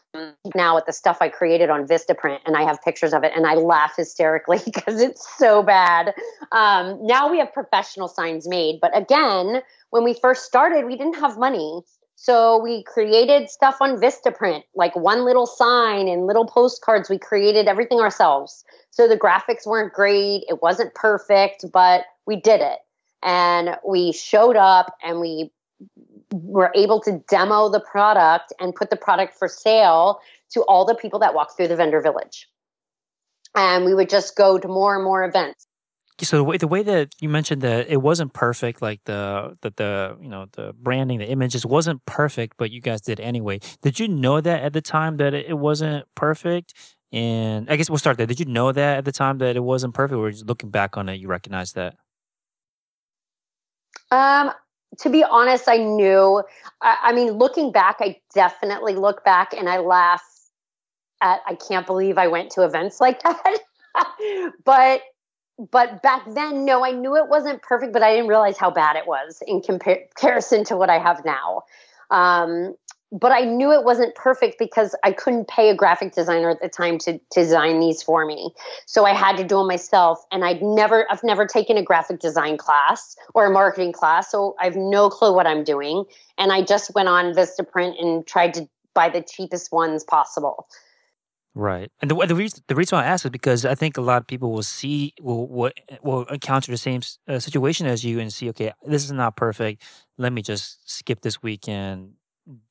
Now 0.53 0.75
with 0.75 0.85
the 0.85 0.93
stuff 0.93 1.17
I 1.21 1.29
created 1.29 1.69
on 1.69 1.87
Vistaprint, 1.87 2.39
and 2.45 2.57
I 2.57 2.63
have 2.63 2.81
pictures 2.83 3.13
of 3.13 3.23
it, 3.23 3.31
and 3.35 3.45
I 3.45 3.55
laugh 3.55 3.93
hysterically 3.95 4.59
because 4.65 5.01
it's 5.01 5.25
so 5.37 5.63
bad. 5.63 6.13
Um, 6.51 6.99
now 7.05 7.31
we 7.31 7.39
have 7.39 7.53
professional 7.53 8.07
signs 8.09 8.47
made, 8.47 8.79
but 8.81 8.95
again, 8.97 9.61
when 9.91 10.03
we 10.03 10.13
first 10.13 10.43
started, 10.43 10.85
we 10.85 10.97
didn't 10.97 11.19
have 11.19 11.37
money. 11.37 11.81
So 12.15 12.61
we 12.61 12.83
created 12.83 13.49
stuff 13.49 13.77
on 13.79 13.95
Vistaprint, 13.95 14.63
like 14.75 14.93
one 14.93 15.23
little 15.23 15.45
sign 15.45 16.09
and 16.09 16.27
little 16.27 16.45
postcards. 16.45 17.09
We 17.09 17.17
created 17.17 17.67
everything 17.67 18.01
ourselves. 18.01 18.65
So 18.91 19.07
the 19.07 19.17
graphics 19.17 19.65
weren't 19.65 19.93
great. 19.93 20.43
It 20.49 20.61
wasn't 20.61 20.93
perfect, 20.95 21.63
but 21.71 22.03
we 22.25 22.35
did 22.35 22.59
it 22.59 22.79
and 23.23 23.75
we 23.87 24.11
showed 24.11 24.55
up 24.55 24.95
and 25.03 25.19
we 25.19 25.51
were 26.31 26.71
able 26.75 27.01
to 27.01 27.23
demo 27.29 27.69
the 27.69 27.79
product 27.79 28.53
and 28.59 28.75
put 28.75 28.89
the 28.89 28.95
product 28.95 29.33
for 29.37 29.47
sale 29.47 30.19
to 30.51 30.61
all 30.61 30.85
the 30.85 30.95
people 30.95 31.19
that 31.19 31.33
walk 31.33 31.55
through 31.55 31.67
the 31.67 31.75
vendor 31.75 32.01
village. 32.01 32.47
And 33.55 33.85
we 33.85 33.93
would 33.93 34.09
just 34.09 34.35
go 34.35 34.59
to 34.59 34.67
more 34.67 34.95
and 34.95 35.03
more 35.03 35.23
events. 35.23 35.65
So 36.21 36.37
the 36.37 36.43
way, 36.43 36.57
the 36.57 36.67
way 36.67 36.83
that 36.83 37.15
you 37.21 37.29
mentioned 37.29 37.61
that 37.61 37.87
it 37.87 38.01
wasn't 38.01 38.33
perfect, 38.33 38.81
like 38.81 38.99
the, 39.05 39.57
the 39.61 39.71
the 39.77 40.17
you 40.21 40.27
know 40.27 40.47
the 40.51 40.73
branding, 40.73 41.19
the 41.19 41.29
images 41.29 41.65
wasn't 41.65 42.05
perfect, 42.05 42.57
but 42.57 42.71
you 42.71 42.81
guys 42.81 42.99
did 42.99 43.21
anyway. 43.21 43.59
Did 43.81 43.99
you 43.99 44.07
know 44.09 44.41
that 44.41 44.61
at 44.61 44.73
the 44.73 44.81
time 44.81 45.15
that 45.17 45.33
it 45.33 45.57
wasn't 45.57 46.05
perfect? 46.15 46.73
And 47.13 47.69
I 47.69 47.77
guess 47.77 47.89
we'll 47.89 47.99
start 47.99 48.17
there. 48.17 48.27
Did 48.27 48.39
you 48.39 48.45
know 48.45 48.71
that 48.71 48.97
at 48.97 49.05
the 49.05 49.13
time 49.13 49.37
that 49.39 49.55
it 49.55 49.63
wasn't 49.63 49.93
perfect, 49.93 50.17
or 50.17 50.29
just 50.29 50.45
looking 50.45 50.69
back 50.69 50.97
on 50.97 51.07
it, 51.07 51.15
you 51.15 51.29
recognize 51.29 51.71
that? 51.73 51.95
Um, 54.11 54.51
to 54.99 55.09
be 55.09 55.23
honest, 55.23 55.67
I 55.67 55.77
knew. 55.77 56.43
I, 56.81 56.97
I, 57.03 57.13
mean, 57.13 57.33
looking 57.33 57.71
back, 57.71 57.97
I 57.99 58.19
definitely 58.33 58.95
look 58.95 59.23
back 59.23 59.53
and 59.53 59.69
I 59.69 59.79
laugh 59.79 60.23
at. 61.21 61.41
I 61.47 61.55
can't 61.55 61.85
believe 61.85 62.17
I 62.17 62.27
went 62.27 62.51
to 62.51 62.63
events 62.63 62.99
like 62.99 63.21
that. 63.23 63.59
but 64.63 65.01
but 65.71 66.01
back 66.01 66.23
then, 66.33 66.63
no, 66.63 66.85
I 66.85 66.91
knew 66.91 67.17
it 67.17 67.27
wasn't 67.27 67.61
perfect, 67.61 67.91
but 67.91 68.01
I 68.01 68.13
didn't 68.15 68.29
realize 68.29 68.57
how 68.57 68.71
bad 68.71 68.95
it 68.95 69.05
was 69.05 69.43
in 69.45 69.61
comparison 69.61 70.63
to 70.65 70.77
what 70.77 70.89
I 70.89 70.99
have 70.99 71.25
now. 71.25 71.63
Um, 72.09 72.75
but 73.11 73.31
I 73.31 73.41
knew 73.41 73.71
it 73.71 73.83
wasn't 73.83 74.13
perfect 74.15 74.59
because 74.59 74.95
I 75.03 75.11
couldn't 75.11 75.47
pay 75.47 75.69
a 75.69 75.75
graphic 75.75 76.13
designer 76.13 76.49
at 76.49 76.61
the 76.61 76.69
time 76.69 76.97
to, 76.99 77.13
to 77.13 77.19
design 77.33 77.79
these 77.79 78.03
for 78.03 78.25
me. 78.25 78.53
So 78.85 79.05
I 79.05 79.13
had 79.13 79.35
to 79.37 79.43
do 79.43 79.57
them 79.57 79.67
myself. 79.67 80.23
And 80.31 80.45
I'd 80.45 80.61
never, 80.61 81.07
I've 81.11 81.23
never 81.23 81.45
taken 81.45 81.77
a 81.77 81.83
graphic 81.83 82.19
design 82.19 82.57
class 82.57 83.15
or 83.33 83.45
a 83.47 83.51
marketing 83.51 83.93
class. 83.93 84.29
So 84.29 84.55
I 84.59 84.65
have 84.65 84.75
no 84.75 85.09
clue 85.09 85.33
what 85.33 85.47
I'm 85.47 85.63
doing. 85.63 86.05
And 86.37 86.51
I 86.51 86.61
just 86.61 86.93
went 86.93 87.09
on 87.09 87.33
Vistaprint 87.33 87.99
and 87.99 88.25
tried 88.27 88.53
to 88.55 88.69
buy 88.93 89.09
the 89.09 89.21
cheapest 89.21 89.71
ones 89.71 90.03
possible. 90.03 90.67
Right, 91.55 91.91
and 91.99 92.11
the 92.11 92.15
the 92.27 92.35
reason 92.35 92.63
the 92.67 92.75
reason 92.75 92.99
I 92.99 93.05
ask 93.05 93.25
is 93.25 93.31
because 93.31 93.65
I 93.65 93.73
think 93.73 93.97
a 93.97 94.01
lot 94.01 94.21
of 94.21 94.27
people 94.27 94.51
will 94.51 94.63
see 94.63 95.13
will 95.19 95.47
will, 95.47 95.71
will 96.03 96.23
encounter 96.25 96.71
the 96.71 96.77
same 96.77 97.01
uh, 97.27 97.39
situation 97.39 97.87
as 97.87 98.05
you 98.05 98.19
and 98.19 98.31
see, 98.31 98.49
okay, 98.49 98.71
this 98.85 99.03
is 99.03 99.11
not 99.11 99.35
perfect. 99.35 99.81
Let 100.17 100.31
me 100.31 100.43
just 100.43 100.89
skip 100.89 101.21
this 101.21 101.41
weekend, 101.41 102.13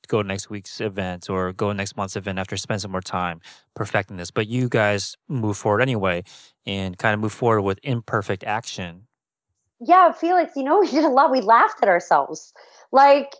go 0.08 0.22
next 0.22 0.50
week's 0.50 0.80
event 0.80 1.28
or 1.30 1.52
go 1.52 1.72
next 1.72 1.96
month's 1.96 2.16
event 2.16 2.38
after 2.38 2.56
spend 2.56 2.80
some 2.80 2.90
more 2.90 3.00
time 3.00 3.40
perfecting 3.74 4.16
this. 4.16 4.30
But 4.30 4.48
you 4.48 4.68
guys 4.68 5.16
move 5.28 5.56
forward 5.56 5.80
anyway 5.80 6.24
and 6.66 6.98
kind 6.98 7.14
of 7.14 7.20
move 7.20 7.32
forward 7.32 7.62
with 7.62 7.78
imperfect 7.82 8.44
action. 8.44 9.06
Yeah, 9.80 10.12
Felix, 10.12 10.56
you 10.56 10.64
know, 10.64 10.80
we 10.80 10.90
did 10.90 11.04
a 11.04 11.08
lot. 11.08 11.30
We 11.30 11.40
laughed 11.40 11.82
at 11.82 11.88
ourselves. 11.88 12.52
Like, 12.90 13.34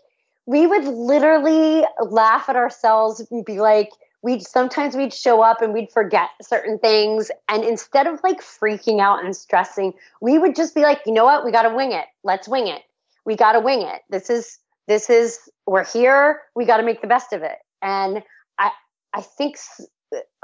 we 0.45 0.65
would 0.65 0.85
literally 0.85 1.85
laugh 1.99 2.49
at 2.49 2.55
ourselves 2.55 3.25
and 3.29 3.43
be 3.43 3.59
like, 3.59 3.89
we'd 4.21 4.45
sometimes 4.45 4.95
we'd 4.95 5.13
show 5.13 5.41
up 5.41 5.61
and 5.61 5.73
we'd 5.73 5.91
forget 5.91 6.29
certain 6.41 6.77
things 6.79 7.31
and 7.47 7.63
instead 7.63 8.07
of 8.07 8.19
like 8.23 8.41
freaking 8.41 8.99
out 8.99 9.23
and 9.23 9.35
stressing 9.35 9.93
we 10.21 10.37
would 10.37 10.55
just 10.55 10.75
be 10.75 10.81
like 10.81 10.99
you 11.05 11.13
know 11.13 11.23
what 11.23 11.45
we 11.45 11.51
got 11.51 11.63
to 11.63 11.73
wing 11.73 11.91
it 11.91 12.05
let's 12.23 12.47
wing 12.47 12.67
it 12.67 12.81
we 13.25 13.35
got 13.35 13.53
to 13.53 13.59
wing 13.59 13.81
it 13.81 14.01
this 14.09 14.29
is 14.29 14.59
this 14.89 15.09
is 15.09 15.39
we're 15.67 15.85
here 15.85 16.41
we 16.55 16.65
got 16.65 16.77
to 16.77 16.83
make 16.83 16.99
the 16.99 17.07
best 17.07 17.31
of 17.31 17.43
it. 17.43 17.57
And 17.81 18.21
i 18.57 18.71
i 19.13 19.21
think 19.21 19.55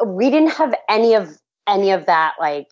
we 0.05 0.29
didn't 0.29 0.51
have 0.51 0.73
any 0.87 1.15
of 1.15 1.37
any 1.67 1.91
of 1.91 2.05
that 2.05 2.35
like 2.39 2.69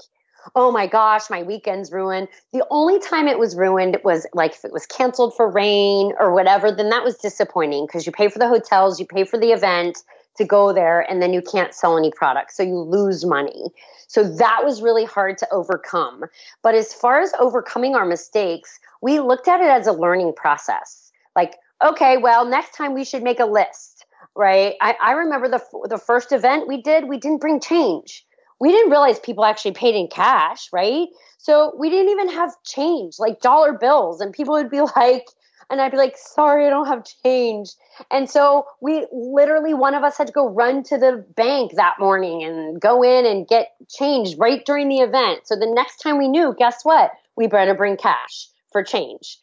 oh 0.55 0.71
my 0.71 0.87
gosh 0.87 1.29
my 1.29 1.41
weekend's 1.43 1.91
ruined. 1.91 2.27
The 2.53 2.65
only 2.69 2.99
time 2.99 3.27
it 3.27 3.39
was 3.39 3.55
ruined 3.55 3.97
was 4.03 4.27
like 4.33 4.51
if 4.51 4.63
it 4.63 4.71
was 4.71 4.85
canceled 4.85 5.35
for 5.35 5.49
rain 5.49 6.13
or 6.19 6.33
whatever 6.33 6.71
then 6.71 6.89
that 6.89 7.03
was 7.03 7.17
disappointing 7.17 7.87
because 7.87 8.05
you 8.05 8.11
pay 8.13 8.29
for 8.29 8.39
the 8.39 8.47
hotels 8.47 8.99
you 8.99 9.05
pay 9.05 9.25
for 9.25 9.39
the 9.39 9.51
event 9.51 9.97
to 10.37 10.45
go 10.45 10.73
there 10.73 11.01
and 11.11 11.21
then 11.21 11.33
you 11.33 11.41
can't 11.41 11.73
sell 11.73 11.97
any 11.97 12.11
products 12.11 12.55
so 12.55 12.63
you 12.63 12.77
lose 12.77 13.25
money. 13.25 13.71
So 14.07 14.23
that 14.23 14.61
was 14.63 14.81
really 14.83 15.05
hard 15.05 15.39
to 15.39 15.51
overcome. 15.51 16.25
But 16.61 16.75
as 16.75 16.93
far 16.93 17.21
as 17.21 17.33
overcoming 17.39 17.95
our 17.95 18.05
mistakes 18.05 18.79
we 19.01 19.19
looked 19.19 19.47
at 19.47 19.59
it 19.59 19.69
as 19.69 19.87
a 19.87 19.91
learning 19.91 20.33
process 20.33 21.02
like 21.35 21.55
okay, 21.83 22.17
well, 22.17 22.45
next 22.45 22.75
time 22.75 22.93
we 22.93 23.03
should 23.03 23.23
make 23.23 23.39
a 23.39 23.45
list, 23.45 24.05
right? 24.35 24.75
I, 24.81 24.95
I 25.01 25.11
remember 25.13 25.49
the 25.49 25.61
the 25.89 25.97
first 25.97 26.31
event 26.31 26.67
we 26.67 26.81
did, 26.81 27.07
we 27.07 27.17
didn't 27.17 27.41
bring 27.41 27.59
change. 27.59 28.25
We 28.59 28.71
didn't 28.71 28.91
realize 28.91 29.19
people 29.19 29.43
actually 29.43 29.73
paid 29.73 29.95
in 29.95 30.07
cash, 30.07 30.69
right? 30.71 31.07
So 31.37 31.75
we 31.77 31.89
didn't 31.89 32.09
even 32.09 32.29
have 32.29 32.55
change, 32.63 33.15
like 33.19 33.41
dollar 33.41 33.73
bills, 33.73 34.21
and 34.21 34.31
people 34.31 34.53
would 34.53 34.69
be 34.69 34.81
like, 34.95 35.25
and 35.69 35.81
I'd 35.81 35.91
be 35.91 35.97
like, 35.97 36.15
sorry, 36.17 36.65
I 36.65 36.69
don't 36.69 36.87
have 36.87 37.05
change. 37.23 37.71
And 38.11 38.29
so 38.29 38.65
we 38.81 39.05
literally, 39.11 39.73
one 39.73 39.95
of 39.95 40.03
us 40.03 40.17
had 40.17 40.27
to 40.27 40.33
go 40.33 40.47
run 40.47 40.83
to 40.83 40.97
the 40.97 41.25
bank 41.35 41.73
that 41.75 41.95
morning 41.99 42.43
and 42.43 42.79
go 42.79 43.03
in 43.03 43.25
and 43.25 43.47
get 43.47 43.73
change 43.89 44.37
right 44.37 44.63
during 44.65 44.87
the 44.87 44.99
event. 44.99 45.41
So 45.45 45.55
the 45.55 45.71
next 45.71 45.97
time 45.97 46.17
we 46.17 46.27
knew, 46.27 46.55
guess 46.57 46.83
what? 46.83 47.11
We 47.35 47.47
better 47.47 47.73
bring 47.73 47.97
cash 47.97 48.47
for 48.71 48.83
change. 48.83 49.39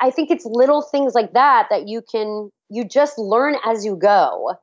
I 0.00 0.10
think 0.10 0.30
it's 0.30 0.44
little 0.44 0.82
things 0.82 1.14
like 1.14 1.32
that 1.32 1.66
that 1.70 1.88
you 1.88 2.02
can 2.10 2.50
you 2.70 2.84
just 2.84 3.18
learn 3.18 3.56
as 3.64 3.84
you 3.84 3.96
go. 3.96 4.54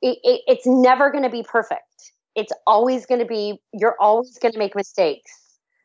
It, 0.00 0.18
it, 0.22 0.40
it's 0.46 0.66
never 0.66 1.10
going 1.10 1.22
to 1.22 1.30
be 1.30 1.42
perfect. 1.42 1.82
It's 2.34 2.52
always 2.66 3.06
going 3.06 3.20
to 3.20 3.26
be 3.26 3.60
you're 3.72 3.96
always 4.00 4.38
going 4.38 4.52
to 4.52 4.58
make 4.58 4.74
mistakes. 4.74 5.30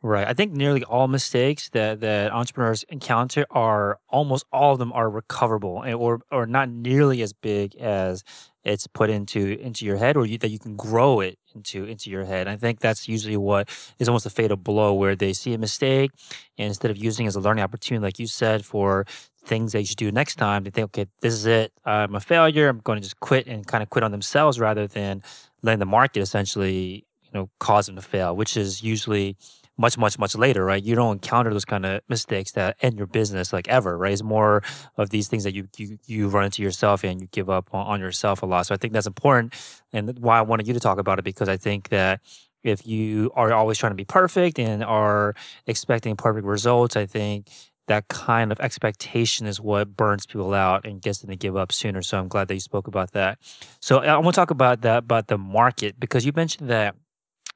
Right. 0.04 0.28
I 0.28 0.34
think 0.34 0.54
nearly 0.54 0.84
all 0.84 1.08
mistakes 1.08 1.70
that, 1.70 2.02
that 2.02 2.32
entrepreneurs 2.32 2.84
encounter 2.88 3.46
are 3.50 4.00
almost 4.10 4.46
all 4.52 4.74
of 4.74 4.80
them 4.80 4.94
are 4.94 5.10
recoverable 5.10 5.84
eh, 5.86 5.94
or 5.94 6.22
or 6.32 6.46
not 6.46 6.70
nearly 6.70 7.22
as 7.22 7.34
big 7.34 7.76
as 7.76 8.24
it's 8.68 8.86
put 8.86 9.10
into 9.10 9.60
into 9.60 9.86
your 9.86 9.98
head 9.98 10.18
or 10.18 10.26
you, 10.26 10.38
that 10.38 10.50
you 10.50 10.60
can 10.60 10.76
grow 10.76 11.22
it 11.22 11.40
into 11.56 11.86
into 11.86 12.10
your 12.10 12.26
head. 12.26 12.48
I 12.48 12.58
think 12.58 12.80
that's 12.80 13.08
usually 13.08 13.38
what 13.38 13.70
is 13.98 14.10
almost 14.10 14.26
a 14.26 14.30
fatal 14.30 14.58
blow 14.58 14.94
where 14.94 15.16
they 15.16 15.34
see 15.34 15.54
a 15.54 15.58
mistake 15.58 16.12
and 16.58 16.68
instead 16.68 16.92
of 16.92 16.98
using 16.98 17.28
as 17.28 17.36
a 17.36 17.40
learning 17.40 17.64
opportunity, 17.64 18.04
like 18.04 18.20
you 18.20 18.28
said, 18.28 18.66
for 18.66 19.06
things 19.46 19.74
you 19.74 19.86
should 19.86 19.98
do 19.98 20.12
next 20.12 20.36
time, 20.36 20.64
they 20.64 20.70
think, 20.70 20.86
okay, 20.86 21.06
this 21.22 21.34
is 21.34 21.46
it. 21.46 21.72
I'm 21.86 22.16
a 22.16 22.20
failure. 22.20 22.68
I'm 22.68 22.80
going 22.80 22.98
to 22.98 23.04
just 23.04 23.20
quit 23.22 23.48
and 23.48 23.66
kind 23.66 23.82
of 23.82 23.90
quit 23.90 24.04
on 24.04 24.12
themselves 24.12 24.60
rather 24.60 24.86
than 24.86 25.24
letting 25.62 25.80
the 25.80 25.86
market 25.86 26.20
essentially, 26.20 27.06
you 27.24 27.32
know, 27.34 27.50
cause 27.60 27.86
them 27.86 27.96
to 27.96 28.02
fail, 28.02 28.36
which 28.36 28.58
is 28.58 28.84
usually 28.84 29.38
much, 29.78 29.98
much, 29.98 30.18
much 30.18 30.36
later, 30.36 30.66
right? 30.66 30.84
You 30.84 30.96
don't 30.96 31.14
encounter 31.14 31.52
those 31.52 31.66
kind 31.66 31.86
of 31.86 32.02
mistakes 32.10 32.52
that 32.54 32.78
end 32.82 32.98
your 32.98 33.08
business 33.08 33.54
like 33.54 33.68
ever, 33.68 33.98
right? 33.98 34.12
It's 34.12 34.24
more 34.24 34.64
of 34.98 35.10
these 35.10 35.28
things 35.28 35.44
that 35.44 35.54
you 35.54 35.68
you 35.78 36.00
you 36.06 36.28
run 36.30 36.46
into 36.46 36.64
yourself 36.64 37.04
and 37.04 37.22
you 37.22 37.28
give 37.28 37.50
up 37.50 37.70
on, 37.74 37.86
on 37.86 38.00
yourself 38.00 38.42
a 38.42 38.46
lot. 38.46 38.66
So 38.66 38.74
I 38.74 38.78
think 38.78 38.94
that's 38.94 39.08
important, 39.08 39.54
and 39.94 40.18
why 40.20 40.40
I 40.40 40.42
wanted 40.42 40.68
you 40.68 40.74
to 40.74 40.80
talk 40.80 40.98
about 40.98 41.20
it 41.20 41.26
because 41.26 41.50
I 41.50 41.58
think 41.58 41.90
that 41.90 42.22
if 42.64 42.86
you 42.86 43.32
are 43.36 43.54
always 43.54 43.78
trying 43.78 43.92
to 43.92 43.96
be 43.96 44.06
perfect 44.06 44.60
and 44.60 44.84
are 44.84 45.36
expecting 45.68 46.16
perfect 46.16 46.46
results, 46.46 46.96
I 46.96 47.06
think 47.06 47.50
that 47.88 48.08
kind 48.10 48.52
of 48.52 48.60
expectation 48.60 49.48
is 49.48 49.60
what 49.62 49.96
burns 49.96 50.26
people 50.26 50.54
out 50.54 50.86
and 50.86 51.02
gets 51.02 51.20
them 51.20 51.30
to 51.30 51.36
give 51.36 51.56
up 51.56 51.72
sooner. 51.72 52.02
So 52.02 52.20
I'm 52.20 52.28
glad 52.28 52.50
that 52.50 52.54
you 52.54 52.60
spoke 52.60 52.88
about 52.88 53.12
that. 53.12 53.40
So 53.80 54.00
uh, 54.00 54.08
I 54.08 54.18
want 54.18 54.36
to 54.36 54.42
talk 54.42 54.52
about 54.52 54.82
that 54.82 55.00
about 55.00 55.28
the 55.28 55.38
market 55.38 56.00
because 56.00 56.26
you 56.26 56.34
mentioned 56.36 56.70
that 56.70 56.96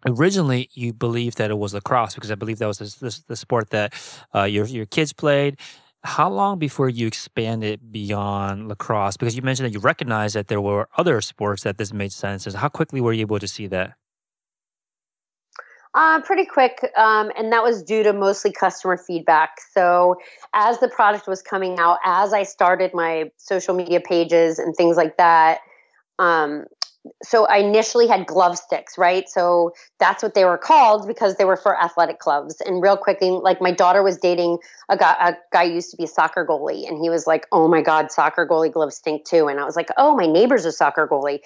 originally 0.06 0.70
you 0.74 0.93
believed 0.93 1.38
that 1.38 1.52
it 1.52 1.58
was 1.58 1.74
lacrosse 1.74 2.16
because 2.16 2.32
I 2.32 2.36
believe 2.36 2.60
that 2.60 2.68
was 2.68 2.80
the, 2.80 3.06
the, 3.06 3.20
the 3.28 3.36
sport 3.36 3.70
that 3.72 3.93
uh, 4.34 4.43
your 4.43 4.66
your 4.66 4.86
kids 4.86 5.14
played. 5.14 5.58
How 6.04 6.30
long 6.30 6.58
before 6.58 6.89
you 6.89 7.06
expanded 7.06 7.91
beyond 7.91 8.68
lacrosse? 8.68 9.18
Because 9.18 9.36
you 9.36 9.43
mentioned 9.43 9.68
that 9.68 9.74
you 9.74 9.80
recognized 9.80 10.36
that 10.36 10.47
there 10.47 10.62
were 10.62 10.88
other 10.97 11.22
sports 11.22 11.62
that 11.64 11.78
this 11.78 11.93
made 11.93 12.12
sense. 12.12 12.52
How 12.52 12.70
quickly 12.70 13.02
were 13.02 13.14
you 13.14 13.22
able 13.22 13.38
to 13.38 13.47
see 13.47 13.68
that? 13.68 13.93
Uh, 15.93 16.22
pretty 16.22 16.45
quick, 16.45 16.89
um, 16.95 17.32
and 17.38 17.52
that 17.52 17.64
was 17.64 17.84
due 17.84 18.02
to 18.02 18.14
mostly 18.14 18.49
customer 18.49 18.95
feedback. 18.95 19.58
So, 19.74 20.16
as 20.54 20.80
the 20.80 20.88
product 20.88 21.28
was 21.28 21.41
coming 21.41 21.80
out, 21.80 21.97
as 22.06 22.32
I 22.32 22.43
started 22.43 22.93
my 22.93 23.30
social 23.36 23.76
media 23.76 23.99
pages 23.99 24.58
and 24.58 24.74
things 24.74 24.95
like 24.95 25.18
that, 25.18 25.60
um, 26.20 26.66
so 27.24 27.47
I 27.47 27.57
initially 27.57 28.07
had 28.07 28.28
GloveStix, 28.28 28.97
right? 28.97 29.28
So 29.28 29.72
that's 29.99 30.22
what 30.22 30.36
they 30.36 30.45
were 30.45 30.57
called 30.57 31.07
because 31.07 31.36
they 31.36 31.45
were 31.45 31.57
for 31.57 31.82
athletic 31.82 32.20
gloves. 32.20 32.62
And 32.62 32.82
real 32.82 32.97
quickly, 32.97 33.32
like 33.32 33.59
my 33.59 33.72
daughter 33.72 34.03
was 34.03 34.18
dating 34.18 34.59
a 34.89 34.97
guy, 34.97 35.16
a 35.20 35.34
guy 35.51 35.64
used 35.64 35.89
to 35.91 35.97
be 35.97 36.03
a 36.03 36.07
soccer 36.07 36.45
goalie, 36.45 36.88
and 36.88 36.99
he 37.01 37.09
was 37.09 37.26
like, 37.26 37.47
"Oh 37.51 37.68
my 37.68 37.82
god, 37.82 38.12
soccer 38.12 38.45
goalie 38.45 38.72
gloves 38.72 38.97
stink 38.97 39.26
too." 39.26 39.47
And 39.47 39.59
I 39.59 39.66
was 39.66 39.76
like, 39.76 39.89
"Oh, 39.97 40.16
my 40.16 40.28
neighbor's 40.28 40.66
a 40.66 40.72
soccer 40.72 41.07
goalie." 41.07 41.39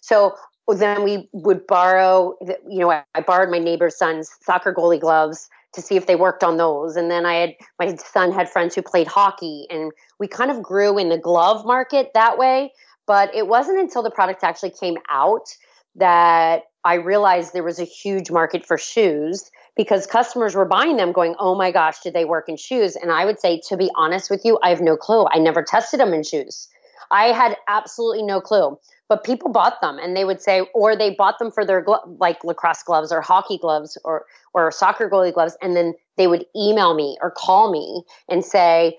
So 0.00 0.34
then 0.68 1.02
we 1.02 1.28
would 1.32 1.66
borrow, 1.66 2.36
you 2.68 2.78
know, 2.78 2.90
I 2.90 3.20
borrowed 3.20 3.50
my 3.50 3.58
neighbor's 3.58 3.96
son's 3.96 4.30
soccer 4.42 4.72
goalie 4.72 5.00
gloves 5.00 5.48
to 5.72 5.82
see 5.82 5.96
if 5.96 6.06
they 6.06 6.16
worked 6.16 6.42
on 6.42 6.56
those. 6.56 6.96
And 6.96 7.10
then 7.10 7.26
I 7.26 7.34
had 7.34 7.54
my 7.78 7.94
son 7.96 8.32
had 8.32 8.48
friends 8.48 8.74
who 8.74 8.82
played 8.82 9.06
hockey, 9.06 9.66
and 9.70 9.92
we 10.18 10.26
kind 10.26 10.50
of 10.50 10.62
grew 10.62 10.98
in 10.98 11.08
the 11.08 11.18
glove 11.18 11.64
market 11.64 12.10
that 12.14 12.38
way. 12.38 12.72
But 13.10 13.34
it 13.34 13.48
wasn't 13.48 13.80
until 13.80 14.04
the 14.04 14.10
product 14.12 14.44
actually 14.44 14.70
came 14.70 14.96
out 15.08 15.48
that 15.96 16.66
I 16.84 16.94
realized 16.94 17.52
there 17.52 17.64
was 17.64 17.80
a 17.80 17.84
huge 17.84 18.30
market 18.30 18.64
for 18.64 18.78
shoes 18.78 19.50
because 19.76 20.06
customers 20.06 20.54
were 20.54 20.64
buying 20.64 20.96
them 20.96 21.10
going, 21.10 21.34
oh 21.40 21.56
my 21.56 21.72
gosh, 21.72 21.98
did 22.02 22.14
they 22.14 22.24
work 22.24 22.48
in 22.48 22.56
shoes? 22.56 22.94
And 22.94 23.10
I 23.10 23.24
would 23.24 23.40
say, 23.40 23.60
to 23.68 23.76
be 23.76 23.90
honest 23.96 24.30
with 24.30 24.44
you, 24.44 24.60
I 24.62 24.68
have 24.68 24.80
no 24.80 24.96
clue. 24.96 25.26
I 25.32 25.40
never 25.40 25.60
tested 25.60 25.98
them 25.98 26.14
in 26.14 26.22
shoes. 26.22 26.68
I 27.10 27.32
had 27.32 27.56
absolutely 27.66 28.22
no 28.22 28.40
clue. 28.40 28.78
But 29.08 29.24
people 29.24 29.50
bought 29.50 29.80
them 29.80 29.98
and 29.98 30.16
they 30.16 30.24
would 30.24 30.40
say, 30.40 30.60
or 30.72 30.94
they 30.94 31.12
bought 31.12 31.40
them 31.40 31.50
for 31.50 31.64
their 31.64 31.82
glo- 31.82 32.16
like 32.20 32.44
lacrosse 32.44 32.84
gloves 32.84 33.10
or 33.10 33.20
hockey 33.20 33.58
gloves 33.58 33.98
or 34.04 34.24
or 34.54 34.70
soccer 34.70 35.10
goalie 35.10 35.34
gloves, 35.34 35.56
and 35.60 35.74
then 35.74 35.94
they 36.16 36.28
would 36.28 36.46
email 36.54 36.94
me 36.94 37.18
or 37.20 37.32
call 37.32 37.72
me 37.72 38.04
and 38.28 38.44
say, 38.44 38.96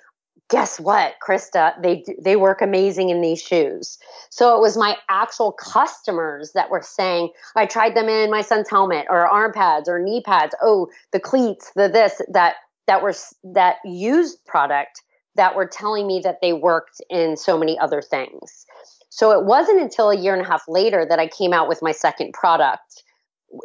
guess 0.51 0.79
what, 0.79 1.15
Krista? 1.25 1.81
They 1.81 2.03
they 2.21 2.35
work 2.35 2.61
amazing 2.61 3.09
in 3.09 3.21
these 3.21 3.41
shoes. 3.41 3.97
So 4.29 4.55
it 4.55 4.59
was 4.59 4.77
my 4.77 4.97
actual 5.09 5.53
customers 5.53 6.51
that 6.53 6.69
were 6.69 6.81
saying, 6.83 7.29
I 7.55 7.65
tried 7.65 7.95
them 7.95 8.09
in 8.09 8.29
my 8.29 8.41
son's 8.41 8.69
helmet 8.69 9.07
or 9.09 9.27
arm 9.27 9.53
pads 9.53 9.89
or 9.89 9.97
knee 9.97 10.21
pads. 10.21 10.53
Oh, 10.61 10.89
the 11.11 11.19
cleats, 11.19 11.71
the 11.75 11.87
this 11.87 12.21
that 12.27 12.55
that 12.87 13.01
were 13.01 13.15
that 13.43 13.77
used 13.85 14.45
product 14.45 15.01
that 15.35 15.55
were 15.55 15.65
telling 15.65 16.05
me 16.05 16.19
that 16.19 16.39
they 16.41 16.51
worked 16.51 17.01
in 17.09 17.37
so 17.37 17.57
many 17.57 17.79
other 17.79 18.01
things. 18.01 18.65
So 19.09 19.31
it 19.31 19.45
wasn't 19.45 19.79
until 19.79 20.09
a 20.09 20.17
year 20.17 20.33
and 20.33 20.45
a 20.45 20.47
half 20.47 20.63
later 20.67 21.05
that 21.07 21.19
I 21.19 21.27
came 21.27 21.53
out 21.53 21.69
with 21.69 21.81
my 21.81 21.93
second 21.93 22.33
product 22.33 23.03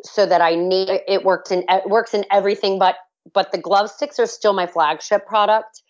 so 0.05 0.25
that 0.27 0.41
I 0.41 0.55
need 0.55 0.89
it 1.09 1.25
works 1.25 1.51
in 1.51 1.65
it 1.69 1.89
works 1.89 2.15
in 2.15 2.25
everything 2.31 2.79
but 2.79 2.97
but 3.33 3.51
the 3.51 3.59
GloveStix 3.59 4.21
are 4.21 4.27
still 4.27 4.53
my 4.53 4.69
flagship 4.69 5.27
product 5.27 5.83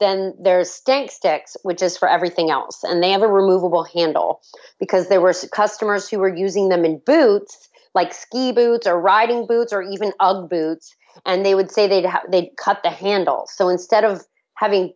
then 0.00 0.34
there's 0.40 0.70
StankStix, 0.70 1.56
which 1.62 1.82
is 1.82 1.96
for 1.96 2.08
everything 2.08 2.50
else. 2.50 2.82
And 2.82 3.02
they 3.02 3.10
have 3.10 3.22
a 3.22 3.28
removable 3.28 3.84
handle 3.84 4.40
because 4.78 5.08
there 5.08 5.20
were 5.20 5.34
customers 5.52 6.08
who 6.08 6.18
were 6.18 6.34
using 6.34 6.68
them 6.68 6.84
in 6.84 7.00
boots, 7.04 7.68
like 7.94 8.12
ski 8.12 8.52
boots 8.52 8.86
or 8.86 9.00
riding 9.00 9.46
boots 9.46 9.72
or 9.72 9.82
even 9.82 10.12
Ugg 10.20 10.48
boots. 10.48 10.94
And 11.26 11.44
they 11.44 11.54
would 11.54 11.70
say 11.70 11.86
they'd, 11.86 12.06
ha- 12.06 12.22
they'd 12.30 12.50
cut 12.56 12.82
the 12.82 12.90
handle. 12.90 13.46
So 13.52 13.68
instead 13.68 14.04
of 14.04 14.22
having 14.54 14.92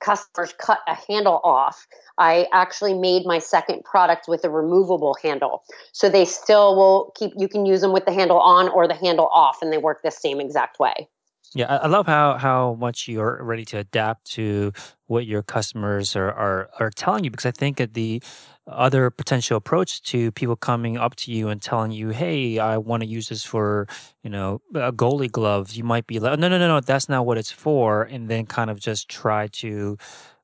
customers 0.00 0.54
cut 0.58 0.78
a 0.86 0.94
handle 0.94 1.40
off, 1.44 1.86
I 2.18 2.46
actually 2.52 2.94
made 2.94 3.26
my 3.26 3.38
second 3.38 3.84
product 3.84 4.26
with 4.28 4.44
a 4.44 4.50
removable 4.50 5.16
handle. 5.22 5.62
So 5.92 6.08
they 6.08 6.24
still 6.24 6.76
will 6.76 7.12
keep, 7.16 7.32
you 7.36 7.48
can 7.48 7.66
use 7.66 7.80
them 7.80 7.92
with 7.92 8.06
the 8.06 8.12
handle 8.12 8.40
on 8.40 8.68
or 8.68 8.88
the 8.88 8.94
handle 8.94 9.28
off, 9.32 9.58
and 9.62 9.72
they 9.72 9.78
work 9.78 10.02
the 10.02 10.10
same 10.10 10.40
exact 10.40 10.78
way. 10.78 11.08
Yeah, 11.54 11.78
I 11.82 11.86
love 11.86 12.06
how 12.06 12.36
how 12.36 12.74
much 12.74 13.08
you're 13.08 13.42
ready 13.42 13.64
to 13.66 13.78
adapt 13.78 14.30
to 14.32 14.72
what 15.06 15.26
your 15.26 15.42
customers 15.42 16.14
are 16.14 16.30
are, 16.30 16.68
are 16.78 16.90
telling 16.90 17.24
you 17.24 17.30
because 17.30 17.46
I 17.46 17.52
think 17.52 17.78
that 17.78 17.94
the 17.94 18.22
other 18.66 19.08
potential 19.08 19.56
approach 19.56 20.02
to 20.02 20.30
people 20.32 20.56
coming 20.56 20.98
up 20.98 21.16
to 21.16 21.32
you 21.32 21.48
and 21.48 21.60
telling 21.62 21.90
you, 21.90 22.10
"Hey, 22.10 22.58
I 22.58 22.76
want 22.76 23.02
to 23.02 23.08
use 23.08 23.30
this 23.30 23.44
for 23.44 23.88
you 24.22 24.28
know 24.28 24.60
a 24.74 24.92
goalie 24.92 25.32
glove," 25.32 25.72
you 25.72 25.84
might 25.84 26.06
be 26.06 26.18
like, 26.20 26.38
"No, 26.38 26.48
no, 26.48 26.58
no, 26.58 26.68
no, 26.68 26.80
that's 26.80 27.08
not 27.08 27.24
what 27.24 27.38
it's 27.38 27.50
for," 27.50 28.02
and 28.02 28.28
then 28.28 28.44
kind 28.44 28.68
of 28.70 28.78
just 28.78 29.08
try 29.08 29.46
to 29.62 29.96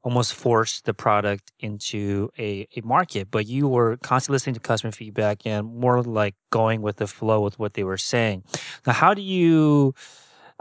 almost 0.02 0.34
force 0.34 0.80
the 0.82 0.92
product 0.94 1.52
into 1.60 2.30
a, 2.38 2.66
a 2.76 2.80
market. 2.82 3.30
But 3.30 3.46
you 3.46 3.68
were 3.68 3.96
constantly 3.98 4.36
listening 4.36 4.54
to 4.54 4.60
customer 4.60 4.92
feedback 4.92 5.46
and 5.46 5.66
more 5.66 6.02
like 6.02 6.34
going 6.50 6.82
with 6.82 6.96
the 6.96 7.06
flow 7.06 7.40
with 7.40 7.58
what 7.58 7.74
they 7.74 7.84
were 7.84 7.96
saying. 7.98 8.44
Now 8.86 8.92
how 8.94 9.14
do 9.14 9.22
you 9.22 9.94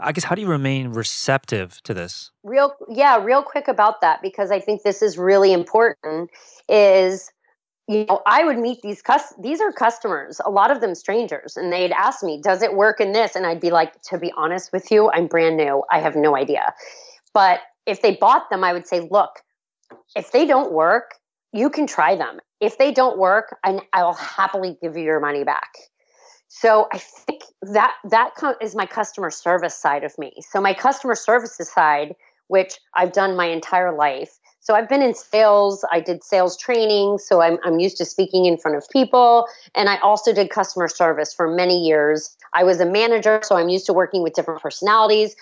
I 0.04 0.12
guess 0.12 0.24
how 0.24 0.34
do 0.34 0.42
you 0.42 0.48
remain 0.48 0.88
receptive 0.88 1.82
to 1.84 1.94
this? 1.94 2.30
Real 2.42 2.74
yeah, 2.88 3.22
real 3.22 3.42
quick 3.42 3.68
about 3.68 4.02
that 4.02 4.20
because 4.22 4.50
I 4.50 4.60
think 4.60 4.82
this 4.82 5.02
is 5.02 5.16
really 5.16 5.52
important 5.52 6.30
is 6.68 7.30
you 7.86 8.06
know, 8.06 8.22
I 8.26 8.44
would 8.44 8.58
meet 8.58 8.80
these 8.82 9.02
cus- 9.02 9.34
these 9.38 9.60
are 9.60 9.70
customers, 9.70 10.40
a 10.44 10.50
lot 10.50 10.70
of 10.70 10.80
them 10.80 10.94
strangers, 10.94 11.56
and 11.56 11.70
they'd 11.70 11.92
ask 11.92 12.22
me, 12.22 12.40
"Does 12.40 12.62
it 12.62 12.74
work 12.74 13.00
in 13.00 13.12
this?" 13.12 13.36
And 13.36 13.46
I'd 13.46 13.60
be 13.60 13.70
like, 13.70 14.00
"To 14.04 14.18
be 14.18 14.32
honest 14.36 14.72
with 14.72 14.90
you, 14.90 15.10
I'm 15.10 15.26
brand 15.26 15.56
new. 15.56 15.82
I 15.90 16.00
have 16.00 16.16
no 16.16 16.36
idea." 16.36 16.74
But 17.34 17.60
if 17.84 18.00
they 18.00 18.16
bought 18.16 18.48
them, 18.48 18.64
I 18.64 18.72
would 18.72 18.86
say, 18.86 19.00
"Look, 19.00 19.42
if 20.16 20.32
they 20.32 20.46
don't 20.46 20.72
work, 20.72 21.16
you 21.52 21.68
can 21.68 21.86
try 21.86 22.16
them. 22.16 22.40
If 22.60 22.78
they 22.78 22.90
don't 22.90 23.18
work, 23.18 23.58
and 23.62 23.82
I 23.92 24.02
will 24.02 24.14
happily 24.14 24.78
give 24.80 24.96
you 24.96 25.04
your 25.04 25.20
money 25.20 25.44
back." 25.44 25.76
So 26.56 26.86
I 26.92 26.98
think 26.98 27.42
that 27.62 27.94
that 28.04 28.30
is 28.62 28.76
my 28.76 28.86
customer 28.86 29.32
service 29.32 29.74
side 29.74 30.04
of 30.04 30.16
me. 30.18 30.34
So 30.48 30.60
my 30.60 30.72
customer 30.72 31.16
services 31.16 31.68
side, 31.68 32.14
which 32.46 32.78
I've 32.94 33.12
done 33.12 33.36
my 33.36 33.46
entire 33.46 33.92
life. 33.92 34.38
So 34.60 34.74
I've 34.74 34.88
been 34.88 35.02
in 35.02 35.14
sales. 35.14 35.84
I 35.90 35.98
did 35.98 36.22
sales 36.22 36.56
training, 36.56 37.18
so 37.18 37.42
I'm 37.42 37.58
I'm 37.64 37.80
used 37.80 37.96
to 37.96 38.04
speaking 38.04 38.46
in 38.46 38.56
front 38.56 38.76
of 38.76 38.88
people, 38.88 39.46
and 39.74 39.88
I 39.88 39.98
also 39.98 40.32
did 40.32 40.48
customer 40.50 40.86
service 40.86 41.34
for 41.34 41.52
many 41.52 41.84
years. 41.84 42.36
I 42.52 42.62
was 42.62 42.78
a 42.78 42.86
manager, 42.86 43.40
so 43.42 43.56
I'm 43.56 43.68
used 43.68 43.86
to 43.86 43.92
working 43.92 44.22
with 44.22 44.34
different 44.34 44.62
personalities. 44.62 45.34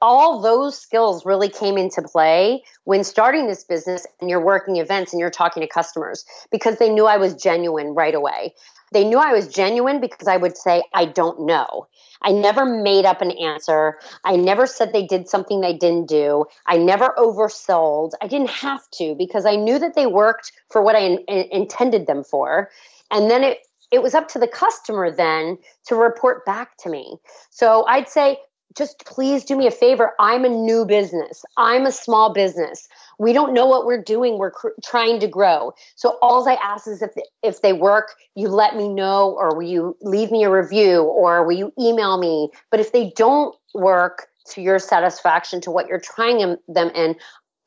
All 0.00 0.40
those 0.40 0.78
skills 0.78 1.26
really 1.26 1.50
came 1.50 1.76
into 1.76 2.00
play 2.00 2.62
when 2.84 3.04
starting 3.04 3.46
this 3.46 3.62
business 3.62 4.06
and 4.20 4.28
you're 4.28 4.44
working 4.44 4.76
events 4.76 5.12
and 5.12 5.20
you're 5.20 5.30
talking 5.30 5.62
to 5.62 5.68
customers 5.68 6.24
because 6.50 6.78
they 6.78 6.88
knew 6.88 7.06
I 7.06 7.18
was 7.18 7.34
genuine 7.34 7.94
right 7.94 8.14
away. 8.14 8.54
They 8.94 9.04
knew 9.04 9.18
I 9.18 9.32
was 9.32 9.48
genuine 9.48 10.00
because 10.00 10.28
I 10.28 10.36
would 10.36 10.56
say, 10.56 10.84
I 10.94 11.04
don't 11.04 11.40
know. 11.40 11.88
I 12.22 12.30
never 12.30 12.64
made 12.64 13.04
up 13.04 13.20
an 13.20 13.32
answer. 13.32 13.98
I 14.24 14.36
never 14.36 14.66
said 14.66 14.92
they 14.92 15.04
did 15.04 15.28
something 15.28 15.60
they 15.60 15.76
didn't 15.76 16.06
do. 16.06 16.46
I 16.66 16.78
never 16.78 17.12
oversold. 17.18 18.12
I 18.22 18.28
didn't 18.28 18.50
have 18.50 18.88
to 18.92 19.16
because 19.16 19.44
I 19.46 19.56
knew 19.56 19.80
that 19.80 19.94
they 19.94 20.06
worked 20.06 20.52
for 20.70 20.80
what 20.80 20.94
I 20.94 21.00
in- 21.00 21.48
intended 21.50 22.06
them 22.06 22.22
for. 22.22 22.70
And 23.10 23.30
then 23.30 23.42
it, 23.42 23.58
it 23.90 24.00
was 24.02 24.14
up 24.14 24.28
to 24.28 24.38
the 24.38 24.48
customer 24.48 25.10
then 25.10 25.58
to 25.86 25.96
report 25.96 26.46
back 26.46 26.76
to 26.78 26.88
me. 26.88 27.18
So 27.50 27.84
I'd 27.86 28.08
say, 28.08 28.38
just 28.76 29.04
please 29.04 29.44
do 29.44 29.56
me 29.56 29.66
a 29.66 29.72
favor. 29.72 30.12
I'm 30.18 30.44
a 30.44 30.48
new 30.48 30.84
business. 30.86 31.44
I'm 31.56 31.84
a 31.84 31.92
small 31.92 32.32
business 32.32 32.88
we 33.18 33.32
don't 33.32 33.52
know 33.52 33.66
what 33.66 33.86
we're 33.86 34.02
doing 34.02 34.38
we're 34.38 34.50
cr- 34.50 34.68
trying 34.82 35.20
to 35.20 35.26
grow 35.26 35.72
so 35.96 36.18
all 36.22 36.46
i 36.48 36.54
ask 36.54 36.86
is 36.86 37.02
if 37.02 37.10
if 37.42 37.62
they 37.62 37.72
work 37.72 38.14
you 38.34 38.48
let 38.48 38.76
me 38.76 38.88
know 38.88 39.34
or 39.38 39.54
will 39.54 39.66
you 39.66 39.96
leave 40.02 40.30
me 40.30 40.44
a 40.44 40.50
review 40.50 41.02
or 41.02 41.44
will 41.44 41.56
you 41.56 41.72
email 41.80 42.18
me 42.18 42.48
but 42.70 42.80
if 42.80 42.92
they 42.92 43.12
don't 43.16 43.54
work 43.74 44.28
to 44.46 44.60
your 44.60 44.78
satisfaction 44.78 45.60
to 45.60 45.70
what 45.70 45.88
you're 45.88 46.00
trying 46.00 46.56
them 46.68 46.90
in 46.90 47.16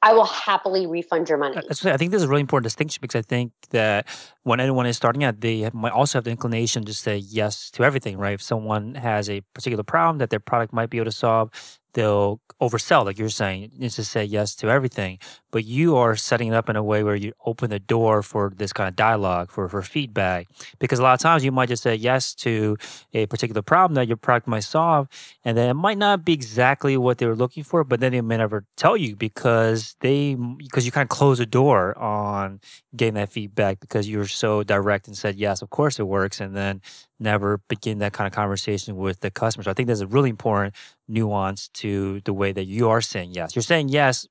I 0.02 0.14
will 0.14 0.26
happily 0.26 0.86
refund 0.86 1.28
your 1.28 1.40
money. 1.40 1.58
I 1.58 1.98
think 1.98 2.12
this 2.12 2.22
is 2.22 2.24
a 2.24 2.28
really 2.28 2.42
important 2.42 2.66
distinction 2.66 3.00
because 3.02 3.18
I 3.18 3.24
think 3.24 3.52
that 3.72 4.08
when 4.44 4.60
anyone 4.60 4.86
is 4.86 4.96
starting 4.96 5.24
out, 5.24 5.42
they 5.42 5.70
might 5.74 5.92
also 5.92 6.20
have 6.20 6.24
the 6.24 6.30
inclination 6.30 6.86
to 6.86 6.94
say 6.94 7.18
yes 7.18 7.72
to 7.72 7.84
everything, 7.84 8.18
right? 8.18 8.34
If 8.34 8.42
someone 8.44 8.94
has 8.96 9.28
a 9.28 9.42
particular 9.56 9.84
problem 9.84 10.20
that 10.20 10.30
their 10.30 10.40
product 10.40 10.72
might 10.72 10.92
be 10.92 10.98
able 10.98 11.06
to 11.06 11.12
solve, 11.12 11.50
they'll 11.94 12.40
oversell, 12.62 13.06
like 13.06 13.18
you're 13.18 13.30
saying, 13.30 13.72
is 13.80 13.96
to 13.96 14.04
say 14.04 14.24
yes 14.24 14.56
to 14.56 14.70
everything. 14.70 15.20
But 15.52 15.66
you 15.66 15.96
are 15.96 16.16
setting 16.16 16.50
it 16.50 16.54
up 16.54 16.70
in 16.70 16.76
a 16.76 16.84
way 16.84 17.04
where 17.04 17.16
you 17.16 17.34
open 17.46 17.70
the 17.70 17.80
door 17.80 18.22
for 18.22 18.52
this 18.56 18.74
kind 18.74 18.88
of 18.90 18.96
dialogue, 18.96 19.52
for, 19.52 19.68
for 19.70 19.82
feedback. 19.82 20.48
Because 20.80 21.00
a 21.00 21.04
lot 21.04 21.14
of 21.14 21.20
times 21.20 21.44
you 21.44 21.52
might 21.52 21.70
just 21.70 21.84
say 21.84 21.96
yes 21.96 22.34
to 22.36 22.78
a 23.14 23.26
particular 23.28 23.62
problem 23.62 23.96
that 23.96 24.08
your 24.08 24.18
product 24.18 24.48
might 24.48 24.62
solve, 24.62 25.08
and 25.44 25.58
then 25.58 25.70
it 25.70 25.76
might 25.76 25.98
not 25.98 26.26
be 26.26 26.34
exactly 26.34 26.98
what 26.98 27.18
they 27.18 27.26
were 27.26 27.36
looking 27.36 27.64
for, 27.64 27.84
but 27.84 28.00
then 28.00 28.12
they 28.12 28.22
may 28.22 28.38
never 28.38 28.66
tell 28.76 28.98
you 28.98 29.16
because 29.16 29.96
they 30.02 30.36
because 30.36 30.86
you 30.86 30.92
kind 30.92 31.06
of 31.06 31.10
close 31.10 31.38
the 31.38 31.46
door 31.46 31.98
on 31.98 32.60
getting 32.96 33.16
that 33.16 33.30
feedback 33.30 33.80
because 33.80 34.10
you're 34.10 34.28
so 34.28 34.64
direct 34.64 35.08
and 35.08 35.18
said 35.18 35.36
yes, 35.36 35.62
of 35.62 35.70
course 35.70 36.00
it 36.00 36.08
works, 36.08 36.42
and 36.42 36.56
then 36.56 36.82
never 37.20 37.60
begin 37.68 38.00
that 38.00 38.14
kind 38.14 38.28
of 38.28 38.34
conversation 38.34 38.96
with 38.96 39.20
the 39.22 39.32
customer. 39.32 39.64
So 39.64 39.72
I 39.72 39.74
think 39.74 39.88
there's 39.88 40.02
a 40.02 40.08
really 40.08 40.30
important 40.30 40.76
nuance 41.08 41.68
to 41.70 42.22
the 42.26 42.34
way 42.34 42.52
that 42.52 42.66
you 42.66 42.90
are 42.90 43.02
saying 43.02 43.32
yes. 43.34 43.56
You're 43.56 43.64
saying 43.64 43.90
yes. 43.90 44.28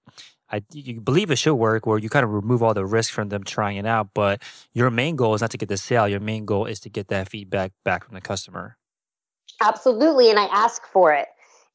I, 0.50 0.62
you 0.72 1.00
believe 1.00 1.32
it 1.32 1.36
should 1.36 1.56
work, 1.56 1.86
where 1.86 1.98
you 1.98 2.08
kind 2.08 2.24
of 2.24 2.32
remove 2.32 2.62
all 2.62 2.72
the 2.72 2.86
risk 2.86 3.12
from 3.12 3.30
them 3.30 3.42
trying 3.42 3.78
it 3.78 3.86
out. 3.86 4.10
But 4.14 4.42
your 4.74 4.90
main 4.90 5.16
goal 5.16 5.34
is 5.34 5.40
not 5.40 5.50
to 5.50 5.58
get 5.58 5.68
the 5.68 5.76
sale. 5.76 6.08
Your 6.08 6.20
main 6.20 6.44
goal 6.44 6.66
is 6.66 6.78
to 6.80 6.88
get 6.88 7.08
that 7.08 7.28
feedback 7.28 7.72
back 7.84 8.04
from 8.04 8.14
the 8.14 8.20
customer. 8.20 8.76
Absolutely, 9.60 10.30
and 10.30 10.38
I 10.38 10.44
ask 10.44 10.86
for 10.86 11.12
it. 11.12 11.26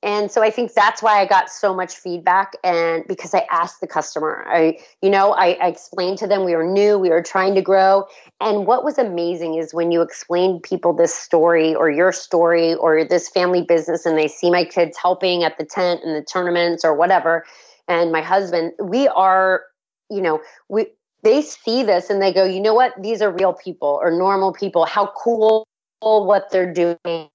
And 0.04 0.32
so 0.32 0.42
I 0.42 0.50
think 0.50 0.74
that's 0.74 1.04
why 1.04 1.20
I 1.20 1.28
got 1.28 1.50
so 1.50 1.76
much 1.76 1.96
feedback 1.96 2.54
and 2.64 3.04
because 3.08 3.36
I 3.36 3.46
asked 3.52 3.82
the 3.82 3.88
customer. 3.88 4.44
I 4.48 4.80
you 5.02 5.12
know, 5.12 5.34
I, 5.34 5.58
I, 5.62 5.68
explained 5.68 6.18
to 6.20 6.28
them 6.28 6.44
we 6.44 6.56
were 6.56 6.66
new, 6.66 6.98
we 6.98 7.10
were 7.10 7.22
trying 7.22 7.54
to 7.56 7.62
grow. 7.62 8.06
And 8.40 8.66
what 8.66 8.84
was 8.84 8.98
amazing 8.98 9.56
is 9.56 9.74
when 9.74 9.92
you 9.92 10.02
explain 10.02 10.60
people 10.60 10.94
this 10.94 11.14
story 11.14 11.76
or 11.76 11.90
your 11.92 12.12
story 12.12 12.74
or 12.74 13.06
this 13.06 13.30
family 13.30 13.62
business 13.62 14.06
and 14.06 14.18
they 14.18 14.28
see 14.28 14.50
my 14.50 14.66
kids 14.66 14.98
helping 15.00 15.44
at 15.44 15.58
the 15.60 15.66
tent 15.66 16.02
and 16.04 16.16
the 16.16 16.26
tournaments 16.26 16.84
or 16.84 16.96
whatever, 16.96 17.46
and 17.88 18.12
my 18.12 18.22
husband, 18.22 18.74
we 18.82 19.08
are, 19.08 19.62
you 20.10 20.22
know, 20.22 20.42
we 20.68 20.88
they 21.24 21.44
see 21.44 21.84
this 21.84 22.10
and 22.10 22.20
they 22.20 22.34
go, 22.34 22.44
you 22.44 22.60
know 22.60 22.74
what, 22.74 22.94
these 23.00 23.22
are 23.22 23.32
real 23.32 23.54
people 23.54 24.00
or 24.02 24.10
normal 24.10 24.52
people. 24.52 24.86
How 24.86 25.12
cool 25.16 25.68
what 26.00 26.50
they're 26.52 26.74
doing 26.74 27.30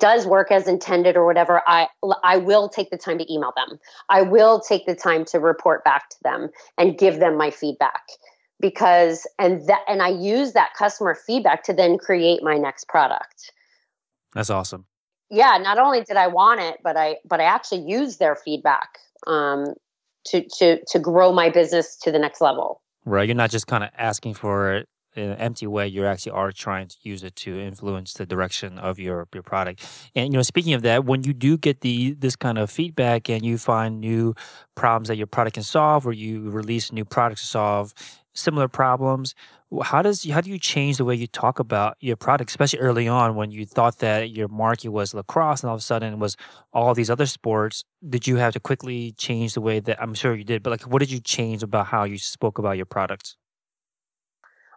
does 0.00 0.26
work 0.26 0.50
as 0.50 0.66
intended 0.66 1.16
or 1.16 1.24
whatever 1.24 1.62
i 1.66 1.86
i 2.24 2.36
will 2.36 2.68
take 2.68 2.90
the 2.90 2.98
time 2.98 3.18
to 3.18 3.32
email 3.32 3.52
them. 3.56 3.78
I 4.08 4.22
will 4.22 4.60
take 4.60 4.86
the 4.86 4.94
time 4.94 5.24
to 5.26 5.38
report 5.38 5.84
back 5.84 6.10
to 6.10 6.16
them 6.24 6.48
and 6.76 6.98
give 6.98 7.20
them 7.20 7.36
my 7.36 7.50
feedback 7.50 8.02
because 8.60 9.26
and 9.38 9.66
that 9.68 9.82
and 9.86 10.02
i 10.02 10.08
use 10.08 10.52
that 10.52 10.70
customer 10.76 11.14
feedback 11.14 11.62
to 11.64 11.72
then 11.72 11.96
create 11.98 12.42
my 12.42 12.56
next 12.56 12.88
product. 12.88 13.52
That's 14.34 14.50
awesome. 14.50 14.86
Yeah 15.30 15.58
not 15.58 15.78
only 15.78 16.02
did 16.02 16.16
i 16.16 16.26
want 16.26 16.60
it 16.60 16.78
but 16.82 16.96
i 16.96 17.16
but 17.24 17.40
i 17.40 17.44
actually 17.44 17.82
used 17.82 18.18
their 18.18 18.34
feedback 18.34 18.98
um 19.28 19.74
to 20.26 20.44
to 20.58 20.80
to 20.88 20.98
grow 20.98 21.32
my 21.32 21.50
business 21.50 21.96
to 21.98 22.10
the 22.10 22.18
next 22.18 22.40
level. 22.40 22.82
Right 23.04 23.28
you're 23.28 23.36
not 23.36 23.50
just 23.50 23.68
kind 23.68 23.84
of 23.84 23.90
asking 23.96 24.34
for 24.34 24.84
in 25.16 25.30
an 25.30 25.38
empty 25.38 25.66
way, 25.66 25.86
you 25.88 26.04
actually 26.04 26.32
are 26.32 26.52
trying 26.52 26.88
to 26.88 26.96
use 27.02 27.22
it 27.22 27.36
to 27.36 27.58
influence 27.58 28.12
the 28.14 28.26
direction 28.26 28.78
of 28.78 28.98
your 28.98 29.26
your 29.32 29.42
product. 29.42 29.86
And 30.14 30.32
you 30.32 30.38
know, 30.38 30.42
speaking 30.42 30.74
of 30.74 30.82
that, 30.82 31.04
when 31.04 31.24
you 31.24 31.32
do 31.32 31.56
get 31.56 31.80
the 31.80 32.14
this 32.14 32.36
kind 32.36 32.58
of 32.58 32.70
feedback 32.70 33.28
and 33.28 33.44
you 33.44 33.58
find 33.58 34.00
new 34.00 34.34
problems 34.74 35.08
that 35.08 35.16
your 35.16 35.26
product 35.26 35.54
can 35.54 35.62
solve, 35.62 36.06
or 36.06 36.12
you 36.12 36.50
release 36.50 36.92
new 36.92 37.04
products 37.04 37.40
to 37.42 37.46
solve 37.46 37.94
similar 38.34 38.68
problems, 38.68 39.34
how 39.82 40.02
does 40.02 40.28
how 40.30 40.40
do 40.40 40.50
you 40.50 40.58
change 40.58 40.96
the 40.98 41.04
way 41.04 41.14
you 41.14 41.26
talk 41.26 41.58
about 41.58 41.96
your 42.00 42.16
product, 42.16 42.50
especially 42.50 42.78
early 42.78 43.08
on 43.08 43.34
when 43.34 43.50
you 43.50 43.66
thought 43.66 43.98
that 43.98 44.30
your 44.30 44.48
market 44.48 44.90
was 44.90 45.14
lacrosse 45.14 45.62
and 45.62 45.68
all 45.68 45.74
of 45.74 45.80
a 45.80 45.82
sudden 45.82 46.14
it 46.14 46.18
was 46.18 46.36
all 46.72 46.94
these 46.94 47.10
other 47.10 47.26
sports? 47.26 47.84
Did 48.08 48.26
you 48.26 48.36
have 48.36 48.52
to 48.52 48.60
quickly 48.60 49.12
change 49.12 49.54
the 49.54 49.60
way 49.60 49.80
that 49.80 50.00
I'm 50.00 50.14
sure 50.14 50.34
you 50.34 50.44
did, 50.44 50.62
but 50.62 50.70
like 50.70 50.82
what 50.82 51.00
did 51.00 51.10
you 51.10 51.20
change 51.20 51.62
about 51.62 51.86
how 51.86 52.04
you 52.04 52.18
spoke 52.18 52.58
about 52.58 52.76
your 52.76 52.86
products? 52.86 53.36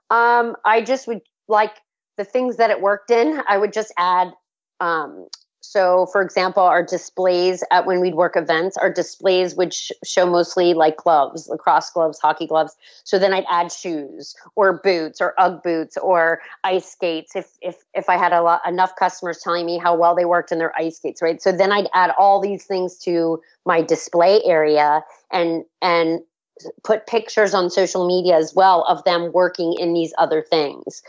Um, 0.09 0.55
I 0.65 0.81
just 0.81 1.07
would 1.07 1.21
like 1.47 1.73
the 2.17 2.25
things 2.25 2.57
that 2.57 2.69
it 2.69 2.81
worked 2.81 3.11
in. 3.11 3.41
I 3.47 3.57
would 3.57 3.73
just 3.73 3.93
add. 3.97 4.33
Um, 4.79 5.27
so, 5.61 6.07
for 6.11 6.21
example, 6.21 6.63
our 6.63 6.81
displays 6.83 7.63
at 7.69 7.85
when 7.85 7.99
we'd 7.99 8.15
work 8.15 8.37
events, 8.37 8.77
our 8.77 8.91
displays 8.91 9.55
would 9.55 9.73
sh- 9.73 9.91
show 10.05 10.25
mostly 10.25 10.73
like 10.73 10.95
gloves, 10.95 11.49
lacrosse 11.49 11.89
gloves, 11.89 12.17
hockey 12.17 12.47
gloves. 12.47 12.75
So 13.03 13.19
then 13.19 13.33
I'd 13.33 13.45
add 13.49 13.71
shoes 13.71 14.35
or 14.55 14.79
boots 14.81 15.19
or 15.19 15.33
UGG 15.37 15.61
boots 15.61 15.97
or 15.97 16.39
ice 16.63 16.89
skates 16.89 17.35
if 17.35 17.51
if 17.61 17.75
if 17.93 18.09
I 18.09 18.15
had 18.17 18.31
a 18.31 18.41
lot 18.41 18.61
enough 18.65 18.95
customers 18.95 19.41
telling 19.43 19.65
me 19.65 19.77
how 19.77 19.95
well 19.95 20.15
they 20.15 20.25
worked 20.25 20.51
in 20.51 20.59
their 20.59 20.73
ice 20.79 20.95
skates, 20.95 21.21
right? 21.21 21.41
So 21.41 21.51
then 21.51 21.73
I'd 21.73 21.89
add 21.93 22.11
all 22.17 22.39
these 22.39 22.63
things 22.63 22.97
to 22.99 23.41
my 23.65 23.81
display 23.81 24.41
area 24.45 25.03
and 25.31 25.65
and 25.81 26.21
put 26.83 27.07
pictures 27.07 27.53
on 27.53 27.69
social 27.69 28.07
media 28.07 28.35
as 28.35 28.53
well 28.53 28.83
of 28.83 29.03
them 29.03 29.31
working 29.31 29.75
in 29.79 29.93
these 29.93 30.13
other 30.17 30.41
things. 30.41 31.01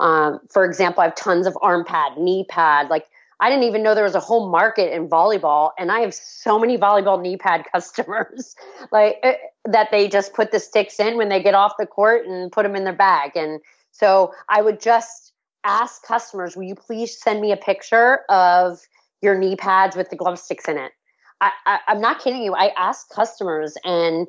Um, 0.00 0.40
for 0.50 0.64
example, 0.64 1.02
I 1.02 1.06
have 1.06 1.14
tons 1.14 1.46
of 1.46 1.56
arm 1.60 1.84
pad, 1.84 2.16
knee 2.16 2.44
pad. 2.48 2.88
Like 2.88 3.06
I 3.40 3.50
didn't 3.50 3.64
even 3.64 3.82
know 3.82 3.94
there 3.94 4.04
was 4.04 4.14
a 4.14 4.20
whole 4.20 4.48
market 4.48 4.92
in 4.92 5.08
volleyball, 5.08 5.70
and 5.78 5.92
I 5.92 6.00
have 6.00 6.12
so 6.14 6.58
many 6.58 6.76
volleyball 6.76 7.20
knee 7.20 7.36
pad 7.36 7.64
customers, 7.72 8.56
like 8.90 9.18
it, 9.22 9.26
eh, 9.26 9.36
that 9.66 9.90
they 9.90 10.08
just 10.08 10.34
put 10.34 10.50
the 10.50 10.60
sticks 10.60 10.98
in 10.98 11.16
when 11.16 11.28
they 11.28 11.42
get 11.42 11.54
off 11.54 11.74
the 11.78 11.86
court 11.86 12.26
and 12.26 12.50
put 12.50 12.62
them 12.64 12.74
in 12.74 12.84
their 12.84 12.92
bag. 12.92 13.32
And 13.36 13.60
so 13.92 14.32
I 14.48 14.62
would 14.62 14.80
just 14.80 15.32
ask 15.64 16.02
customers, 16.02 16.56
"Will 16.56 16.64
you 16.64 16.74
please 16.74 17.20
send 17.20 17.40
me 17.40 17.52
a 17.52 17.56
picture 17.56 18.20
of 18.28 18.80
your 19.20 19.36
knee 19.36 19.56
pads 19.56 19.96
with 19.96 20.10
the 20.10 20.16
GloveStix 20.16 20.68
in 20.68 20.78
it?" 20.78 20.92
I, 21.40 21.52
I, 21.66 21.78
I'm 21.88 22.00
not 22.00 22.20
kidding 22.20 22.42
you. 22.42 22.54
I 22.54 22.72
ask 22.76 23.08
customers, 23.10 23.76
and 23.84 24.26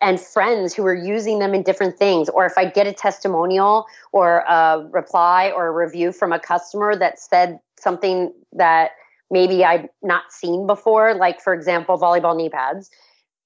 and 0.00 0.20
friends 0.20 0.74
who 0.74 0.84
are 0.84 0.94
using 0.94 1.38
them 1.38 1.54
in 1.54 1.62
different 1.62 1.98
things. 1.98 2.28
Or 2.28 2.46
if 2.46 2.58
i 2.58 2.64
get 2.64 2.86
a 2.86 2.92
testimonial 2.92 3.86
or 4.12 4.38
a 4.40 4.86
reply 4.90 5.52
or 5.54 5.68
a 5.68 5.72
review 5.72 6.12
from 6.12 6.32
a 6.32 6.38
customer 6.38 6.94
that 6.96 7.18
said 7.18 7.58
something 7.78 8.32
that 8.52 8.92
maybe 9.30 9.64
i'd 9.64 9.88
not 10.02 10.22
seen 10.30 10.66
before 10.66 11.14
like 11.14 11.40
for 11.40 11.52
example 11.52 11.98
volleyball 11.98 12.36
knee 12.36 12.48
pads 12.48 12.90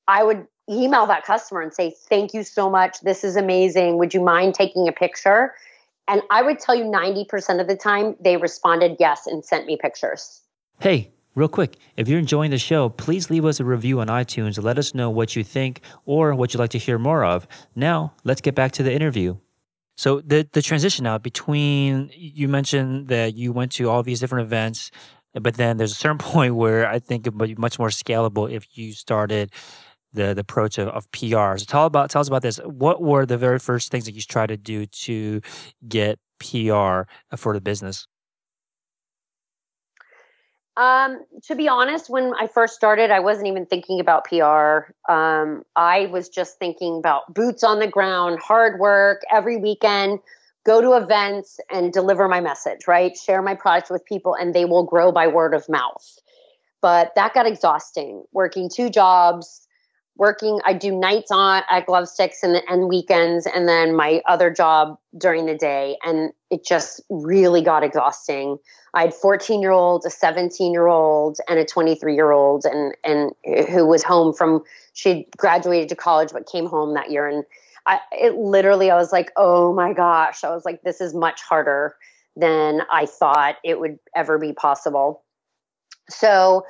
i 0.07 0.23
would 0.23 0.47
email 0.71 1.07
that 1.07 1.25
customer 1.25 1.61
and 1.61 1.73
say 1.75 1.95
thank 2.09 2.33
you 2.33 2.45
so 2.45 2.71
much. 2.71 3.01
This 3.01 3.25
is 3.25 3.37
amazing. 3.37 3.99
Would 3.99 4.15
you 4.15 4.21
mind 4.21 4.55
taking 4.55 4.89
a 4.89 4.93
picture? 4.93 5.55
And 6.09 6.23
i 6.31 6.43
would 6.43 6.59
tell 6.59 6.75
you 6.75 6.85
90% 6.85 7.61
of 7.61 7.67
the 7.67 7.77
time 7.77 8.17
they 8.21 8.37
responded 8.37 8.97
yes 8.99 9.27
and 9.27 9.45
sent 9.45 9.67
me 9.67 9.77
pictures. 9.77 10.43
Hey 10.81 11.13
Real 11.41 11.49
quick, 11.49 11.79
if 11.97 12.07
you're 12.07 12.19
enjoying 12.19 12.51
the 12.51 12.59
show, 12.59 12.91
please 12.91 13.31
leave 13.31 13.47
us 13.47 13.61
a 13.61 13.65
review 13.65 14.01
on 14.01 14.09
iTunes 14.09 14.63
let 14.63 14.77
us 14.77 14.95
know 14.95 15.09
what 15.09 15.35
you 15.35 15.43
think 15.43 15.81
or 16.05 16.35
what 16.35 16.53
you'd 16.53 16.61
like 16.61 16.69
to 16.73 16.79
hear 16.79 16.99
more 16.99 17.25
of. 17.25 17.49
Now, 17.75 18.13
let's 18.25 18.43
get 18.43 18.55
back 18.55 18.73
to 18.73 18.83
the 18.83 18.93
interview. 18.93 19.39
So, 19.97 20.21
the, 20.21 20.47
the 20.53 20.61
transition 20.61 21.05
now 21.05 21.17
between 21.17 22.11
you 22.15 22.47
mentioned 22.47 23.09
that 23.09 23.37
you 23.37 23.53
went 23.53 23.73
to 23.73 23.89
all 23.89 24.03
these 24.03 24.21
different 24.21 24.49
events, 24.49 24.91
but 25.33 25.55
then 25.55 25.79
there's 25.79 25.93
a 25.93 25.95
certain 25.95 26.19
point 26.35 26.57
where 26.57 26.87
I 26.87 26.99
think 26.99 27.27
it 27.27 27.35
would 27.35 27.49
be 27.49 27.55
much 27.55 27.79
more 27.79 27.89
scalable 27.89 28.53
if 28.53 28.77
you 28.77 28.93
started 28.93 29.51
the, 30.13 30.35
the 30.35 30.43
approach 30.43 30.77
of, 30.77 30.89
of 30.89 31.11
PR. 31.11 31.57
So, 31.57 31.65
tell, 31.67 31.87
about, 31.87 32.11
tell 32.11 32.21
us 32.21 32.29
about 32.29 32.43
this. 32.43 32.59
What 32.59 33.01
were 33.01 33.25
the 33.25 33.39
very 33.39 33.59
first 33.59 33.91
things 33.91 34.05
that 34.05 34.13
you 34.13 34.21
tried 34.21 34.49
to 34.49 34.59
do 34.59 34.85
to 34.85 35.41
get 35.89 36.19
PR 36.39 37.09
for 37.35 37.55
the 37.55 37.63
business? 37.63 38.07
Um, 40.81 41.27
to 41.43 41.55
be 41.55 41.69
honest, 41.69 42.09
when 42.09 42.33
I 42.41 42.47
first 42.47 42.75
started, 42.75 43.11
I 43.11 43.21
wasn't 43.21 43.49
even 43.49 43.67
thinking 43.67 44.01
about 44.01 44.25
PR. 44.25 44.95
Um, 45.13 45.63
I 45.77 46.09
was 46.11 46.31
just 46.31 46.59
thinking 46.59 46.97
about 46.97 47.35
boots 47.35 47.63
on 47.63 47.81
the 47.81 47.87
ground, 47.87 48.39
hard 48.41 48.81
work 48.81 49.21
every 49.31 49.59
weekend, 49.59 50.21
go 50.65 50.81
to 50.81 50.93
events 50.93 51.61
and 51.71 51.93
deliver 51.93 52.29
my 52.29 52.41
message, 52.41 52.87
right? 52.89 53.15
Share 53.15 53.43
my 53.43 53.55
product 53.55 53.91
with 53.91 54.07
people 54.07 54.35
and 54.35 54.55
they 54.55 54.65
will 54.65 54.85
grow 54.85 55.13
by 55.13 55.27
word 55.27 55.53
of 55.53 55.69
mouth. 55.69 56.19
But 56.81 57.13
that 57.15 57.35
got 57.35 57.47
exhausting 57.47 58.25
working 58.33 58.71
two 58.75 58.89
jobs, 58.89 59.69
working. 60.17 60.61
I 60.65 60.75
do 60.75 60.93
nights 60.93 61.31
on 61.31 61.63
at 61.71 61.87
GloveStix 61.87 62.43
and, 62.43 62.63
and 62.69 62.89
weekends 62.89 63.47
and 63.47 63.69
then 63.69 63.97
my 63.97 64.21
other 64.27 64.51
job 64.51 64.99
during 65.17 65.47
the 65.47 65.55
day 65.55 65.97
and 66.05 66.33
it 66.51 66.65
just 66.65 67.01
really 67.09 67.63
got 67.63 67.83
exhausting. 67.83 68.59
I 68.93 69.03
had 69.03 69.15
14 69.15 69.61
year 69.61 69.71
old 69.71 70.05
a 70.05 70.11
17 70.11 70.73
year 70.73 70.89
old 70.89 71.39
and 71.49 71.59
a 71.59 71.65
23 71.65 72.15
year 72.15 72.33
old 72.33 72.65
and 72.65 72.95
and 73.05 73.33
uh, 73.47 73.65
who 73.71 73.87
was 73.87 74.03
home 74.03 74.35
from 74.35 74.63
she 74.93 75.27
graduated 75.37 75.89
to 75.91 75.97
college 75.97 76.31
but 76.33 76.47
came 76.47 76.67
home 76.67 76.95
that 76.95 77.11
year 77.11 77.29
and 77.29 77.45
i 77.87 78.01
it 78.13 78.35
literally 78.35 78.91
i 78.91 78.97
was 78.97 79.13
like 79.13 79.31
oh 79.37 79.73
my 79.73 79.93
gosh. 79.93 80.45
I 80.45 80.51
was 80.51 80.65
like 80.65 80.83
this 80.83 81.01
is 81.01 81.15
much 81.15 81.41
harder 81.41 81.97
than 82.37 82.83
i 82.93 83.07
thought 83.07 83.57
it 83.65 83.81
would 83.81 83.99
ever 84.15 84.39
be 84.39 84.53
possible. 84.53 85.23
So 86.09 86.65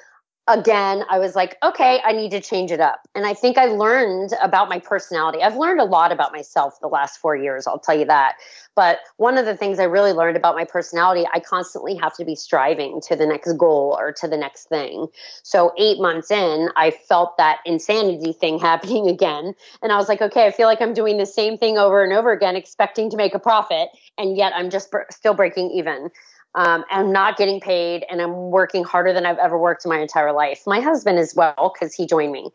again, 0.53 1.05
I 1.09 1.19
was 1.19 1.35
like, 1.35 1.57
okay, 1.63 2.01
I 2.05 2.13
need 2.13 2.31
to 2.33 2.41
change 2.41 2.71
it 2.73 2.81
up. 2.81 3.01
And 3.15 3.27
I 3.27 3.35
think 3.35 3.57
I 3.57 3.67
learned 3.67 4.33
about 4.43 4.69
my 4.69 4.79
personality. 4.79 5.43
I've 5.43 5.57
learned 5.57 5.81
a 5.81 5.85
lot 5.85 6.13
about 6.13 6.33
myself 6.33 6.79
the 6.81 6.89
last 6.89 7.19
four 7.19 7.37
years, 7.37 7.67
I'll 7.67 7.79
tell 7.79 7.99
you 7.99 8.07
that. 8.07 8.37
But 8.77 9.01
one 9.17 9.37
of 9.37 9.47
the 9.47 9.57
things 9.57 9.79
I 9.79 9.85
really 9.85 10.13
learned 10.13 10.37
about 10.37 10.55
my 10.55 10.65
personality, 10.65 11.27
I 11.33 11.41
constantly 11.41 11.95
have 11.97 12.15
to 12.17 12.25
be 12.25 12.35
striving 12.35 13.01
to 13.03 13.17
the 13.17 13.27
next 13.27 13.53
goal 13.55 13.97
or 13.99 14.13
to 14.13 14.29
the 14.29 14.37
next 14.37 14.69
thing. 14.69 15.09
So, 15.43 15.73
eight 15.77 16.01
months 16.01 16.31
in, 16.31 16.71
I 16.77 16.91
felt 16.91 17.37
that 17.37 17.59
insanity 17.67 18.33
thing 18.33 18.59
happening 18.61 19.09
again. 19.09 19.55
And 19.83 19.93
I 19.93 19.97
was 19.97 20.09
like, 20.09 20.23
okay, 20.23 20.47
I 20.47 20.51
feel 20.51 20.67
like 20.67 20.81
I'm 20.81 20.95
doing 20.95 21.19
the 21.19 21.27
same 21.27 21.59
thing 21.59 21.79
over 21.79 22.03
and 22.03 22.13
over 22.13 22.33
again, 22.33 22.57
expecting 22.57 23.11
to 23.11 23.17
make 23.17 23.35
a 23.35 23.39
profit. 23.39 23.89
And 24.17 24.37
yet 24.37 24.53
I'm 24.55 24.71
just 24.71 24.91
br- 24.91 25.03
still 25.11 25.35
breaking 25.35 25.71
even 25.73 26.11
um, 26.55 26.85
I'm 26.91 27.13
not 27.13 27.37
getting 27.37 27.61
paid 27.61 28.05
and 28.11 28.21
I'm 28.21 28.51
working 28.51 28.85
harder 28.85 29.13
than 29.13 29.25
I've 29.25 29.39
ever 29.39 29.59
worked 29.59 29.85
in 29.85 29.89
my 29.89 30.01
entire 30.01 30.33
life. 30.33 30.63
My 30.67 30.81
husband 30.81 31.19
as 31.19 31.35
well, 31.35 31.73
because 31.75 31.95
he 31.95 32.07
joined 32.07 32.33
me. 32.33 32.51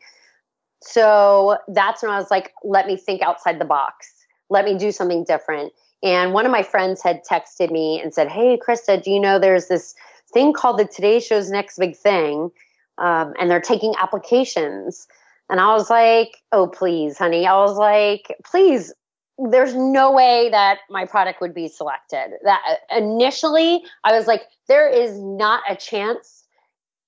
So 0.82 1.58
that's 1.68 2.04
when 2.04 2.12
I 2.12 2.18
was 2.18 2.30
like, 2.30 2.54
let 2.64 2.88
me 2.88 2.98
think 2.98 3.22
outside 3.22 3.60
the 3.60 3.66
box. 3.66 4.12
Let 4.50 4.66
me 4.66 4.78
do 4.78 4.92
something 4.92 5.24
different. 5.24 5.74
And 6.04 6.34
one 6.34 6.46
of 6.46 6.52
my 6.52 6.62
friends 6.62 7.02
had 7.02 7.22
texted 7.30 7.72
me 7.72 8.00
and 8.02 8.14
said, 8.14 8.28
Hey, 8.28 8.58
Krista, 8.58 9.02
do 9.02 9.10
you 9.10 9.20
know 9.20 9.40
there's 9.40 9.68
this 9.68 9.96
thing 10.34 10.54
called 10.54 10.78
the 10.78 10.86
Today 10.86 11.20
Show's 11.20 11.50
Next 11.50 11.80
Big 11.80 11.96
Thing? 11.96 12.52
Um, 12.98 13.34
and 13.40 13.50
they're 13.50 13.60
taking 13.60 13.94
applications. 14.00 15.08
And 15.50 15.60
I 15.60 15.74
was 15.74 15.90
like, 15.90 16.38
Oh, 16.52 16.68
please, 16.68 17.18
honey. 17.18 17.48
I 17.48 17.56
was 17.56 17.78
like, 17.78 18.36
Please 18.46 18.94
there's 19.38 19.76
no 19.76 20.12
way 20.12 20.50
that 20.50 20.80
my 20.90 21.06
product 21.06 21.42
would 21.42 21.54
be 21.54 21.68
selected. 21.68 22.34
That 22.44 22.62
uh, 22.70 22.98
initially 22.98 23.84
I 24.04 24.18
was 24.18 24.28
like, 24.28 24.44
there 24.68 24.88
is 24.88 25.20
not 25.20 25.64
a 25.70 25.76
chance. 25.76 26.44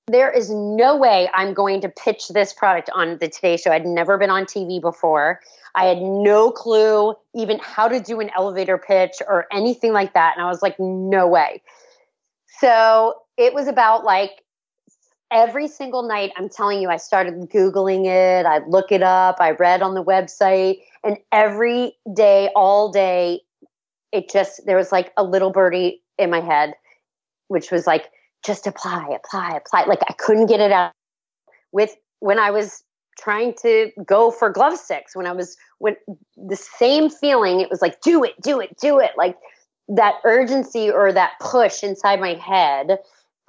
There 0.08 0.32
is 0.32 0.50
no 0.50 0.96
way 0.96 1.30
I'm 1.34 1.54
going 1.54 1.82
to 1.82 1.90
pitch 1.90 2.30
this 2.30 2.54
product 2.54 2.90
on 2.94 3.18
the 3.20 3.28
Today 3.28 3.58
Show. 3.58 3.72
I'd 3.72 3.86
never 3.86 4.18
been 4.18 4.30
on 4.30 4.46
TV 4.46 4.80
before. 4.80 5.42
I 5.76 5.86
had 5.86 6.02
no 6.02 6.52
clue 6.52 7.14
even 7.36 7.60
how 7.62 7.88
to 7.88 8.00
do 8.00 8.20
an 8.20 8.30
elevator 8.36 8.78
pitch 8.78 9.16
or 9.28 9.48
anything 9.52 9.94
like 9.94 10.14
that. 10.14 10.34
And 10.38 10.46
I 10.46 10.50
was 10.50 10.62
like, 10.62 10.76
no 10.80 11.28
way. 11.28 11.62
So 12.60 13.16
it 13.38 13.54
was 13.54 13.68
about 13.68 14.04
like 14.04 14.44
every 15.32 15.68
single 15.68 16.04
night, 16.04 16.32
I'm 16.38 16.50
telling 16.50 16.82
you, 16.82 16.90
I 16.90 16.98
started 16.98 17.34
Googling 17.50 18.06
it, 18.06 18.46
I'd 18.46 18.68
look 18.68 18.92
it 18.92 19.04
up, 19.04 19.38
I 19.40 19.52
read 19.52 19.82
on 19.82 19.94
the 19.94 20.04
website, 20.04 20.80
and 21.04 21.18
every 21.32 21.94
day, 22.14 22.50
all 22.56 22.92
day, 22.92 23.42
it 24.12 24.30
just, 24.30 24.66
there 24.66 24.78
was 24.78 24.92
like 24.92 25.12
a 25.18 25.24
little 25.24 25.52
birdie 25.52 26.02
in 26.18 26.30
my 26.30 26.40
head, 26.40 26.74
which 27.48 27.72
was 27.72 27.86
like, 27.86 28.10
just 28.46 28.68
apply, 28.68 29.08
apply, 29.16 29.58
apply. 29.58 29.84
Like 29.86 30.02
I 30.08 30.14
couldn't 30.14 30.46
get 30.46 30.60
it 30.60 30.72
out 30.72 30.92
with 31.72 31.96
when 32.20 32.40
I 32.40 32.52
was 32.52 32.84
trying 33.20 33.54
to 33.62 33.92
go 34.06 34.32
for 34.32 34.54
GloveStix, 34.54 35.16
when 35.16 35.26
I 35.26 35.34
was, 35.34 35.58
when 35.80 35.96
the 36.38 36.56
same 36.56 37.10
feeling, 37.10 37.60
it 37.60 37.70
was 37.70 37.82
like, 37.82 38.00
do 38.02 38.24
it, 38.24 38.40
do 38.42 38.60
it, 38.60 38.78
do 38.80 39.00
it. 39.00 39.12
Like 39.18 39.38
that 39.90 40.16
urgency 40.24 40.90
or 40.90 41.12
that 41.12 41.34
push 41.42 41.84
inside 41.84 42.20
my 42.20 42.36
head 42.36 43.00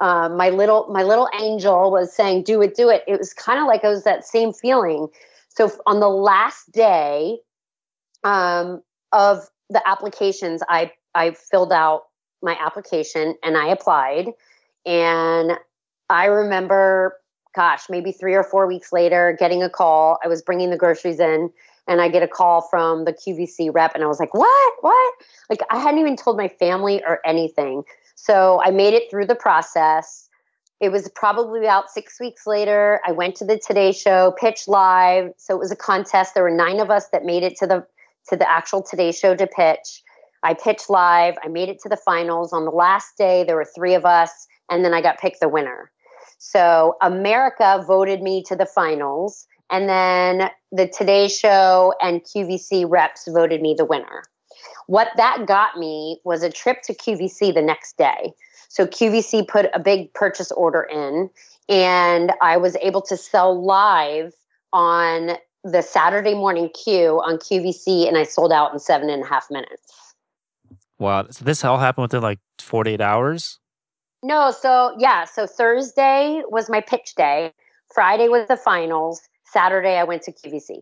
um, 0.01 0.37
my 0.37 0.49
little 0.49 0.87
my 0.89 1.03
little 1.03 1.29
angel 1.39 1.91
was 1.91 2.13
saying 2.13 2.43
do 2.43 2.61
it 2.61 2.75
do 2.75 2.89
it. 2.89 3.03
It 3.07 3.17
was 3.17 3.33
kind 3.33 3.59
of 3.59 3.67
like 3.67 3.83
it 3.83 3.87
was 3.87 4.03
that 4.03 4.25
same 4.25 4.53
feeling. 4.53 5.07
So 5.49 5.71
on 5.85 5.99
the 5.99 6.09
last 6.09 6.71
day 6.71 7.39
um, 8.23 8.81
of 9.11 9.49
the 9.69 9.87
applications 9.87 10.63
i 10.67 10.91
i 11.15 11.31
filled 11.31 11.71
out 11.71 12.03
my 12.41 12.57
application 12.59 13.35
and 13.43 13.57
i 13.57 13.67
applied. 13.67 14.27
And 14.85 15.53
i 16.09 16.25
remember 16.25 17.17
gosh 17.55 17.89
maybe 17.89 18.11
three 18.11 18.35
or 18.35 18.43
four 18.43 18.67
weeks 18.67 18.93
later 18.93 19.35
getting 19.37 19.63
a 19.63 19.69
call. 19.69 20.19
I 20.23 20.27
was 20.27 20.41
bringing 20.41 20.69
the 20.69 20.77
groceries 20.77 21.19
in 21.19 21.51
and 21.87 21.99
i 21.99 22.07
get 22.07 22.23
a 22.23 22.27
call 22.27 22.61
from 22.61 23.03
the 23.03 23.11
qvc 23.11 23.73
rep 23.73 23.95
and 23.95 24.03
i 24.03 24.07
was 24.07 24.19
like 24.19 24.33
what? 24.33 24.73
What? 24.79 25.13
Like 25.49 25.59
i 25.69 25.77
hadn't 25.77 25.99
even 25.99 26.15
told 26.15 26.37
my 26.37 26.47
family 26.47 27.03
or 27.03 27.19
anything 27.25 27.83
so 28.21 28.61
I 28.61 28.71
made 28.71 28.93
it 28.93 29.09
through 29.09 29.27
the 29.27 29.35
process. 29.35 30.27
It 30.81 30.91
was 30.91 31.09
probably 31.15 31.61
about 31.61 31.89
six 31.89 32.19
weeks 32.19 32.45
later. 32.45 32.99
I 33.07 33.13
went 33.13 33.35
to 33.35 33.45
the 33.45 33.57
Today 33.57 33.93
Show, 33.93 34.33
pitched 34.37 34.67
live. 34.67 35.31
So 35.37 35.55
it 35.55 35.59
was 35.59 35.71
a 35.71 35.75
contest. 35.75 36.33
There 36.33 36.43
were 36.43 36.51
nine 36.51 36.81
of 36.81 36.91
us 36.91 37.07
that 37.13 37.23
made 37.23 37.43
it 37.43 37.55
to 37.59 37.67
the 37.67 37.87
to 38.27 38.35
the 38.35 38.49
actual 38.49 38.83
Today 38.83 39.13
Show 39.13 39.35
to 39.35 39.47
pitch. 39.47 40.03
I 40.43 40.53
pitched 40.53 40.89
live. 40.89 41.35
I 41.43 41.47
made 41.47 41.69
it 41.69 41.79
to 41.83 41.89
the 41.89 41.95
finals. 41.95 42.51
On 42.51 42.65
the 42.65 42.71
last 42.71 43.17
day, 43.17 43.45
there 43.45 43.55
were 43.55 43.65
three 43.65 43.93
of 43.93 44.05
us, 44.05 44.47
and 44.69 44.83
then 44.83 44.93
I 44.93 45.01
got 45.01 45.17
picked 45.17 45.39
the 45.39 45.49
winner. 45.49 45.89
So 46.39 46.97
America 47.01 47.83
voted 47.87 48.21
me 48.21 48.43
to 48.47 48.55
the 48.55 48.65
finals, 48.65 49.47
and 49.69 49.87
then 49.87 50.49
the 50.73 50.89
Today 50.89 51.29
Show 51.29 51.93
and 52.01 52.21
QVC 52.21 52.85
reps 52.85 53.29
voted 53.29 53.61
me 53.61 53.75
the 53.77 53.85
winner. 53.85 54.23
What 54.89 55.09
that 55.17 55.45
got 55.45 55.77
me 55.77 56.19
was 56.23 56.41
a 56.41 56.49
trip 56.49 56.81
to 56.85 56.95
QVC 56.95 57.53
the 57.53 57.61
next 57.61 57.95
day. 57.95 58.33
So 58.69 58.87
QVC 58.87 59.47
put 59.47 59.67
a 59.71 59.79
big 59.79 60.11
purchase 60.15 60.51
order 60.51 60.81
in, 60.81 61.29
and 61.69 62.33
I 62.41 62.57
was 62.57 62.75
able 62.77 63.03
to 63.03 63.15
sell 63.15 63.63
live 63.63 64.33
on 64.73 65.33
the 65.63 65.83
Saturday 65.83 66.33
morning 66.33 66.71
queue 66.73 67.21
on 67.23 67.37
QVC, 67.37 68.07
and 68.07 68.17
I 68.17 68.23
sold 68.23 68.51
out 68.51 68.73
in 68.73 68.79
seven 68.79 69.11
and 69.11 69.23
a 69.23 69.27
half 69.27 69.51
minutes. 69.51 70.15
Wow. 70.97 71.27
So 71.29 71.45
this 71.45 71.63
all 71.63 71.77
happened 71.77 72.05
within 72.05 72.23
like 72.23 72.39
48 72.57 72.99
hours? 72.99 73.59
No. 74.23 74.49
So, 74.49 74.95
yeah. 74.97 75.25
So 75.25 75.45
Thursday 75.45 76.41
was 76.49 76.67
my 76.67 76.81
pitch 76.81 77.13
day, 77.15 77.53
Friday 77.93 78.27
was 78.27 78.47
the 78.47 78.57
finals, 78.57 79.21
Saturday 79.43 79.97
I 79.97 80.03
went 80.03 80.23
to 80.23 80.31
QVC. 80.31 80.81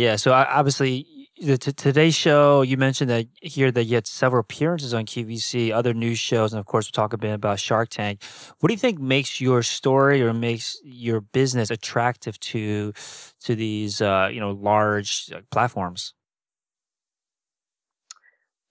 Yeah. 0.00 0.16
So 0.16 0.32
obviously, 0.32 1.06
the 1.42 1.58
t- 1.58 1.72
Today 1.72 2.10
Show, 2.10 2.62
you 2.62 2.78
mentioned 2.78 3.10
that 3.10 3.26
here 3.42 3.70
that 3.70 3.84
you 3.84 3.96
had 3.96 4.06
several 4.06 4.40
appearances 4.40 4.94
on 4.94 5.04
QVC, 5.04 5.72
other 5.72 5.92
news 5.92 6.18
shows, 6.18 6.54
and 6.54 6.58
of 6.58 6.64
course, 6.64 6.86
we'll 6.86 7.04
talk 7.04 7.12
a 7.12 7.18
bit 7.18 7.34
about 7.34 7.60
Shark 7.60 7.90
Tank. 7.90 8.22
What 8.60 8.68
do 8.68 8.72
you 8.72 8.78
think 8.78 8.98
makes 8.98 9.42
your 9.42 9.62
story 9.62 10.22
or 10.22 10.32
makes 10.32 10.78
your 10.82 11.20
business 11.20 11.70
attractive 11.70 12.40
to 12.40 12.94
to 13.44 13.54
these 13.54 14.00
uh, 14.00 14.30
you 14.32 14.40
know 14.40 14.52
large 14.52 15.30
uh, 15.36 15.40
platforms? 15.50 16.14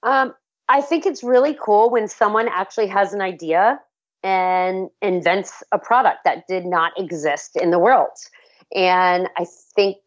Um, 0.01 0.33
I 0.67 0.81
think 0.81 1.05
it's 1.05 1.23
really 1.23 1.55
cool 1.63 1.91
when 1.91 2.07
someone 2.07 2.47
actually 2.47 2.87
has 2.87 3.13
an 3.13 3.21
idea 3.21 3.79
and 4.23 4.89
invents 5.03 5.61
a 5.71 5.77
product 5.77 6.23
that 6.25 6.47
did 6.47 6.65
not 6.65 6.93
exist 6.97 7.55
in 7.55 7.69
the 7.69 7.77
world. 7.77 8.17
And 8.75 9.29
I 9.37 9.45
think 9.75 9.97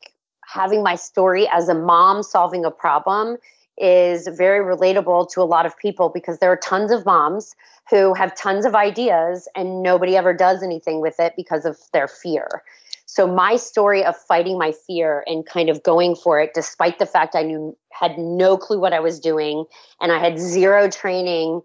having 0.52 0.82
my 0.82 0.94
story 0.94 1.48
as 1.48 1.68
a 1.68 1.74
mom 1.74 2.22
solving 2.22 2.64
a 2.64 2.70
problem 2.70 3.36
is 3.78 4.28
very 4.28 4.64
relatable 4.64 5.30
to 5.32 5.40
a 5.40 5.44
lot 5.44 5.64
of 5.64 5.76
people 5.78 6.10
because 6.10 6.38
there 6.38 6.52
are 6.52 6.56
tons 6.56 6.90
of 6.92 7.06
moms 7.06 7.54
who 7.90 8.14
have 8.14 8.36
tons 8.36 8.64
of 8.64 8.74
ideas 8.74 9.48
and 9.56 9.82
nobody 9.82 10.16
ever 10.16 10.34
does 10.34 10.62
anything 10.62 11.00
with 11.00 11.18
it 11.18 11.32
because 11.36 11.64
of 11.64 11.78
their 11.92 12.06
fear. 12.06 12.62
So 13.06 13.26
my 13.26 13.56
story 13.56 14.04
of 14.04 14.16
fighting 14.16 14.58
my 14.58 14.72
fear 14.72 15.24
and 15.26 15.44
kind 15.44 15.68
of 15.68 15.82
going 15.82 16.14
for 16.14 16.40
it 16.40 16.52
despite 16.54 16.98
the 16.98 17.06
fact 17.06 17.34
I 17.34 17.42
knew 17.42 17.76
had 17.90 18.18
no 18.18 18.56
clue 18.56 18.78
what 18.78 18.92
I 18.92 19.00
was 19.00 19.18
doing 19.18 19.64
and 20.00 20.12
I 20.12 20.18
had 20.18 20.38
zero 20.38 20.88
training, 20.88 21.62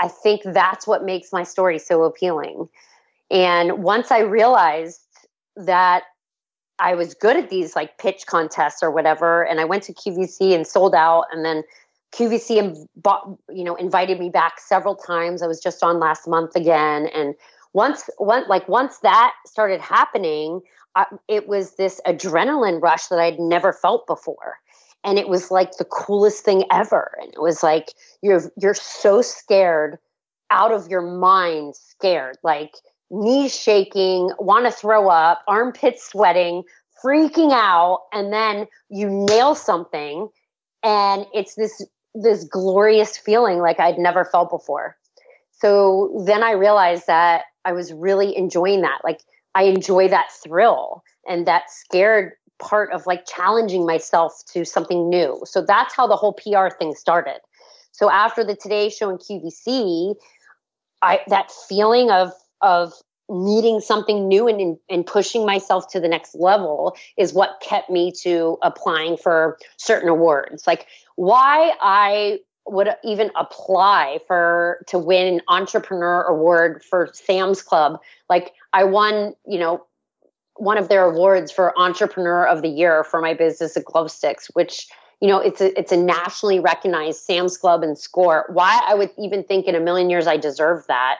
I 0.00 0.08
think 0.08 0.42
that's 0.44 0.86
what 0.86 1.04
makes 1.04 1.32
my 1.32 1.42
story 1.42 1.78
so 1.78 2.04
appealing. 2.04 2.68
And 3.30 3.82
once 3.82 4.10
I 4.10 4.20
realized 4.20 5.00
that 5.56 6.04
I 6.78 6.94
was 6.94 7.14
good 7.14 7.36
at 7.36 7.50
these 7.50 7.76
like 7.76 7.98
pitch 7.98 8.26
contests 8.26 8.82
or 8.82 8.90
whatever, 8.90 9.44
and 9.44 9.60
I 9.60 9.64
went 9.64 9.84
to 9.84 9.94
QVC 9.94 10.54
and 10.54 10.66
sold 10.66 10.94
out, 10.94 11.24
and 11.32 11.44
then 11.44 11.62
QVC 12.12 12.86
bought, 12.96 13.28
you 13.48 13.64
know 13.64 13.74
invited 13.74 14.18
me 14.18 14.28
back 14.28 14.60
several 14.60 14.94
times. 14.94 15.42
I 15.42 15.46
was 15.46 15.60
just 15.60 15.82
on 15.82 15.98
last 15.98 16.26
month 16.26 16.56
again, 16.56 17.06
and 17.14 17.34
once 17.72 18.08
one 18.18 18.44
like 18.48 18.68
once 18.68 18.98
that 18.98 19.34
started 19.46 19.80
happening, 19.80 20.60
I, 20.96 21.06
it 21.28 21.48
was 21.48 21.76
this 21.76 22.00
adrenaline 22.06 22.80
rush 22.82 23.06
that 23.06 23.18
I'd 23.18 23.38
never 23.38 23.72
felt 23.72 24.06
before, 24.06 24.58
and 25.04 25.18
it 25.18 25.28
was 25.28 25.50
like 25.50 25.76
the 25.76 25.84
coolest 25.84 26.44
thing 26.44 26.64
ever. 26.72 27.16
And 27.20 27.32
it 27.32 27.40
was 27.40 27.62
like 27.62 27.92
you're 28.22 28.42
you're 28.60 28.74
so 28.74 29.22
scared, 29.22 29.98
out 30.50 30.72
of 30.72 30.88
your 30.88 31.02
mind, 31.02 31.76
scared, 31.76 32.36
like 32.42 32.74
knees 33.10 33.58
shaking, 33.58 34.30
want 34.38 34.66
to 34.66 34.72
throw 34.72 35.08
up, 35.08 35.42
armpits 35.46 36.08
sweating, 36.08 36.62
freaking 37.04 37.52
out, 37.52 38.02
and 38.12 38.32
then 38.32 38.66
you 38.88 39.08
nail 39.08 39.54
something 39.54 40.28
and 40.82 41.26
it's 41.32 41.54
this 41.54 41.84
this 42.14 42.44
glorious 42.44 43.18
feeling 43.18 43.58
like 43.58 43.80
I'd 43.80 43.98
never 43.98 44.24
felt 44.24 44.50
before. 44.50 44.96
So 45.50 46.22
then 46.26 46.44
I 46.44 46.52
realized 46.52 47.08
that 47.08 47.44
I 47.64 47.72
was 47.72 47.92
really 47.92 48.36
enjoying 48.36 48.82
that. 48.82 49.00
Like 49.02 49.20
I 49.54 49.64
enjoy 49.64 50.08
that 50.08 50.28
thrill 50.32 51.02
and 51.26 51.46
that 51.46 51.70
scared 51.70 52.32
part 52.60 52.92
of 52.92 53.06
like 53.06 53.26
challenging 53.26 53.84
myself 53.84 54.42
to 54.52 54.64
something 54.64 55.08
new. 55.08 55.40
So 55.44 55.60
that's 55.60 55.94
how 55.94 56.06
the 56.06 56.16
whole 56.16 56.34
PR 56.34 56.68
thing 56.68 56.94
started. 56.94 57.40
So 57.90 58.10
after 58.10 58.44
the 58.44 58.54
Today 58.54 58.88
Show 58.90 59.10
and 59.10 59.18
QVC, 59.18 60.14
I 61.02 61.20
that 61.28 61.50
feeling 61.68 62.10
of 62.10 62.32
of 62.64 62.94
needing 63.28 63.80
something 63.80 64.28
new 64.28 64.48
and, 64.48 64.76
and 64.90 65.06
pushing 65.06 65.46
myself 65.46 65.88
to 65.92 66.00
the 66.00 66.08
next 66.08 66.34
level 66.34 66.96
is 67.16 67.32
what 67.32 67.62
kept 67.62 67.88
me 67.90 68.12
to 68.12 68.58
applying 68.62 69.16
for 69.16 69.58
certain 69.76 70.08
awards. 70.08 70.66
Like 70.66 70.86
why 71.16 71.72
I 71.80 72.40
would 72.66 72.88
even 73.04 73.30
apply 73.36 74.18
for 74.26 74.84
to 74.88 74.98
win 74.98 75.34
an 75.34 75.40
entrepreneur 75.48 76.22
award 76.22 76.82
for 76.82 77.10
Sam's 77.12 77.62
Club. 77.62 78.00
Like 78.28 78.52
I 78.72 78.84
won, 78.84 79.34
you 79.46 79.58
know, 79.58 79.84
one 80.56 80.78
of 80.78 80.88
their 80.88 81.04
awards 81.04 81.50
for 81.50 81.78
entrepreneur 81.78 82.46
of 82.46 82.62
the 82.62 82.68
year 82.68 83.04
for 83.04 83.20
my 83.20 83.34
business 83.34 83.76
at 83.76 83.84
GloveStix, 83.84 84.50
which 84.54 84.88
you 85.20 85.28
know 85.28 85.38
it's 85.38 85.60
a 85.60 85.78
it's 85.78 85.92
a 85.92 85.96
nationally 85.96 86.60
recognized 86.60 87.20
Sam's 87.20 87.56
Club 87.56 87.82
and 87.82 87.98
score. 87.98 88.46
Why 88.48 88.80
I 88.86 88.94
would 88.94 89.10
even 89.18 89.44
think 89.44 89.66
in 89.66 89.74
a 89.74 89.80
million 89.80 90.10
years 90.10 90.26
I 90.26 90.36
deserve 90.36 90.86
that 90.88 91.18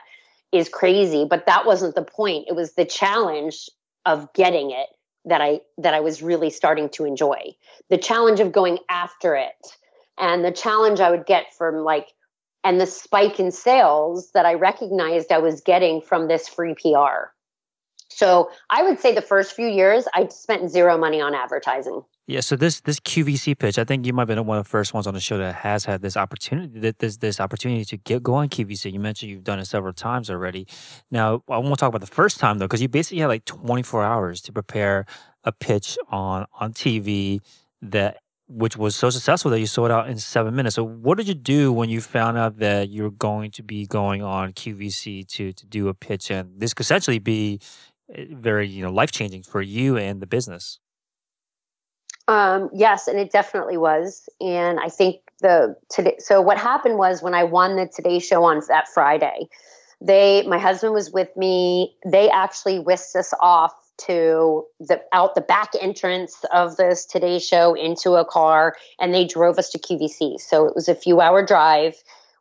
is 0.57 0.69
crazy, 0.69 1.25
but 1.29 1.45
that 1.45 1.65
wasn't 1.65 1.95
the 1.95 2.03
point. 2.03 2.45
It 2.47 2.55
was 2.55 2.73
the 2.73 2.85
challenge 2.85 3.69
of 4.05 4.31
getting 4.33 4.71
it 4.71 4.87
that 5.25 5.41
I 5.41 5.61
that 5.79 5.93
I 5.93 5.99
was 5.99 6.21
really 6.21 6.49
starting 6.49 6.89
to 6.89 7.05
enjoy. 7.05 7.55
The 7.89 7.97
challenge 7.97 8.39
of 8.39 8.51
going 8.51 8.79
after 8.89 9.35
it 9.35 9.77
and 10.17 10.45
the 10.45 10.51
challenge 10.51 10.99
I 10.99 11.11
would 11.11 11.25
get 11.25 11.53
from 11.57 11.83
like 11.83 12.07
and 12.63 12.79
the 12.79 12.87
spike 12.87 13.39
in 13.39 13.51
sales 13.51 14.31
that 14.33 14.45
I 14.45 14.55
recognized 14.55 15.31
I 15.31 15.39
was 15.39 15.61
getting 15.61 16.01
from 16.01 16.27
this 16.27 16.47
free 16.47 16.73
PR. 16.73 17.31
So 18.15 18.49
I 18.69 18.81
would 18.81 18.97
say 18.97 19.13
the 19.13 19.21
first 19.21 19.53
few 19.53 19.67
years 19.67 20.07
I 20.13 20.29
spent 20.29 20.71
zero 20.71 20.97
money 20.97 21.19
on 21.19 21.35
advertising. 21.35 22.01
Yeah, 22.27 22.39
so 22.39 22.55
this 22.55 22.79
this 22.79 22.97
QVC 23.01 23.59
pitch, 23.59 23.77
I 23.77 23.83
think 23.83 24.07
you 24.07 24.13
might 24.13 24.21
have 24.21 24.27
been 24.29 24.45
one 24.45 24.57
of 24.57 24.63
the 24.63 24.69
first 24.69 24.93
ones 24.93 25.05
on 25.05 25.13
the 25.13 25.19
show 25.19 25.37
that 25.37 25.53
has 25.53 25.83
had 25.83 26.01
this 26.01 26.15
opportunity, 26.15 26.93
this 26.97 27.17
this 27.17 27.41
opportunity 27.41 27.83
to 27.83 27.97
get 27.97 28.23
go 28.23 28.35
on 28.35 28.47
QVC. 28.47 28.93
You 28.93 29.01
mentioned 29.01 29.31
you've 29.31 29.43
done 29.43 29.59
it 29.59 29.65
several 29.65 29.91
times 29.91 30.29
already. 30.29 30.65
Now 31.11 31.43
I 31.49 31.57
won't 31.57 31.77
talk 31.77 31.89
about 31.89 31.99
the 31.99 32.07
first 32.07 32.39
time 32.39 32.57
though, 32.57 32.65
because 32.65 32.81
you 32.81 32.87
basically 32.87 33.19
had 33.19 33.27
like 33.27 33.43
24 33.43 34.03
hours 34.05 34.41
to 34.43 34.53
prepare 34.53 35.05
a 35.43 35.51
pitch 35.51 35.97
on 36.09 36.45
on 36.53 36.71
TV 36.71 37.41
that 37.81 38.19
which 38.47 38.77
was 38.77 38.95
so 38.95 39.09
successful 39.09 39.51
that 39.51 39.59
you 39.59 39.65
sold 39.65 39.91
out 39.91 40.07
in 40.07 40.17
seven 40.19 40.55
minutes. 40.55 40.75
So 40.75 40.83
what 40.83 41.17
did 41.17 41.27
you 41.27 41.33
do 41.33 41.73
when 41.73 41.89
you 41.89 41.99
found 41.99 42.37
out 42.37 42.59
that 42.59 42.89
you're 42.89 43.11
going 43.11 43.51
to 43.51 43.63
be 43.63 43.87
going 43.87 44.21
on 44.21 44.53
QVC 44.53 45.27
to 45.27 45.51
to 45.51 45.65
do 45.65 45.89
a 45.89 45.93
pitch, 45.93 46.31
and 46.31 46.61
this 46.61 46.73
could 46.73 46.85
essentially 46.85 47.19
be 47.19 47.59
very 48.09 48.67
you 48.67 48.83
know 48.83 48.91
life 48.91 49.11
changing 49.11 49.43
for 49.43 49.61
you 49.61 49.97
and 49.97 50.21
the 50.21 50.27
business? 50.27 50.79
Um, 52.27 52.69
yes, 52.73 53.07
and 53.07 53.19
it 53.19 53.31
definitely 53.31 53.77
was. 53.77 54.27
And 54.41 54.79
I 54.79 54.89
think 54.89 55.17
the 55.41 55.75
today. 55.89 56.15
So 56.19 56.41
what 56.41 56.57
happened 56.57 56.97
was 56.97 57.21
when 57.21 57.33
I 57.33 57.43
won 57.43 57.75
the 57.75 57.87
Today 57.87 58.19
Show 58.19 58.43
on 58.43 58.61
that 58.67 58.87
Friday, 58.87 59.47
they 60.01 60.43
my 60.47 60.57
husband 60.57 60.93
was 60.93 61.11
with 61.11 61.35
me. 61.37 61.95
They 62.05 62.29
actually 62.29 62.79
whisked 62.79 63.15
us 63.15 63.33
off 63.39 63.73
to 63.97 64.65
the 64.79 65.01
out 65.13 65.35
the 65.35 65.41
back 65.41 65.71
entrance 65.79 66.43
of 66.51 66.77
this 66.77 67.05
Today 67.05 67.39
Show 67.39 67.75
into 67.75 68.13
a 68.13 68.25
car, 68.25 68.75
and 68.99 69.13
they 69.13 69.25
drove 69.25 69.59
us 69.59 69.69
to 69.71 69.79
QVC. 69.79 70.39
So 70.39 70.65
it 70.65 70.75
was 70.75 70.87
a 70.87 70.95
few 70.95 71.21
hour 71.21 71.45
drive. 71.45 71.95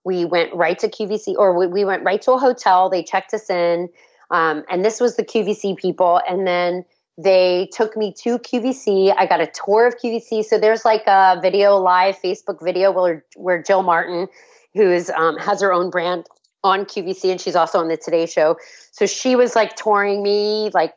We 0.04 0.24
went 0.24 0.54
right 0.54 0.78
to 0.80 0.88
QVC, 0.88 1.34
or 1.36 1.58
we, 1.58 1.66
we 1.66 1.84
went 1.84 2.04
right 2.04 2.20
to 2.22 2.32
a 2.32 2.38
hotel. 2.38 2.90
They 2.90 3.02
checked 3.02 3.32
us 3.32 3.48
in, 3.48 3.88
um, 4.34 4.64
and 4.68 4.84
this 4.84 5.00
was 5.00 5.14
the 5.14 5.22
QVC 5.22 5.76
people. 5.76 6.20
And 6.28 6.44
then 6.44 6.84
they 7.16 7.68
took 7.72 7.96
me 7.96 8.12
to 8.22 8.40
QVC. 8.40 9.14
I 9.16 9.26
got 9.26 9.40
a 9.40 9.46
tour 9.46 9.86
of 9.86 9.94
QVC. 9.96 10.44
So 10.44 10.58
there's 10.58 10.84
like 10.84 11.04
a 11.06 11.38
video 11.40 11.76
live 11.76 12.16
Facebook 12.18 12.62
video 12.62 12.90
where 12.90 13.24
where 13.36 13.62
Jill 13.62 13.84
Martin, 13.84 14.26
who 14.74 14.90
is 14.90 15.08
um, 15.10 15.38
has 15.38 15.62
her 15.62 15.72
own 15.72 15.88
brand 15.88 16.26
on 16.64 16.84
QVC, 16.84 17.30
and 17.30 17.40
she's 17.40 17.54
also 17.54 17.78
on 17.78 17.86
the 17.86 17.96
Today 17.96 18.26
Show. 18.26 18.56
So 18.90 19.06
she 19.06 19.36
was 19.36 19.54
like 19.54 19.76
touring 19.76 20.20
me, 20.24 20.70
like 20.74 20.96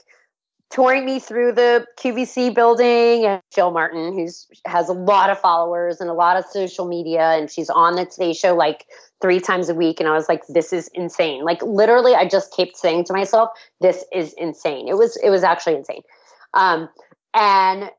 touring 0.69 1.05
me 1.05 1.19
through 1.19 1.53
the 1.53 1.85
QVC 1.99 2.53
building. 2.53 3.25
And 3.25 3.41
Jill 3.53 3.71
Martin, 3.71 4.13
who's 4.13 4.47
has 4.65 4.89
a 4.89 4.93
lot 4.93 5.29
of 5.29 5.39
followers 5.39 6.01
and 6.01 6.09
a 6.09 6.13
lot 6.13 6.37
of 6.37 6.45
social 6.45 6.87
media, 6.87 7.31
and 7.31 7.49
she's 7.49 7.69
on 7.69 7.95
the 7.95 8.05
Today 8.05 8.33
Show 8.33 8.55
like 8.55 8.85
three 9.21 9.39
times 9.39 9.69
a 9.69 9.75
week. 9.75 9.99
And 9.99 10.07
I 10.07 10.13
was 10.13 10.29
like, 10.29 10.45
this 10.47 10.73
is 10.73 10.89
insane. 10.93 11.43
Like 11.43 11.61
literally, 11.61 12.15
I 12.15 12.27
just 12.27 12.55
kept 12.55 12.77
saying 12.77 13.05
to 13.05 13.13
myself, 13.13 13.49
this 13.81 14.03
is 14.13 14.33
insane. 14.37 14.87
It 14.87 14.97
was 14.97 15.17
it 15.17 15.29
was 15.29 15.43
actually 15.43 15.75
insane. 15.75 16.01
Um, 16.53 16.89
and 17.33 17.89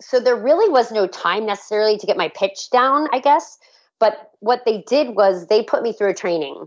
so 0.00 0.18
there 0.18 0.36
really 0.36 0.68
was 0.68 0.90
no 0.90 1.06
time 1.06 1.46
necessarily 1.46 1.96
to 1.98 2.06
get 2.06 2.16
my 2.16 2.28
pitch 2.28 2.70
down, 2.70 3.08
I 3.12 3.20
guess. 3.20 3.58
But 4.00 4.32
what 4.40 4.62
they 4.64 4.82
did 4.88 5.14
was 5.14 5.46
they 5.46 5.62
put 5.62 5.82
me 5.82 5.92
through 5.92 6.10
a 6.10 6.14
training. 6.14 6.66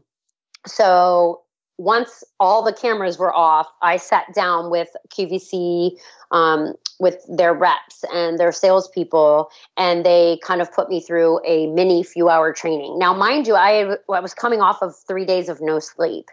So 0.66 1.42
once 1.78 2.24
all 2.40 2.64
the 2.64 2.74
cameras 2.74 3.18
were 3.18 3.34
off, 3.34 3.68
I 3.82 3.98
sat 3.98 4.34
down 4.34 4.70
with 4.70 4.90
QVC, 5.10 5.98
um, 6.32 6.76
with 7.00 7.26
their 7.28 7.54
reps 7.54 8.06
and 8.14 8.40
their 8.40 8.52
salespeople, 8.52 9.50
and 9.76 10.06
they 10.06 10.40
kind 10.44 10.62
of 10.62 10.72
put 10.72 10.90
me 10.90 11.02
through 11.02 11.42
a 11.46 11.68
mini 11.68 12.04
few 12.04 12.30
hour 12.30 12.54
training. 12.54 12.98
Now, 12.98 13.14
mind 13.14 13.48
you, 13.48 13.56
I, 13.56 13.98
I 14.10 14.20
was 14.20 14.34
coming 14.34 14.62
off 14.62 14.82
of 14.82 14.96
three 15.08 15.26
days 15.26 15.50
of 15.50 15.60
no 15.60 15.80
sleep. 15.80 16.30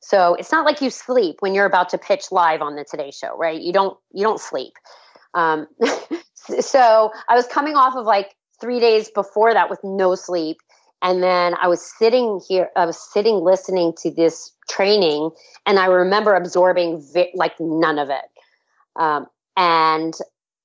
So 0.00 0.34
it's 0.34 0.50
not 0.50 0.66
like 0.66 0.82
you 0.82 0.90
sleep 0.90 1.36
when 1.40 1.54
you're 1.54 1.66
about 1.66 1.88
to 1.90 1.98
pitch 1.98 2.32
live 2.32 2.60
on 2.60 2.74
the 2.74 2.84
Today 2.84 3.12
Show, 3.12 3.36
right? 3.36 3.60
You 3.60 3.72
don't 3.72 3.96
you 4.12 4.24
don't 4.24 4.40
sleep. 4.40 4.72
Um, 5.32 5.68
so 6.60 7.12
I 7.28 7.34
was 7.34 7.46
coming 7.46 7.76
off 7.76 7.94
of 7.94 8.04
like 8.04 8.34
three 8.60 8.80
days 8.80 9.10
before 9.10 9.54
that 9.54 9.70
with 9.70 9.78
no 9.84 10.16
sleep, 10.16 10.58
and 11.02 11.22
then 11.22 11.54
I 11.60 11.68
was 11.68 11.82
sitting 11.82 12.40
here. 12.48 12.70
I 12.76 12.86
was 12.86 12.98
sitting 13.12 13.36
listening 13.36 13.92
to 14.02 14.10
this 14.10 14.52
training, 14.70 15.30
and 15.66 15.78
I 15.78 15.86
remember 15.86 16.34
absorbing 16.34 17.02
vi- 17.12 17.32
like 17.34 17.54
none 17.58 17.98
of 17.98 18.08
it. 18.08 18.24
Um, 18.96 19.26
and 19.56 20.14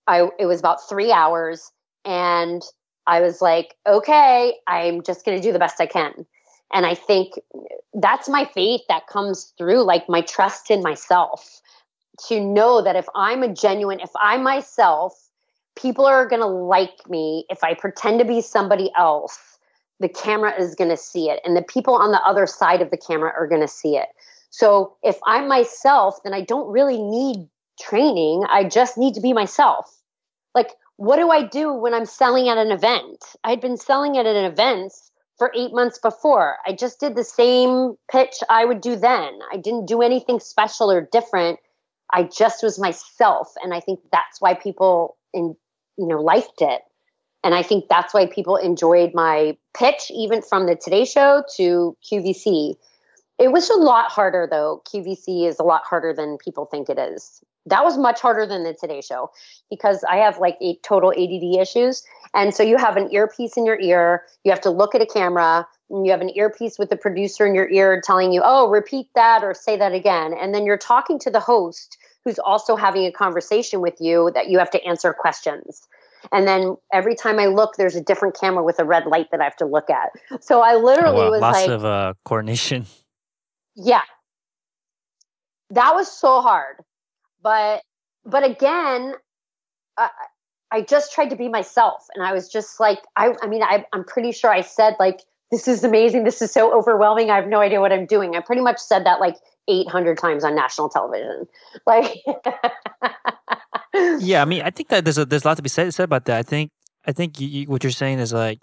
I 0.07 0.29
it 0.39 0.45
was 0.45 0.59
about 0.59 0.87
three 0.87 1.11
hours, 1.11 1.71
and 2.05 2.61
I 3.07 3.21
was 3.21 3.41
like, 3.41 3.75
okay, 3.87 4.53
I'm 4.67 5.01
just 5.01 5.25
going 5.25 5.37
to 5.37 5.43
do 5.43 5.51
the 5.51 5.59
best 5.59 5.81
I 5.81 5.87
can. 5.87 6.25
And 6.73 6.85
I 6.85 6.93
think 6.93 7.33
that's 7.93 8.29
my 8.29 8.45
faith 8.53 8.81
that 8.89 9.07
comes 9.07 9.53
through, 9.57 9.83
like 9.83 10.07
my 10.09 10.21
trust 10.21 10.69
in 10.69 10.83
myself 10.83 11.61
to 12.27 12.39
know 12.39 12.81
that 12.81 12.95
if 12.95 13.07
I'm 13.15 13.43
a 13.43 13.53
genuine, 13.53 13.99
if 13.99 14.09
I 14.19 14.37
myself, 14.37 15.13
people 15.75 16.05
are 16.05 16.27
going 16.27 16.41
to 16.41 16.47
like 16.47 17.09
me. 17.09 17.45
If 17.49 17.63
I 17.63 17.73
pretend 17.73 18.19
to 18.19 18.25
be 18.25 18.41
somebody 18.41 18.91
else, 18.97 19.56
the 19.99 20.09
camera 20.09 20.53
is 20.59 20.75
going 20.75 20.89
to 20.89 20.97
see 20.97 21.29
it. 21.29 21.39
And 21.43 21.55
the 21.55 21.63
people 21.63 21.95
on 21.95 22.11
the 22.11 22.21
other 22.21 22.45
side 22.45 22.81
of 22.81 22.91
the 22.91 22.97
camera 22.97 23.31
are 23.37 23.47
going 23.47 23.61
to 23.61 23.67
see 23.67 23.97
it. 23.97 24.07
So 24.49 24.95
if 25.03 25.17
I'm 25.25 25.47
myself, 25.47 26.17
then 26.23 26.33
I 26.33 26.41
don't 26.41 26.71
really 26.71 27.01
need 27.01 27.47
training. 27.79 28.45
I 28.49 28.63
just 28.63 28.97
need 28.97 29.13
to 29.15 29.21
be 29.21 29.33
myself. 29.33 29.91
Like, 30.55 30.71
what 30.95 31.17
do 31.17 31.29
I 31.29 31.43
do 31.43 31.73
when 31.73 31.93
I'm 31.93 32.05
selling 32.05 32.49
at 32.49 32.57
an 32.57 32.71
event? 32.71 33.23
I'd 33.43 33.61
been 33.61 33.77
selling 33.77 34.17
at 34.17 34.25
an 34.25 34.45
event 34.45 34.93
for 35.37 35.51
eight 35.55 35.71
months 35.73 35.99
before. 35.99 36.57
I 36.65 36.73
just 36.73 36.99
did 36.99 37.15
the 37.15 37.23
same 37.23 37.95
pitch 38.11 38.35
I 38.49 38.65
would 38.65 38.81
do 38.81 38.95
then. 38.95 39.39
I 39.51 39.57
didn't 39.57 39.85
do 39.85 40.01
anything 40.01 40.39
special 40.39 40.91
or 40.91 41.07
different. 41.11 41.59
I 42.11 42.23
just 42.23 42.63
was 42.63 42.79
myself. 42.79 43.53
And 43.63 43.73
I 43.73 43.79
think 43.79 43.99
that's 44.11 44.41
why 44.41 44.55
people 44.55 45.17
in 45.33 45.55
you 45.97 46.07
know 46.07 46.21
liked 46.21 46.61
it. 46.61 46.81
And 47.43 47.53
I 47.53 47.63
think 47.63 47.85
that's 47.89 48.13
why 48.13 48.25
people 48.25 48.55
enjoyed 48.55 49.13
my 49.13 49.57
pitch, 49.77 50.11
even 50.13 50.41
from 50.41 50.65
the 50.65 50.75
Today 50.75 51.05
Show 51.05 51.43
to 51.55 51.95
QVC. 52.03 52.75
It 53.39 53.51
was 53.51 53.69
a 53.69 53.77
lot 53.77 54.11
harder 54.11 54.47
though. 54.49 54.81
QVC 54.87 55.47
is 55.47 55.59
a 55.59 55.63
lot 55.63 55.83
harder 55.85 56.13
than 56.13 56.37
people 56.37 56.65
think 56.65 56.89
it 56.89 56.97
is. 56.97 57.41
That 57.67 57.83
was 57.83 57.97
much 57.97 58.21
harder 58.21 58.45
than 58.45 58.63
the 58.63 58.73
Today 58.73 59.01
Show 59.01 59.29
because 59.69 60.03
I 60.09 60.17
have 60.17 60.39
like 60.39 60.57
total 60.83 61.11
ADD 61.11 61.61
issues. 61.61 62.03
And 62.33 62.53
so 62.53 62.63
you 62.63 62.77
have 62.77 62.97
an 62.97 63.11
earpiece 63.11 63.57
in 63.57 63.65
your 63.65 63.79
ear, 63.79 64.23
you 64.43 64.51
have 64.51 64.61
to 64.61 64.69
look 64.69 64.95
at 64.95 65.01
a 65.01 65.05
camera, 65.05 65.67
and 65.89 66.05
you 66.05 66.11
have 66.11 66.21
an 66.21 66.35
earpiece 66.35 66.77
with 66.79 66.89
the 66.89 66.97
producer 66.97 67.45
in 67.45 67.55
your 67.55 67.69
ear 67.69 68.01
telling 68.03 68.33
you, 68.33 68.41
oh, 68.43 68.69
repeat 68.69 69.07
that 69.15 69.43
or 69.43 69.53
say 69.53 69.77
that 69.77 69.93
again. 69.93 70.33
And 70.33 70.53
then 70.53 70.65
you're 70.65 70.77
talking 70.77 71.19
to 71.19 71.29
the 71.29 71.39
host 71.39 71.97
who's 72.25 72.39
also 72.39 72.75
having 72.75 73.05
a 73.05 73.11
conversation 73.11 73.79
with 73.79 73.95
you 73.99 74.31
that 74.33 74.49
you 74.49 74.59
have 74.59 74.71
to 74.71 74.83
answer 74.83 75.13
questions. 75.13 75.87
And 76.31 76.47
then 76.47 76.75
every 76.93 77.15
time 77.15 77.39
I 77.39 77.47
look, 77.47 77.75
there's 77.77 77.95
a 77.95 78.01
different 78.01 78.39
camera 78.39 78.63
with 78.63 78.79
a 78.79 78.85
red 78.85 79.05
light 79.05 79.27
that 79.31 79.41
I 79.41 79.43
have 79.43 79.55
to 79.57 79.65
look 79.65 79.89
at. 79.89 80.09
So 80.43 80.61
I 80.61 80.75
literally 80.75 81.21
oh, 81.21 81.25
wow. 81.25 81.31
was 81.31 81.41
lots 81.41 81.57
like, 81.57 81.69
of 81.69 81.85
uh, 81.85 82.13
coordination. 82.25 82.85
Yeah, 83.75 84.01
that 85.69 85.93
was 85.93 86.11
so 86.11 86.41
hard. 86.41 86.77
But 87.41 87.81
but 88.25 88.43
again, 88.43 89.13
I, 89.97 90.09
I 90.71 90.81
just 90.81 91.13
tried 91.13 91.29
to 91.29 91.35
be 91.35 91.49
myself, 91.49 92.07
and 92.13 92.25
I 92.25 92.33
was 92.33 92.49
just 92.49 92.79
like, 92.79 92.99
I 93.15 93.33
I 93.41 93.47
mean, 93.47 93.63
I, 93.63 93.85
I'm 93.93 94.03
pretty 94.03 94.31
sure 94.31 94.51
I 94.51 94.61
said 94.61 94.95
like, 94.99 95.21
this 95.51 95.67
is 95.67 95.83
amazing, 95.83 96.23
this 96.23 96.41
is 96.41 96.51
so 96.51 96.77
overwhelming, 96.77 97.29
I 97.29 97.35
have 97.35 97.47
no 97.47 97.59
idea 97.59 97.79
what 97.79 97.93
I'm 97.93 98.05
doing. 98.05 98.35
I 98.35 98.41
pretty 98.41 98.61
much 98.61 98.79
said 98.79 99.05
that 99.05 99.19
like 99.19 99.35
800 99.67 100.17
times 100.17 100.43
on 100.43 100.55
national 100.55 100.89
television, 100.89 101.47
like. 101.85 102.17
yeah, 103.93 104.41
I 104.41 104.45
mean, 104.45 104.61
I 104.61 104.69
think 104.69 104.89
that 104.89 105.03
there's 105.03 105.17
a 105.17 105.25
there's 105.25 105.45
a 105.45 105.47
lot 105.47 105.57
to 105.57 105.63
be 105.63 105.69
said 105.69 105.93
said 105.93 106.03
about 106.03 106.25
that. 106.25 106.37
I 106.37 106.43
think 106.43 106.71
I 107.05 107.11
think 107.11 107.39
you, 107.39 107.47
you, 107.47 107.65
what 107.67 107.83
you're 107.83 107.91
saying 107.91 108.19
is 108.19 108.33
like 108.33 108.59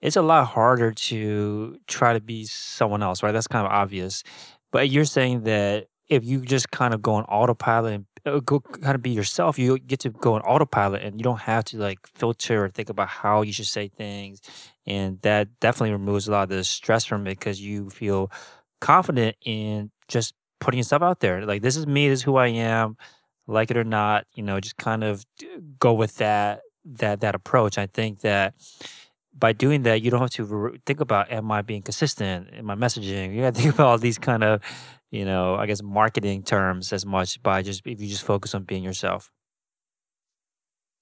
it's 0.00 0.16
a 0.16 0.22
lot 0.22 0.46
harder 0.46 0.92
to 0.92 1.78
try 1.86 2.12
to 2.12 2.20
be 2.20 2.44
someone 2.44 3.02
else, 3.02 3.22
right? 3.22 3.32
That's 3.32 3.48
kind 3.48 3.66
of 3.66 3.72
obvious. 3.72 4.22
But 4.70 4.90
you're 4.90 5.04
saying 5.04 5.44
that 5.44 5.86
if 6.08 6.24
you 6.24 6.40
just 6.40 6.70
kind 6.70 6.94
of 6.94 7.02
go 7.02 7.14
on 7.14 7.24
autopilot 7.24 7.94
and 7.94 8.06
uh, 8.26 8.40
go 8.40 8.60
kind 8.60 8.94
of 8.94 9.02
be 9.02 9.10
yourself, 9.10 9.58
you 9.58 9.78
get 9.78 10.00
to 10.00 10.10
go 10.10 10.34
on 10.34 10.42
autopilot 10.42 11.02
and 11.02 11.18
you 11.18 11.24
don't 11.24 11.40
have 11.40 11.64
to 11.64 11.78
like 11.78 11.98
filter 12.06 12.64
or 12.64 12.68
think 12.68 12.88
about 12.88 13.08
how 13.08 13.42
you 13.42 13.52
should 13.52 13.66
say 13.66 13.88
things. 13.88 14.40
And 14.86 15.20
that 15.22 15.48
definitely 15.60 15.92
removes 15.92 16.28
a 16.28 16.32
lot 16.32 16.44
of 16.44 16.48
the 16.50 16.64
stress 16.64 17.04
from 17.04 17.26
it 17.26 17.38
because 17.38 17.60
you 17.60 17.90
feel 17.90 18.30
confident 18.80 19.36
in 19.44 19.90
just 20.08 20.34
putting 20.60 20.78
yourself 20.78 21.02
out 21.02 21.20
there. 21.20 21.44
Like, 21.44 21.62
this 21.62 21.76
is 21.76 21.86
me, 21.86 22.08
this 22.08 22.20
is 22.20 22.22
who 22.22 22.36
I 22.36 22.48
am, 22.48 22.96
like 23.48 23.72
it 23.72 23.76
or 23.76 23.84
not, 23.84 24.26
you 24.34 24.44
know, 24.44 24.60
just 24.60 24.76
kind 24.76 25.02
of 25.02 25.26
go 25.80 25.92
with 25.92 26.16
that, 26.16 26.60
that, 26.84 27.20
that 27.22 27.34
approach. 27.34 27.78
I 27.78 27.86
think 27.86 28.20
that 28.20 28.54
by 29.36 29.52
doing 29.52 29.82
that, 29.82 30.02
you 30.02 30.10
don't 30.10 30.20
have 30.20 30.30
to 30.30 30.78
think 30.86 31.00
about, 31.00 31.32
am 31.32 31.50
I 31.50 31.62
being 31.62 31.82
consistent 31.82 32.50
in 32.50 32.64
my 32.64 32.76
messaging? 32.76 33.34
You 33.34 33.42
got 33.42 33.54
to 33.54 33.60
think 33.62 33.74
about 33.74 33.86
all 33.88 33.98
these 33.98 34.18
kind 34.18 34.44
of 34.44 34.60
you 35.10 35.24
know, 35.24 35.54
I 35.54 35.66
guess 35.66 35.82
marketing 35.82 36.42
terms 36.42 36.92
as 36.92 37.06
much 37.06 37.42
by 37.42 37.62
just 37.62 37.86
if 37.86 38.00
you 38.00 38.08
just 38.08 38.24
focus 38.24 38.54
on 38.54 38.64
being 38.64 38.84
yourself. 38.84 39.30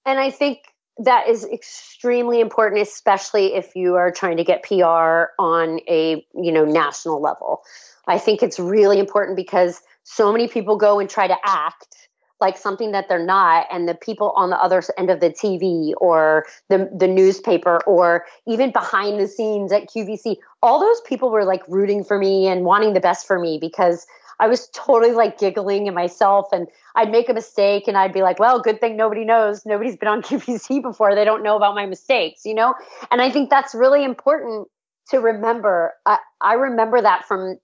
And 0.04 0.20
I 0.20 0.30
think 0.30 0.58
that 0.98 1.28
is 1.28 1.44
extremely 1.44 2.40
important, 2.40 2.82
especially 2.82 3.54
if 3.54 3.74
you 3.74 3.96
are 3.96 4.12
trying 4.12 4.36
to 4.36 4.44
get 4.44 4.62
PR 4.62 5.32
on 5.38 5.80
a 5.88 6.24
you 6.34 6.52
know 6.52 6.64
national 6.64 7.20
level. 7.20 7.62
I 8.06 8.18
think 8.18 8.42
it's 8.42 8.60
really 8.60 9.00
important 9.00 9.36
because 9.36 9.82
so 10.04 10.30
many 10.30 10.46
people 10.46 10.76
go 10.76 11.00
and 11.00 11.10
try 11.10 11.26
to 11.26 11.36
act 11.44 12.05
like 12.40 12.58
something 12.58 12.92
that 12.92 13.08
they're 13.08 13.24
not 13.24 13.66
and 13.70 13.88
the 13.88 13.94
people 13.94 14.32
on 14.36 14.50
the 14.50 14.56
other 14.56 14.82
end 14.98 15.10
of 15.10 15.20
the 15.20 15.30
TV 15.30 15.92
or 15.98 16.44
the 16.68 16.90
the 16.96 17.08
newspaper 17.08 17.80
or 17.86 18.24
even 18.46 18.70
behind 18.70 19.18
the 19.18 19.28
scenes 19.28 19.72
at 19.72 19.88
QVC 19.88 20.36
all 20.62 20.80
those 20.80 21.00
people 21.02 21.30
were 21.30 21.44
like 21.44 21.62
rooting 21.68 22.04
for 22.04 22.18
me 22.18 22.46
and 22.46 22.64
wanting 22.64 22.92
the 22.92 23.00
best 23.00 23.26
for 23.26 23.38
me 23.38 23.58
because 23.60 24.06
I 24.38 24.48
was 24.48 24.68
totally 24.74 25.12
like 25.12 25.38
giggling 25.38 25.86
in 25.86 25.94
myself 25.94 26.48
and 26.52 26.68
I'd 26.94 27.10
make 27.10 27.28
a 27.28 27.32
mistake 27.32 27.88
and 27.88 27.96
I'd 27.96 28.12
be 28.12 28.22
like, 28.22 28.38
well, 28.38 28.60
good 28.60 28.80
thing 28.80 28.96
nobody 28.96 29.24
knows. 29.24 29.64
Nobody's 29.64 29.96
been 29.96 30.08
on 30.08 30.22
QVC 30.22 30.82
before. 30.82 31.14
They 31.14 31.24
don't 31.24 31.42
know 31.42 31.56
about 31.56 31.74
my 31.74 31.86
mistakes, 31.86 32.44
you 32.44 32.54
know? 32.54 32.74
And 33.10 33.22
I 33.22 33.30
think 33.30 33.48
that's 33.48 33.74
really 33.74 34.04
important 34.04 34.68
to 35.08 35.20
remember. 35.20 35.94
I, 36.04 36.18
I 36.40 36.54
remember 36.54 37.00
that 37.00 37.24
from 37.24 37.58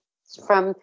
from 0.47 0.75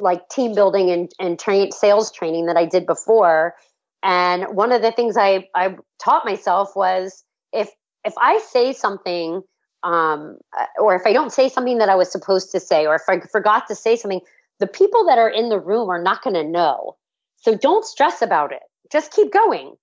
like 0.00 0.28
team 0.28 0.54
building 0.54 0.90
and, 0.90 1.10
and 1.18 1.40
sales 1.72 2.12
training 2.12 2.46
that 2.46 2.56
I 2.56 2.66
did 2.66 2.86
before. 2.86 3.54
And 4.02 4.44
one 4.54 4.72
of 4.72 4.82
the 4.82 4.92
things 4.92 5.16
I, 5.16 5.48
I 5.54 5.76
taught 6.02 6.24
myself 6.24 6.76
was 6.76 7.24
if 7.52 7.68
if 8.04 8.14
I 8.18 8.38
say 8.38 8.72
something 8.72 9.42
um, 9.82 10.38
uh, 10.58 10.66
or 10.78 10.94
if 10.94 11.02
I 11.06 11.12
don't 11.12 11.32
say 11.32 11.48
something 11.48 11.78
that 11.78 11.88
I 11.88 11.94
was 11.94 12.10
supposed 12.10 12.50
to 12.52 12.60
say, 12.60 12.86
or 12.86 12.94
if 12.94 13.02
I 13.08 13.20
forgot 13.20 13.68
to 13.68 13.74
say 13.74 13.96
something, 13.96 14.20
the 14.58 14.66
people 14.66 15.06
that 15.06 15.18
are 15.18 15.28
in 15.28 15.48
the 15.48 15.58
room 15.58 15.88
are 15.88 16.02
not 16.02 16.22
going 16.22 16.34
to 16.34 16.44
know. 16.44 16.96
So 17.36 17.56
don't 17.56 17.84
stress 17.84 18.22
about 18.22 18.52
it. 18.52 18.62
Just 18.90 19.12
keep 19.12 19.32
going. 19.32 19.74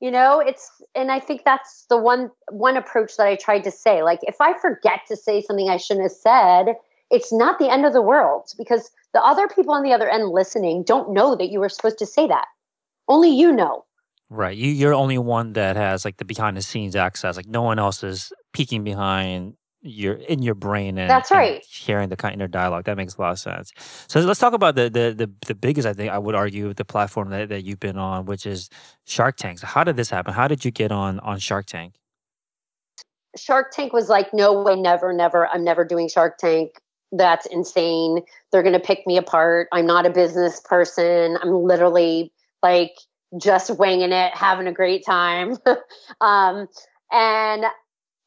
You 0.00 0.10
know, 0.10 0.40
it's 0.40 0.68
and 0.94 1.12
I 1.12 1.20
think 1.20 1.42
that's 1.44 1.86
the 1.88 1.96
one 1.96 2.30
one 2.50 2.76
approach 2.76 3.16
that 3.16 3.26
I 3.26 3.36
tried 3.36 3.64
to 3.64 3.70
say. 3.70 4.02
Like 4.02 4.18
if 4.22 4.40
I 4.40 4.58
forget 4.58 5.00
to 5.08 5.16
say 5.16 5.42
something 5.42 5.68
I 5.68 5.76
shouldn't 5.76 6.04
have 6.04 6.12
said, 6.12 6.74
it's 7.12 7.32
not 7.32 7.58
the 7.58 7.70
end 7.70 7.84
of 7.84 7.92
the 7.92 8.02
world 8.02 8.50
because 8.56 8.90
the 9.12 9.22
other 9.22 9.46
people 9.46 9.74
on 9.74 9.82
the 9.82 9.92
other 9.92 10.08
end 10.08 10.30
listening 10.30 10.82
don't 10.82 11.12
know 11.12 11.36
that 11.36 11.50
you 11.50 11.60
were 11.60 11.68
supposed 11.68 11.98
to 11.98 12.06
say 12.06 12.26
that. 12.26 12.46
Only 13.06 13.30
you 13.30 13.52
know. 13.52 13.84
Right. 14.30 14.56
You, 14.56 14.70
you're 14.70 14.94
only 14.94 15.18
one 15.18 15.52
that 15.52 15.76
has 15.76 16.06
like 16.06 16.16
the 16.16 16.24
behind 16.24 16.56
the 16.56 16.62
scenes 16.62 16.96
access. 16.96 17.36
Like 17.36 17.46
no 17.46 17.60
one 17.60 17.78
else 17.78 18.02
is 18.02 18.32
peeking 18.54 18.82
behind 18.82 19.54
your 19.82 20.14
in 20.14 20.42
your 20.42 20.54
brain 20.54 20.96
and 20.96 21.10
that's 21.10 21.32
right 21.32 21.54
and 21.54 21.62
hearing 21.68 22.08
the 22.08 22.16
kind 22.16 22.40
of 22.40 22.52
dialogue 22.52 22.84
that 22.84 22.96
makes 22.96 23.16
a 23.16 23.20
lot 23.20 23.32
of 23.32 23.38
sense 23.38 23.72
so 24.06 24.20
let's 24.20 24.38
talk 24.38 24.52
about 24.52 24.76
the 24.76 24.82
the 24.82 25.12
the, 25.12 25.30
the 25.48 25.56
biggest 25.56 25.88
i 25.88 25.92
think 25.92 26.08
i 26.08 26.16
would 26.16 26.36
argue 26.36 26.72
the 26.72 26.84
platform 26.84 27.30
that, 27.30 27.48
that 27.48 27.64
you've 27.64 27.80
been 27.80 27.98
on 27.98 28.24
which 28.24 28.46
is 28.46 28.70
shark 29.06 29.36
tank 29.36 29.58
so 29.58 29.66
how 29.66 29.82
did 29.82 29.96
this 29.96 30.08
happen 30.08 30.32
how 30.32 30.46
did 30.46 30.64
you 30.64 30.70
get 30.70 30.92
on 30.92 31.18
on 31.20 31.36
shark 31.36 31.66
tank 31.66 31.94
shark 33.36 33.72
tank 33.72 33.92
was 33.92 34.08
like 34.08 34.32
no 34.32 34.62
way 34.62 34.76
never 34.76 35.12
never 35.12 35.48
i'm 35.48 35.64
never 35.64 35.84
doing 35.84 36.08
shark 36.08 36.38
tank 36.38 36.80
that's 37.12 37.46
insane 37.46 38.20
they're 38.50 38.62
going 38.62 38.72
to 38.72 38.80
pick 38.80 39.06
me 39.06 39.16
apart 39.16 39.68
i'm 39.72 39.86
not 39.86 40.06
a 40.06 40.10
business 40.10 40.60
person 40.64 41.36
i'm 41.42 41.52
literally 41.52 42.32
like 42.62 42.92
just 43.40 43.76
winging 43.78 44.12
it 44.12 44.34
having 44.34 44.66
a 44.66 44.72
great 44.72 45.04
time 45.04 45.56
um 46.20 46.66
and 47.10 47.64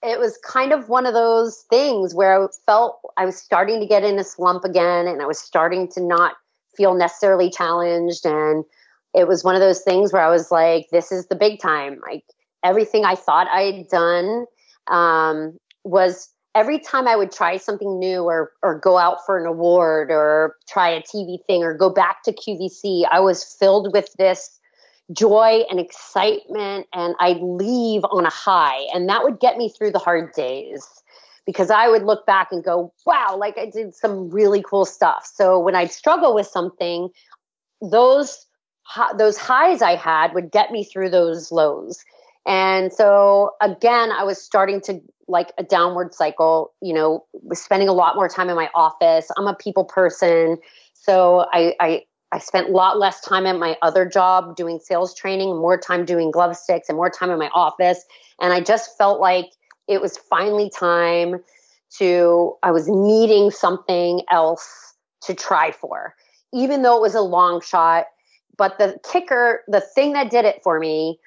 it 0.05 0.19
was 0.19 0.37
kind 0.45 0.71
of 0.71 0.87
one 0.87 1.07
of 1.07 1.13
those 1.13 1.65
things 1.69 2.13
where 2.13 2.43
I 2.43 2.47
felt 2.67 2.99
I 3.17 3.25
was 3.25 3.37
starting 3.37 3.79
to 3.79 3.87
get 3.87 4.03
in 4.03 4.19
a 4.19 4.23
slump 4.23 4.63
again 4.63 5.07
and 5.07 5.21
I 5.21 5.25
was 5.25 5.39
starting 5.39 5.87
to 5.93 6.01
not 6.01 6.33
feel 6.77 6.93
necessarily 6.93 7.49
challenged. 7.49 8.25
And 8.25 8.65
it 9.15 9.27
was 9.27 9.43
one 9.43 9.55
of 9.55 9.61
those 9.61 9.81
things 9.81 10.13
where 10.13 10.21
I 10.21 10.29
was 10.29 10.51
like, 10.51 10.87
this 10.91 11.11
is 11.11 11.27
the 11.27 11.35
big 11.35 11.59
time. 11.59 11.99
Like 12.05 12.23
everything 12.63 13.03
I 13.03 13.15
thought 13.15 13.47
I 13.47 13.61
had 13.61 13.87
done 13.87 14.45
um, 14.87 15.57
was 15.83 16.29
every 16.55 16.79
time 16.79 17.07
I 17.07 17.15
would 17.15 17.31
try 17.31 17.57
something 17.57 17.99
new 17.99 18.23
or 18.23 18.53
or 18.63 18.79
go 18.79 18.97
out 18.97 19.25
for 19.25 19.37
an 19.37 19.45
award 19.45 20.09
or 20.09 20.55
try 20.67 20.89
a 20.89 21.01
TV 21.01 21.37
thing 21.45 21.63
or 21.63 21.73
go 21.73 21.89
back 21.89 22.23
to 22.23 22.31
QVC, 22.31 23.03
I 23.11 23.19
was 23.19 23.43
filled 23.43 23.93
with 23.93 24.11
this 24.17 24.59
joy 25.11 25.63
and 25.69 25.79
excitement 25.79 26.87
and 26.93 27.13
I'd 27.19 27.41
leave 27.41 28.03
on 28.05 28.25
a 28.25 28.31
high 28.31 28.87
and 28.93 29.07
that 29.09 29.23
would 29.23 29.39
get 29.39 29.57
me 29.57 29.69
through 29.69 29.91
the 29.91 29.99
hard 29.99 30.33
days 30.33 30.87
because 31.45 31.69
I 31.69 31.87
would 31.87 32.03
look 32.03 32.25
back 32.25 32.47
and 32.51 32.63
go, 32.63 32.91
wow, 33.05 33.37
like 33.37 33.57
I 33.57 33.67
did 33.69 33.93
some 33.93 34.29
really 34.31 34.63
cool 34.63 34.85
stuff. 34.85 35.29
So 35.31 35.59
when 35.59 35.75
I'd 35.75 35.91
struggle 35.91 36.33
with 36.33 36.47
something, 36.47 37.09
those 37.81 38.47
those 39.17 39.37
highs 39.37 39.81
I 39.81 39.95
had 39.95 40.33
would 40.33 40.51
get 40.51 40.71
me 40.71 40.83
through 40.83 41.09
those 41.09 41.51
lows. 41.51 42.03
And 42.45 42.93
so 42.93 43.51
again, 43.61 44.11
I 44.11 44.23
was 44.23 44.41
starting 44.41 44.79
to 44.81 45.01
like 45.27 45.51
a 45.57 45.63
downward 45.63 46.13
cycle, 46.13 46.73
you 46.81 46.93
know, 46.93 47.25
spending 47.53 47.87
a 47.87 47.93
lot 47.93 48.15
more 48.15 48.29
time 48.29 48.49
in 48.49 48.55
my 48.55 48.69
office. 48.75 49.29
I'm 49.37 49.47
a 49.47 49.55
people 49.55 49.85
person. 49.85 50.57
So 50.93 51.45
I, 51.51 51.73
I 51.79 52.03
I 52.31 52.39
spent 52.39 52.67
a 52.69 52.71
lot 52.71 52.99
less 52.99 53.21
time 53.21 53.45
at 53.45 53.57
my 53.57 53.77
other 53.81 54.05
job 54.05 54.57
doing 54.57 54.79
sales 54.79 55.15
training, 55.15 55.55
more 55.55 55.77
time 55.77 56.03
doing 56.03 56.33
GloveStix, 56.33 56.81
and 56.89 56.97
more 56.97 57.09
time 57.09 57.29
in 57.29 57.39
my 57.39 57.49
office. 57.53 58.03
And 58.41 58.51
I 58.51 58.59
just 58.59 58.97
felt 58.97 59.21
like 59.21 59.51
it 59.87 60.01
was 60.01 60.17
finally 60.17 60.69
time 60.69 61.41
to, 61.97 62.55
I 62.61 62.71
was 62.71 62.89
needing 62.89 63.51
something 63.51 64.21
else 64.29 64.95
to 65.21 65.33
try 65.33 65.71
for, 65.71 66.15
even 66.53 66.81
though 66.81 66.97
it 66.97 67.01
was 67.01 67.15
a 67.15 67.21
long 67.21 67.61
shot. 67.61 68.07
But 68.57 68.79
the 68.79 68.97
kicker, 69.09 69.63
the 69.67 69.81
thing 69.81 70.13
that 70.13 70.29
did 70.29 70.43
it 70.43 70.61
for 70.61 70.79
me 70.79 71.19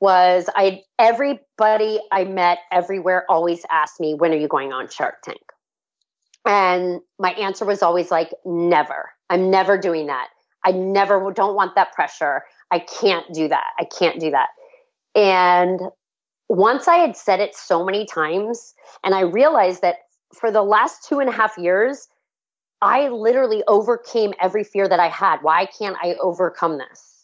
was 0.00 0.48
I 0.54 0.82
everybody 0.98 2.00
I 2.12 2.24
met 2.24 2.58
everywhere 2.70 3.24
always 3.28 3.64
asked 3.70 4.00
me, 4.00 4.14
when 4.14 4.32
are 4.32 4.36
you 4.36 4.48
going 4.48 4.72
on 4.72 4.88
Shark 4.88 5.22
Tank? 5.22 5.40
And 6.46 7.00
my 7.18 7.32
answer 7.32 7.64
was 7.64 7.82
always 7.82 8.10
like, 8.10 8.30
never. 8.44 9.10
I'm 9.30 9.50
never 9.50 9.76
doing 9.76 10.06
that. 10.06 10.28
I 10.64 10.72
never 10.72 11.32
don't 11.32 11.54
want 11.54 11.74
that 11.74 11.92
pressure. 11.92 12.42
I 12.70 12.80
can't 12.80 13.32
do 13.32 13.48
that. 13.48 13.70
I 13.78 13.84
can't 13.84 14.20
do 14.20 14.30
that. 14.30 14.48
And 15.14 15.80
once 16.48 16.86
I 16.86 16.96
had 16.96 17.16
said 17.16 17.40
it 17.40 17.56
so 17.56 17.84
many 17.84 18.06
times, 18.06 18.74
and 19.02 19.14
I 19.14 19.20
realized 19.20 19.82
that 19.82 19.96
for 20.34 20.50
the 20.50 20.62
last 20.62 21.08
two 21.08 21.18
and 21.18 21.28
a 21.28 21.32
half 21.32 21.56
years, 21.58 22.08
I 22.82 23.08
literally 23.08 23.64
overcame 23.66 24.32
every 24.40 24.62
fear 24.62 24.88
that 24.88 25.00
I 25.00 25.08
had. 25.08 25.38
Why 25.42 25.66
can't 25.66 25.96
I 26.02 26.14
overcome 26.20 26.78
this? 26.78 27.15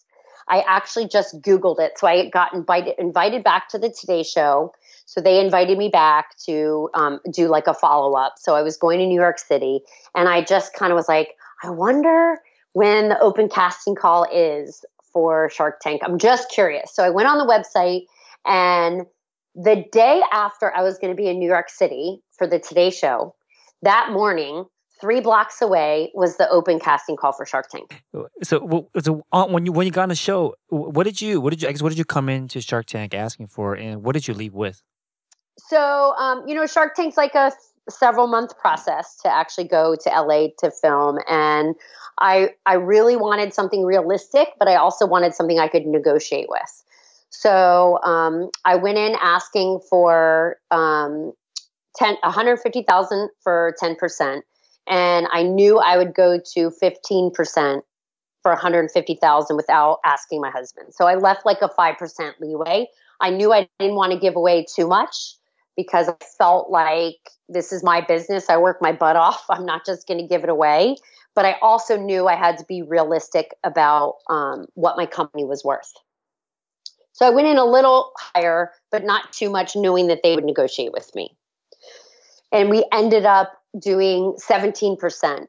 I 0.53 0.63
actually 0.69 1.09
just 1.09 1.41
Googled 1.41 1.81
it. 1.81 1.99
So 1.99 2.07
I 2.07 2.29
got 2.29 2.53
invited 2.53 2.95
invited 2.99 3.43
back 3.43 3.71
to 3.71 3.79
the 3.79 3.89
Today 3.89 4.23
Show. 4.23 4.75
So 5.07 5.21
they 5.21 5.41
invited 5.41 5.79
me 5.79 5.89
back 5.89 6.37
to 6.45 6.91
um, 6.93 7.21
do 7.33 7.49
like 7.49 7.67
a 7.67 7.73
follow 7.73 8.15
up. 8.15 8.35
So 8.37 8.55
I 8.55 8.61
was 8.61 8.77
going 8.77 8.99
to 8.99 9.07
New 9.07 9.19
York 9.19 9.39
City, 9.39 9.81
and 10.15 10.29
I 10.29 10.45
just 10.45 10.75
kind 10.75 10.93
of 10.93 10.97
was 10.97 11.09
like, 11.09 11.31
I 11.63 11.71
wonder 11.71 12.37
when 12.75 13.09
the 13.09 13.19
open 13.21 13.49
casting 13.49 13.95
call 13.95 14.27
is 14.31 14.85
for 15.11 15.49
Shark 15.49 15.81
Tank. 15.81 16.03
I'm 16.05 16.19
just 16.19 16.51
curious. 16.51 16.95
So 16.95 17.03
I 17.03 17.09
went 17.09 17.29
on 17.29 17.39
the 17.39 17.47
website 17.47 18.03
and 18.45 19.07
the 19.55 19.85
day 19.91 20.23
after 20.33 20.75
I 20.75 20.83
was 20.83 20.99
going 20.99 21.15
to 21.15 21.17
be 21.17 21.29
in 21.29 21.39
New 21.39 21.49
York 21.49 21.71
City 21.71 22.23
for 22.37 22.47
the 22.47 22.59
Today 22.59 22.91
Show, 22.91 23.35
that 23.83 24.11
morning, 24.13 24.65
three 25.03 25.21
blocks 25.21 25.61
away 25.61 26.13
was 26.15 26.37
the 26.37 26.49
open 26.49 26.79
casting 26.79 27.17
call 27.17 27.33
for 27.33 27.45
Shark 27.45 27.69
Tank. 27.69 28.03
So, 28.45 28.89
so 29.03 29.27
uh, 29.33 29.47
when 29.47 29.67
you 29.67 29.73
when 29.73 29.85
you 29.85 29.93
got 29.93 30.05
on 30.05 30.09
the 30.09 30.15
show, 30.15 30.55
what 30.69 31.03
did 31.03 31.21
you 31.21 31.41
what 31.41 31.51
did 31.51 31.61
you 31.61 31.69
I 31.69 31.73
guess 31.73 31.83
what 31.83 31.89
did 31.91 31.99
you 31.99 32.05
come 32.05 32.29
into 32.29 32.61
Shark 32.63 32.87
Tank 32.87 33.13
asking 33.13 33.49
for, 33.49 33.75
and 33.75 34.05
what 34.05 34.13
did 34.15 34.29
you 34.29 34.33
leave 34.33 34.55
with? 34.55 34.81
So, 35.59 36.15
um, 36.17 36.45
you 36.47 36.55
know, 36.55 36.67
Shark 36.67 36.95
Tank's 36.95 37.17
like 37.17 37.35
a 37.35 37.53
several 37.91 38.29
month 38.29 38.57
process 38.57 39.19
to 39.23 39.29
actually 39.29 39.67
go 39.67 39.97
to 39.97 40.09
LA 40.09 40.49
to 40.61 40.71
film, 40.71 41.19
and 41.29 41.75
I 42.21 42.51
I 42.65 42.75
really 42.75 43.17
wanted 43.17 43.53
something 43.53 43.85
realistic, 43.85 44.49
but 44.59 44.69
I 44.69 44.77
also 44.77 45.05
wanted 45.05 45.35
something 45.35 45.59
I 45.59 45.67
could 45.67 45.85
negotiate 45.85 46.47
with. 46.49 46.85
So 47.31 47.99
um, 48.05 48.51
I 48.65 48.77
went 48.77 48.99
in 48.99 49.17
asking 49.21 49.81
for 49.91 50.59
um, 50.71 51.33
10, 51.97 52.17
150,000 52.23 53.31
for 53.43 53.75
10%. 53.83 54.43
And 54.89 55.27
I 55.33 55.43
knew 55.43 55.79
I 55.79 55.97
would 55.97 56.15
go 56.15 56.39
to 56.55 56.71
15% 56.71 57.83
for 58.43 58.53
150,000 58.53 59.57
without 59.57 59.99
asking 60.05 60.41
my 60.41 60.51
husband. 60.51 60.95
So 60.95 61.07
I 61.07 61.15
left 61.15 61.47
like 61.47 61.63
a 61.63 61.69
5% 61.69 62.33
leeway. 62.41 62.89
I 63.21 63.31
knew 63.31 63.53
I 63.53 63.69
didn't 63.79 63.95
want 63.95 64.13
to 64.13 64.19
give 64.19 64.35
away 64.35 64.67
too 64.75 64.89
much 64.89 65.37
because 65.77 66.09
I 66.09 66.17
felt 66.39 66.71
like 66.71 67.17
this 67.49 67.73
is 67.73 67.85
my 67.85 68.01
business. 68.01 68.51
I 68.51 68.57
work 68.57 68.83
my 68.83 68.93
butt 68.93 69.17
off. 69.17 69.45
I'm 69.49 69.65
not 69.65 69.87
just 69.87 70.07
going 70.09 70.21
to 70.21 70.27
give 70.27 70.43
it 70.43 70.51
away. 70.51 70.97
But 71.35 71.47
I 71.47 71.57
also 71.63 71.97
knew 71.97 72.27
I 72.27 72.35
had 72.35 72.59
to 72.59 72.65
be 72.65 72.83
realistic 72.83 73.55
about 73.65 74.17
um, 74.29 74.67
what 74.75 74.97
my 74.97 75.07
company 75.07 75.45
was 75.45 75.65
worth. 75.65 75.93
So 77.13 77.27
I 77.27 77.31
went 77.31 77.47
in 77.47 77.59
a 77.59 77.65
little 77.65 78.13
higher, 78.19 78.73
but 78.91 79.05
not 79.05 79.33
too 79.33 79.51
much, 79.51 79.77
knowing 79.77 80.09
that 80.09 80.21
they 80.23 80.35
would 80.35 80.45
negotiate 80.45 80.93
with 80.93 81.15
me. 81.15 81.35
And 82.51 82.69
we 82.69 82.85
ended 82.93 83.25
up 83.25 83.62
doing 83.81 84.35
17% 84.49 85.47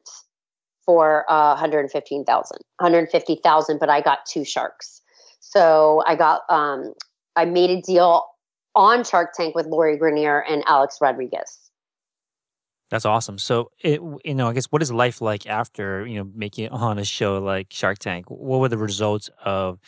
for 0.84 1.24
uh, 1.30 1.54
115,000, 1.54 2.58
150,000, 2.78 3.80
but 3.80 3.88
I 3.88 4.00
got 4.00 4.18
two 4.26 4.44
sharks. 4.44 5.00
So 5.40 6.02
I 6.06 6.16
got, 6.16 6.42
um, 6.48 6.94
I 7.36 7.44
made 7.44 7.70
a 7.70 7.80
deal 7.80 8.24
on 8.74 9.04
Shark 9.04 9.32
Tank 9.34 9.54
with 9.54 9.66
Lori 9.66 9.98
Greiner 9.98 10.42
and 10.48 10.62
Alex 10.66 10.98
Rodriguez. 11.00 11.64
That's 12.90 13.04
awesome. 13.04 13.38
So, 13.38 13.70
it, 13.80 14.00
you 14.24 14.34
know, 14.34 14.48
I 14.48 14.52
guess 14.52 14.66
what 14.66 14.82
is 14.82 14.92
life 14.92 15.20
like 15.20 15.46
after 15.46 16.06
you 16.06 16.18
know 16.18 16.30
making 16.34 16.66
it 16.66 16.72
on 16.72 16.98
a 16.98 17.04
show 17.04 17.38
like 17.38 17.68
Shark 17.70 17.98
Tank? 17.98 18.30
What 18.30 18.60
were 18.60 18.68
the 18.68 18.78
results 18.78 19.30
of 19.44 19.80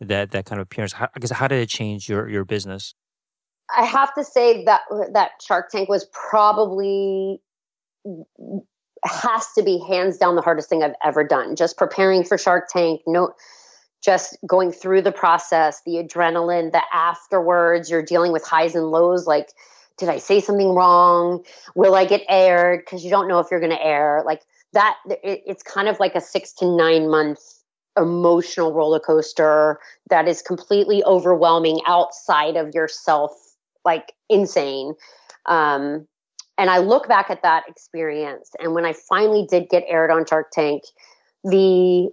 that 0.00 0.30
that 0.30 0.46
kind 0.46 0.60
of 0.60 0.64
appearance? 0.64 0.92
How, 0.92 1.08
I 1.14 1.18
guess 1.18 1.30
how 1.30 1.48
did 1.48 1.60
it 1.60 1.68
change 1.68 2.08
your 2.08 2.28
your 2.28 2.44
business? 2.44 2.94
I 3.76 3.84
have 3.84 4.14
to 4.14 4.24
say 4.24 4.64
that 4.64 4.82
that 5.12 5.32
Shark 5.46 5.70
Tank 5.70 5.88
was 5.88 6.06
probably 6.12 7.40
has 9.04 9.46
to 9.56 9.62
be 9.62 9.78
hands 9.86 10.16
down 10.16 10.34
the 10.34 10.42
hardest 10.42 10.68
thing 10.68 10.82
I've 10.82 10.94
ever 11.04 11.24
done. 11.24 11.56
Just 11.56 11.76
preparing 11.76 12.24
for 12.24 12.38
Shark 12.38 12.68
Tank, 12.70 13.02
no 13.06 13.34
just 14.04 14.36
going 14.46 14.70
through 14.70 15.00
the 15.00 15.12
process, 15.12 15.80
the 15.86 15.92
adrenaline, 15.92 16.72
the 16.72 16.82
afterwards, 16.92 17.90
you're 17.90 18.02
dealing 18.02 18.32
with 18.32 18.44
highs 18.44 18.74
and 18.74 18.90
lows 18.90 19.26
like 19.26 19.48
did 19.96 20.08
I 20.08 20.18
say 20.18 20.40
something 20.40 20.70
wrong? 20.70 21.44
Will 21.74 21.94
I 21.94 22.04
get 22.04 22.22
aired? 22.28 22.80
Because 22.84 23.04
you 23.04 23.10
don't 23.10 23.28
know 23.28 23.38
if 23.38 23.46
you're 23.50 23.60
going 23.60 23.70
to 23.70 23.82
air. 23.82 24.22
Like 24.26 24.42
that, 24.72 24.96
it, 25.06 25.42
it's 25.46 25.62
kind 25.62 25.88
of 25.88 26.00
like 26.00 26.14
a 26.14 26.20
six 26.20 26.52
to 26.54 26.76
nine 26.76 27.08
month 27.08 27.38
emotional 27.96 28.72
roller 28.72 28.98
coaster 28.98 29.78
that 30.10 30.26
is 30.26 30.42
completely 30.42 31.04
overwhelming 31.04 31.80
outside 31.86 32.56
of 32.56 32.74
yourself, 32.74 33.30
like 33.84 34.12
insane. 34.28 34.94
Um, 35.46 36.08
and 36.58 36.70
I 36.70 36.78
look 36.78 37.08
back 37.08 37.30
at 37.30 37.42
that 37.42 37.64
experience, 37.68 38.50
and 38.58 38.74
when 38.74 38.84
I 38.84 38.92
finally 38.92 39.46
did 39.50 39.68
get 39.68 39.84
aired 39.86 40.10
on 40.10 40.24
Shark 40.26 40.50
Tank, 40.52 40.82
the 41.42 42.10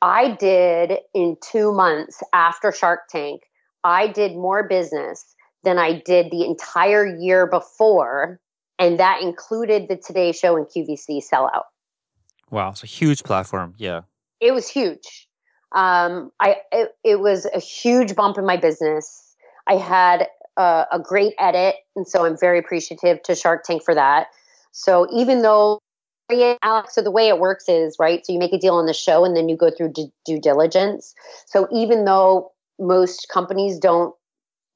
I 0.00 0.36
did 0.36 0.98
in 1.14 1.36
two 1.40 1.72
months 1.72 2.22
after 2.32 2.72
Shark 2.72 3.08
Tank, 3.10 3.42
I 3.84 4.06
did 4.06 4.32
more 4.32 4.68
business 4.68 5.34
than 5.64 5.78
I 5.78 6.02
did 6.04 6.30
the 6.30 6.44
entire 6.44 7.06
year 7.06 7.46
before. 7.46 8.40
And 8.78 9.00
that 9.00 9.22
included 9.22 9.88
the 9.88 9.96
Today 9.96 10.32
Show 10.32 10.56
and 10.56 10.66
QVC 10.66 11.20
sellout. 11.20 11.62
Wow. 12.50 12.70
It's 12.70 12.84
a 12.84 12.86
huge 12.86 13.24
platform. 13.24 13.74
Yeah. 13.76 14.02
It 14.40 14.52
was 14.52 14.68
huge. 14.68 15.28
Um, 15.74 16.30
I, 16.40 16.56
it, 16.70 16.90
it 17.04 17.20
was 17.20 17.46
a 17.46 17.58
huge 17.58 18.14
bump 18.14 18.38
in 18.38 18.46
my 18.46 18.56
business. 18.56 19.34
I 19.66 19.74
had 19.74 20.28
a, 20.58 20.86
a 20.92 20.98
great 20.98 21.32
edit. 21.38 21.76
And 21.96 22.06
so 22.06 22.26
I'm 22.26 22.36
very 22.36 22.58
appreciative 22.58 23.22
to 23.22 23.34
Shark 23.34 23.64
Tank 23.64 23.82
for 23.82 23.94
that. 23.94 24.26
So 24.72 25.08
even 25.12 25.40
though 25.40 25.80
Alex, 26.62 26.94
so 26.94 27.00
the 27.00 27.10
way 27.10 27.28
it 27.28 27.38
works 27.38 27.68
is 27.68 27.96
right. 27.98 28.24
So 28.24 28.34
you 28.34 28.38
make 28.38 28.52
a 28.52 28.58
deal 28.58 28.74
on 28.74 28.84
the 28.84 28.92
show, 28.92 29.24
and 29.24 29.34
then 29.34 29.48
you 29.48 29.56
go 29.56 29.70
through 29.70 29.92
due, 29.92 30.12
due 30.26 30.38
diligence. 30.38 31.14
So 31.46 31.66
even 31.72 32.04
though 32.04 32.52
most 32.78 33.28
companies 33.32 33.78
don't 33.78 34.14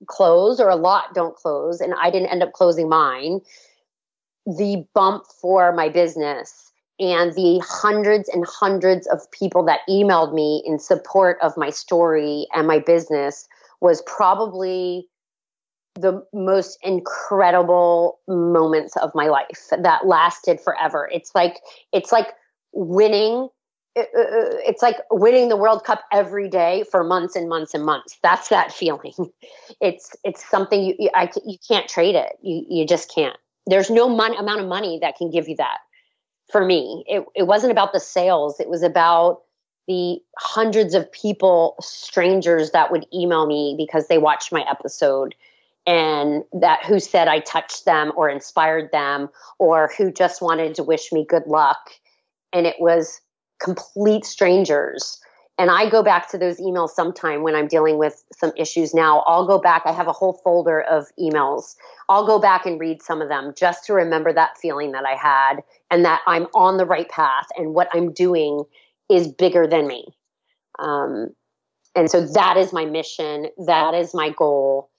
close, 0.06 0.60
or 0.60 0.70
a 0.70 0.76
lot 0.76 1.14
don't 1.14 1.36
close, 1.36 1.80
and 1.80 1.92
I 2.00 2.10
didn't 2.10 2.28
end 2.28 2.42
up 2.42 2.52
closing 2.52 2.88
mine, 2.88 3.40
the 4.46 4.86
bump 4.94 5.24
for 5.40 5.72
my 5.72 5.88
business 5.88 6.72
and 6.98 7.32
the 7.34 7.62
hundreds 7.64 8.28
and 8.28 8.44
hundreds 8.46 9.06
of 9.08 9.30
people 9.30 9.64
that 9.64 9.80
emailed 9.88 10.34
me 10.34 10.62
in 10.66 10.78
support 10.78 11.38
of 11.42 11.56
my 11.56 11.70
story 11.70 12.46
and 12.54 12.66
my 12.66 12.78
business 12.78 13.46
was 13.80 14.02
probably 14.02 15.08
the 15.94 16.24
most 16.32 16.78
incredible 16.82 18.18
moments 18.26 18.96
of 18.96 19.14
my 19.14 19.26
life 19.26 19.68
that 19.78 20.06
lasted 20.06 20.60
forever. 20.60 21.08
It's 21.12 21.34
like 21.34 21.60
it's 21.92 22.12
like 22.12 22.28
winning 22.72 23.48
uh, 23.94 24.00
uh, 24.00 24.56
it's 24.66 24.80
like 24.80 24.96
winning 25.10 25.50
the 25.50 25.56
World 25.56 25.84
Cup 25.84 26.02
every 26.10 26.48
day 26.48 26.84
for 26.90 27.04
months 27.04 27.36
and 27.36 27.48
months 27.48 27.74
and 27.74 27.84
months. 27.84 28.18
That's 28.22 28.48
that 28.48 28.72
feeling. 28.80 29.12
It's 29.80 30.16
it's 30.24 30.48
something 30.48 30.82
you 30.98 31.10
I, 31.14 31.30
you 31.44 31.58
can't 31.66 31.88
trade 31.88 32.14
it. 32.14 32.32
You 32.42 32.64
you 32.68 32.86
just 32.86 33.12
can't. 33.14 33.36
There's 33.66 33.90
no 33.90 34.08
mon- 34.08 34.36
amount 34.36 34.60
of 34.60 34.66
money 34.66 34.98
that 35.02 35.16
can 35.16 35.30
give 35.30 35.48
you 35.48 35.56
that. 35.56 35.78
For 36.50 36.64
me, 36.64 37.04
it 37.06 37.24
it 37.34 37.42
wasn't 37.44 37.72
about 37.72 37.92
the 37.92 38.00
sales. 38.00 38.60
It 38.60 38.68
was 38.68 38.82
about 38.82 39.42
the 39.88 40.20
hundreds 40.38 40.94
of 40.94 41.10
people, 41.10 41.74
strangers 41.80 42.70
that 42.70 42.92
would 42.92 43.04
email 43.12 43.46
me 43.46 43.74
because 43.76 44.06
they 44.06 44.16
watched 44.16 44.52
my 44.52 44.64
episode 44.70 45.34
and 45.86 46.44
that 46.52 46.84
who 46.84 47.00
said 47.00 47.28
I 47.28 47.40
touched 47.40 47.84
them 47.84 48.12
or 48.16 48.28
inspired 48.28 48.90
them 48.92 49.28
or 49.58 49.90
who 49.96 50.12
just 50.12 50.40
wanted 50.40 50.74
to 50.76 50.84
wish 50.84 51.12
me 51.12 51.26
good 51.28 51.46
luck. 51.46 51.90
And 52.52 52.66
it 52.66 52.76
was 52.78 53.20
complete 53.60 54.24
strangers. 54.24 55.18
And 55.58 55.70
I 55.70 55.88
go 55.88 56.02
back 56.02 56.30
to 56.30 56.38
those 56.38 56.58
emails 56.58 56.90
sometime 56.90 57.42
when 57.42 57.54
I'm 57.54 57.68
dealing 57.68 57.98
with 57.98 58.24
some 58.34 58.52
issues 58.56 58.94
now. 58.94 59.22
I'll 59.26 59.46
go 59.46 59.58
back. 59.58 59.82
I 59.84 59.92
have 59.92 60.08
a 60.08 60.12
whole 60.12 60.40
folder 60.42 60.80
of 60.80 61.06
emails. 61.20 61.74
I'll 62.08 62.26
go 62.26 62.38
back 62.38 62.64
and 62.64 62.80
read 62.80 63.02
some 63.02 63.20
of 63.20 63.28
them 63.28 63.52
just 63.56 63.84
to 63.86 63.92
remember 63.92 64.32
that 64.32 64.58
feeling 64.58 64.92
that 64.92 65.04
I 65.04 65.14
had 65.14 65.62
and 65.90 66.04
that 66.04 66.22
I'm 66.26 66.46
on 66.54 66.78
the 66.78 66.86
right 66.86 67.08
path 67.08 67.46
and 67.56 67.74
what 67.74 67.88
I'm 67.92 68.12
doing 68.12 68.64
is 69.10 69.28
bigger 69.28 69.66
than 69.66 69.86
me. 69.86 70.06
Um, 70.78 71.34
and 71.94 72.10
so 72.10 72.26
that 72.26 72.56
is 72.56 72.72
my 72.72 72.86
mission. 72.86 73.48
That 73.66 73.94
is 73.94 74.14
my 74.14 74.30
goal. 74.30 74.90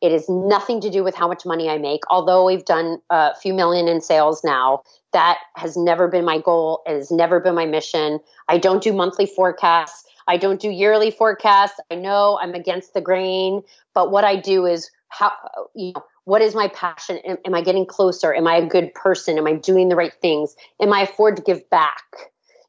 It 0.00 0.12
is 0.12 0.28
nothing 0.28 0.80
to 0.80 0.90
do 0.90 1.04
with 1.04 1.14
how 1.14 1.28
much 1.28 1.44
money 1.44 1.68
I 1.68 1.78
make. 1.78 2.00
Although 2.08 2.46
we've 2.46 2.64
done 2.64 2.98
a 3.10 3.34
few 3.34 3.52
million 3.52 3.86
in 3.88 4.00
sales 4.00 4.42
now, 4.42 4.82
that 5.12 5.38
has 5.56 5.76
never 5.76 6.08
been 6.08 6.24
my 6.24 6.38
goal. 6.38 6.82
It 6.86 6.94
has 6.94 7.10
never 7.10 7.40
been 7.40 7.54
my 7.54 7.66
mission. 7.66 8.20
I 8.48 8.58
don't 8.58 8.82
do 8.82 8.92
monthly 8.92 9.26
forecasts. 9.26 10.04
I 10.26 10.36
don't 10.36 10.60
do 10.60 10.70
yearly 10.70 11.10
forecasts. 11.10 11.80
I 11.90 11.96
know 11.96 12.38
I'm 12.40 12.54
against 12.54 12.94
the 12.94 13.00
grain, 13.00 13.62
but 13.94 14.10
what 14.10 14.24
I 14.24 14.36
do 14.36 14.66
is 14.66 14.90
how 15.08 15.32
you 15.74 15.92
know 15.94 16.04
what 16.24 16.42
is 16.42 16.54
my 16.54 16.68
passion? 16.68 17.18
Am, 17.18 17.38
am 17.44 17.54
I 17.54 17.60
getting 17.60 17.84
closer? 17.84 18.32
Am 18.32 18.46
I 18.46 18.56
a 18.56 18.66
good 18.66 18.94
person? 18.94 19.36
Am 19.36 19.46
I 19.46 19.54
doing 19.54 19.88
the 19.88 19.96
right 19.96 20.12
things? 20.22 20.54
Am 20.80 20.92
I 20.92 21.00
afford 21.00 21.36
to 21.36 21.42
give 21.42 21.68
back? 21.70 22.04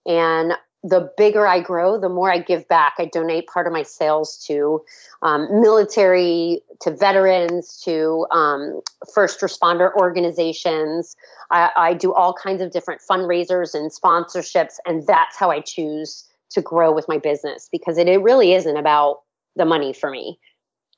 And 0.08 0.54
the 0.84 1.12
bigger 1.16 1.48
I 1.48 1.60
grow, 1.60 2.00
the 2.00 2.10
more 2.10 2.32
I 2.32 2.40
give 2.40 2.68
back. 2.68 2.96
I 2.98 3.06
donate 3.06 3.48
part 3.48 3.68
of 3.68 3.74
my 3.74 3.84
sales 3.84 4.38
to 4.48 4.84
um, 5.22 5.48
military, 5.62 6.62
to 6.82 6.92
veterans, 6.92 7.80
to 7.86 8.26
um, 8.32 8.82
first 9.14 9.42
responder 9.42 9.94
organizations. 9.96 11.16
I, 11.52 11.70
I, 11.76 11.94
do 11.94 12.14
all 12.14 12.34
kinds 12.34 12.62
of 12.62 12.72
different 12.72 13.02
fundraisers 13.08 13.76
and 13.76 13.92
sponsorships, 13.92 14.78
and 14.86 15.06
that's 15.06 15.38
how 15.38 15.52
I 15.52 15.60
choose 15.60 16.26
to 16.52 16.62
grow 16.62 16.92
with 16.92 17.08
my 17.08 17.20
business 17.20 17.70
because 17.72 17.98
it, 17.98 18.08
it 18.08 18.22
really 18.22 18.54
isn't 18.54 18.78
about 18.78 19.22
the 19.56 19.66
money 19.66 19.94
for 19.94 20.10
me. 20.10 20.40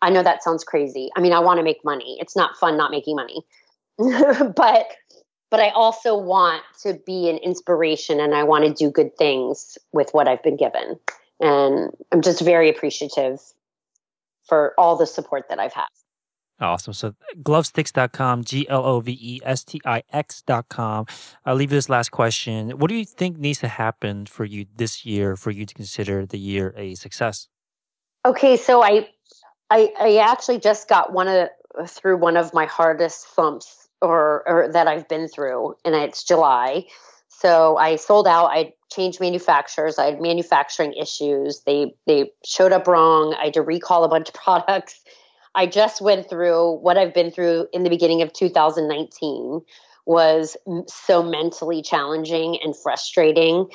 I 0.01 0.09
know 0.09 0.23
that 0.23 0.43
sounds 0.43 0.63
crazy. 0.63 1.09
I 1.17 1.21
mean, 1.21 1.33
I 1.33 1.39
want 1.39 1.57
to 1.57 1.63
make 1.63 1.83
money. 1.83 2.17
It's 2.19 2.35
not 2.35 2.55
fun 2.57 2.77
not 2.77 2.91
making 2.91 3.15
money. 3.15 3.43
but 3.97 4.87
but 5.53 5.59
I 5.59 5.69
also 5.69 6.17
want 6.17 6.63
to 6.81 6.95
be 7.05 7.29
an 7.29 7.37
inspiration 7.37 8.19
and 8.19 8.33
I 8.33 8.41
want 8.41 8.65
to 8.65 8.73
do 8.73 8.89
good 8.89 9.15
things 9.15 9.77
with 9.91 10.09
what 10.11 10.27
I've 10.27 10.41
been 10.41 10.57
given. 10.57 10.99
And 11.39 11.91
I'm 12.11 12.23
just 12.23 12.41
very 12.41 12.71
appreciative 12.71 13.39
for 14.47 14.73
all 14.79 14.97
the 14.97 15.05
support 15.05 15.49
that 15.49 15.59
I've 15.59 15.73
had. 15.73 15.85
Awesome. 16.59 16.93
So 16.93 17.13
glovestix.com, 17.37 18.45
G 18.45 18.67
L 18.67 18.83
O 18.83 18.99
V 19.01 19.15
E 19.21 19.41
S 19.45 19.63
T 19.63 19.79
I 19.85 20.01
X.com. 20.11 21.05
I'll 21.45 21.53
leave 21.53 21.71
you 21.71 21.77
this 21.77 21.87
last 21.87 22.09
question. 22.09 22.71
What 22.71 22.89
do 22.89 22.95
you 22.95 23.05
think 23.05 23.37
needs 23.37 23.59
to 23.59 23.67
happen 23.67 24.25
for 24.25 24.45
you 24.45 24.65
this 24.75 25.05
year 25.05 25.35
for 25.35 25.51
you 25.51 25.67
to 25.67 25.73
consider 25.75 26.25
the 26.25 26.39
year 26.39 26.73
a 26.75 26.95
success? 26.95 27.47
Okay, 28.25 28.57
so 28.57 28.81
I 28.81 29.07
I, 29.69 29.93
I 29.99 30.17
actually 30.17 30.61
just 30.61 30.89
got 30.89 31.13
one 31.13 31.27
of 31.27 31.49
through 31.87 32.17
one 32.17 32.37
of 32.37 32.55
my 32.55 32.65
hardest 32.65 33.27
thumps 33.27 33.83
or, 34.03 34.43
or 34.47 34.71
that 34.71 34.87
I've 34.87 35.07
been 35.07 35.27
through, 35.27 35.75
and 35.83 35.95
it's 35.95 36.23
July. 36.23 36.85
So 37.29 37.77
I 37.77 37.95
sold 37.95 38.27
out. 38.27 38.47
I 38.47 38.73
changed 38.91 39.19
manufacturers. 39.19 39.97
I 39.97 40.05
had 40.05 40.21
manufacturing 40.21 40.93
issues. 40.93 41.61
They 41.65 41.95
they 42.05 42.31
showed 42.45 42.71
up 42.71 42.87
wrong. 42.87 43.35
I 43.39 43.45
had 43.45 43.55
to 43.55 43.61
recall 43.61 44.03
a 44.03 44.09
bunch 44.09 44.29
of 44.29 44.33
products. 44.43 45.01
I 45.55 45.65
just 45.65 46.01
went 46.01 46.29
through 46.29 46.77
what 46.77 46.97
I've 46.97 47.13
been 47.13 47.31
through 47.31 47.67
in 47.73 47.83
the 47.83 47.89
beginning 47.89 48.21
of 48.21 48.33
2019 48.33 49.61
was 50.05 50.57
so 50.87 51.23
mentally 51.23 51.81
challenging 51.81 52.57
and 52.61 52.75
frustrating 52.75 53.69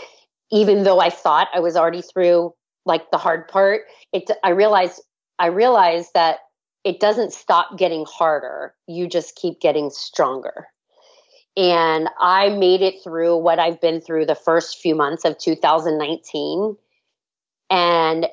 even 0.50 0.84
though 0.84 1.00
I 1.00 1.10
thought 1.10 1.48
I 1.54 1.60
was 1.60 1.76
already 1.76 2.02
through 2.02 2.54
like 2.84 3.10
the 3.10 3.18
hard 3.18 3.48
part, 3.48 3.82
it 4.12 4.30
I 4.42 4.50
realized 4.50 5.02
I 5.38 5.46
realized 5.46 6.10
that 6.14 6.38
it 6.84 7.00
doesn't 7.00 7.32
stop 7.32 7.76
getting 7.76 8.04
harder. 8.08 8.74
You 8.86 9.08
just 9.08 9.36
keep 9.36 9.60
getting 9.60 9.90
stronger. 9.90 10.68
And 11.56 12.08
I 12.20 12.50
made 12.50 12.82
it 12.82 13.02
through 13.02 13.36
what 13.38 13.58
I've 13.58 13.80
been 13.80 14.00
through 14.00 14.26
the 14.26 14.36
first 14.36 14.78
few 14.78 14.94
months 14.94 15.24
of 15.24 15.38
2019. 15.38 16.76
And 17.70 18.28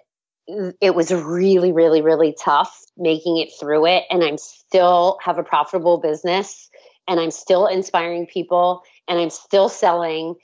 it 0.80 0.93
was 0.93 1.12
really, 1.12 1.72
really, 1.72 2.02
really 2.02 2.36
tough 2.39 2.84
making 2.98 3.38
it 3.38 3.50
through 3.60 3.88
it. 3.88 4.04
And 4.12 4.24
I'm 4.24 4.38
still 4.38 5.18
have 5.24 5.39
a 5.39 5.43
profitable 5.43 5.98
business 5.98 6.70
and 7.08 7.20
I'm 7.20 7.32
still 7.32 7.66
inspiring 7.66 8.28
people 8.28 8.84
and 9.08 9.20
I'm 9.20 9.32
still 9.32 9.70
selling. 9.70 10.36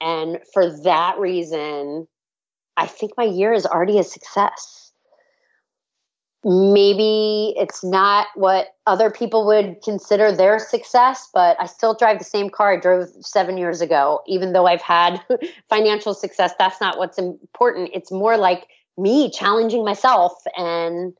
And 0.00 0.38
for 0.52 0.70
that 0.84 1.18
reason, 1.18 2.06
I 2.76 2.86
think 2.86 3.12
my 3.16 3.24
year 3.24 3.52
is 3.52 3.66
already 3.66 3.98
a 3.98 4.04
success 4.04 4.87
maybe 6.44 7.54
it's 7.56 7.82
not 7.82 8.28
what 8.34 8.68
other 8.86 9.10
people 9.10 9.46
would 9.46 9.76
consider 9.82 10.30
their 10.32 10.58
success, 10.58 11.28
but 11.34 11.56
I 11.60 11.66
still 11.66 11.94
drive 11.94 12.18
the 12.18 12.24
same 12.24 12.48
car 12.48 12.74
I 12.74 12.80
drove 12.80 13.08
seven 13.20 13.58
years 13.58 13.80
ago. 13.80 14.20
Even 14.26 14.52
though 14.52 14.66
I've 14.66 14.82
had 14.82 15.20
financial 15.68 16.14
success, 16.14 16.52
that's 16.58 16.80
not 16.80 16.98
what's 16.98 17.18
important. 17.18 17.90
It's 17.92 18.12
more 18.12 18.36
like 18.36 18.68
me 18.96 19.30
challenging 19.30 19.84
myself. 19.84 20.32
And 20.56 21.14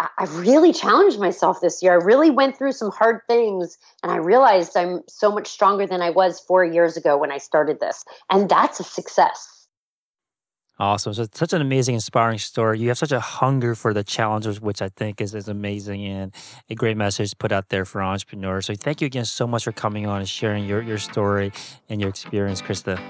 I 0.00 0.24
really 0.24 0.72
challenged 0.72 1.20
myself 1.20 1.60
this 1.60 1.82
year. 1.82 1.92
I 1.92 2.04
really 2.04 2.30
went 2.30 2.58
through 2.58 2.72
some 2.72 2.90
hard 2.90 3.20
things 3.28 3.78
and 4.02 4.10
I 4.10 4.16
realized 4.16 4.76
I'm 4.76 5.02
so 5.08 5.30
much 5.30 5.46
stronger 5.46 5.86
than 5.86 6.02
I 6.02 6.10
was 6.10 6.40
four 6.40 6.64
years 6.64 6.96
ago 6.96 7.16
when 7.16 7.30
I 7.30 7.38
started 7.38 7.78
this. 7.78 8.04
And 8.28 8.48
that's 8.48 8.80
a 8.80 8.84
success. 8.84 9.53
Awesome. 10.78 11.14
So 11.14 11.22
it's 11.22 11.38
such 11.38 11.52
an 11.52 11.60
amazing, 11.60 11.94
inspiring 11.94 12.38
story. 12.38 12.80
You 12.80 12.88
have 12.88 12.98
such 12.98 13.12
a 13.12 13.20
hunger 13.20 13.76
for 13.76 13.94
the 13.94 14.02
challenges, 14.02 14.60
which 14.60 14.82
I 14.82 14.88
think 14.88 15.20
is, 15.20 15.32
is 15.34 15.48
amazing 15.48 16.04
and 16.04 16.34
a 16.68 16.74
great 16.74 16.96
message 16.96 17.30
to 17.30 17.36
put 17.36 17.52
out 17.52 17.68
there 17.68 17.84
for 17.84 18.02
entrepreneurs. 18.02 18.66
So 18.66 18.74
thank 18.74 19.00
you 19.00 19.06
again 19.06 19.24
so 19.24 19.46
much 19.46 19.64
for 19.64 19.72
coming 19.72 20.06
on 20.06 20.18
and 20.18 20.28
sharing 20.28 20.66
your, 20.66 20.82
your 20.82 20.98
story 20.98 21.52
and 21.88 22.00
your 22.00 22.10
experience, 22.10 22.60
Krista. 22.60 23.00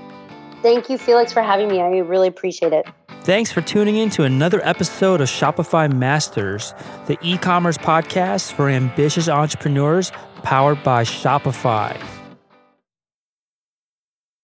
Thank 0.61 0.91
you, 0.91 0.99
Felix, 0.99 1.33
for 1.33 1.43
having 1.43 1.69
me. 1.69 1.81
I 1.81 1.89
really 1.99 2.29
appreciate 2.29 2.73
it. 2.73 2.87
Thanks 3.23 3.51
for 3.51 3.62
tuning 3.62 3.97
in 3.97 4.11
to 4.11 4.25
another 4.25 4.61
episode 4.62 5.23
of 5.23 5.29
Shopify 5.29 5.91
Masters, 5.91 6.75
the 7.07 7.19
e 7.23 7.39
commerce 7.39 7.79
podcast 7.79 8.53
for 8.53 8.69
ambitious 8.69 9.29
entrepreneurs 9.29 10.12
powered 10.43 10.83
by 10.83 11.05
Shopify. 11.05 11.99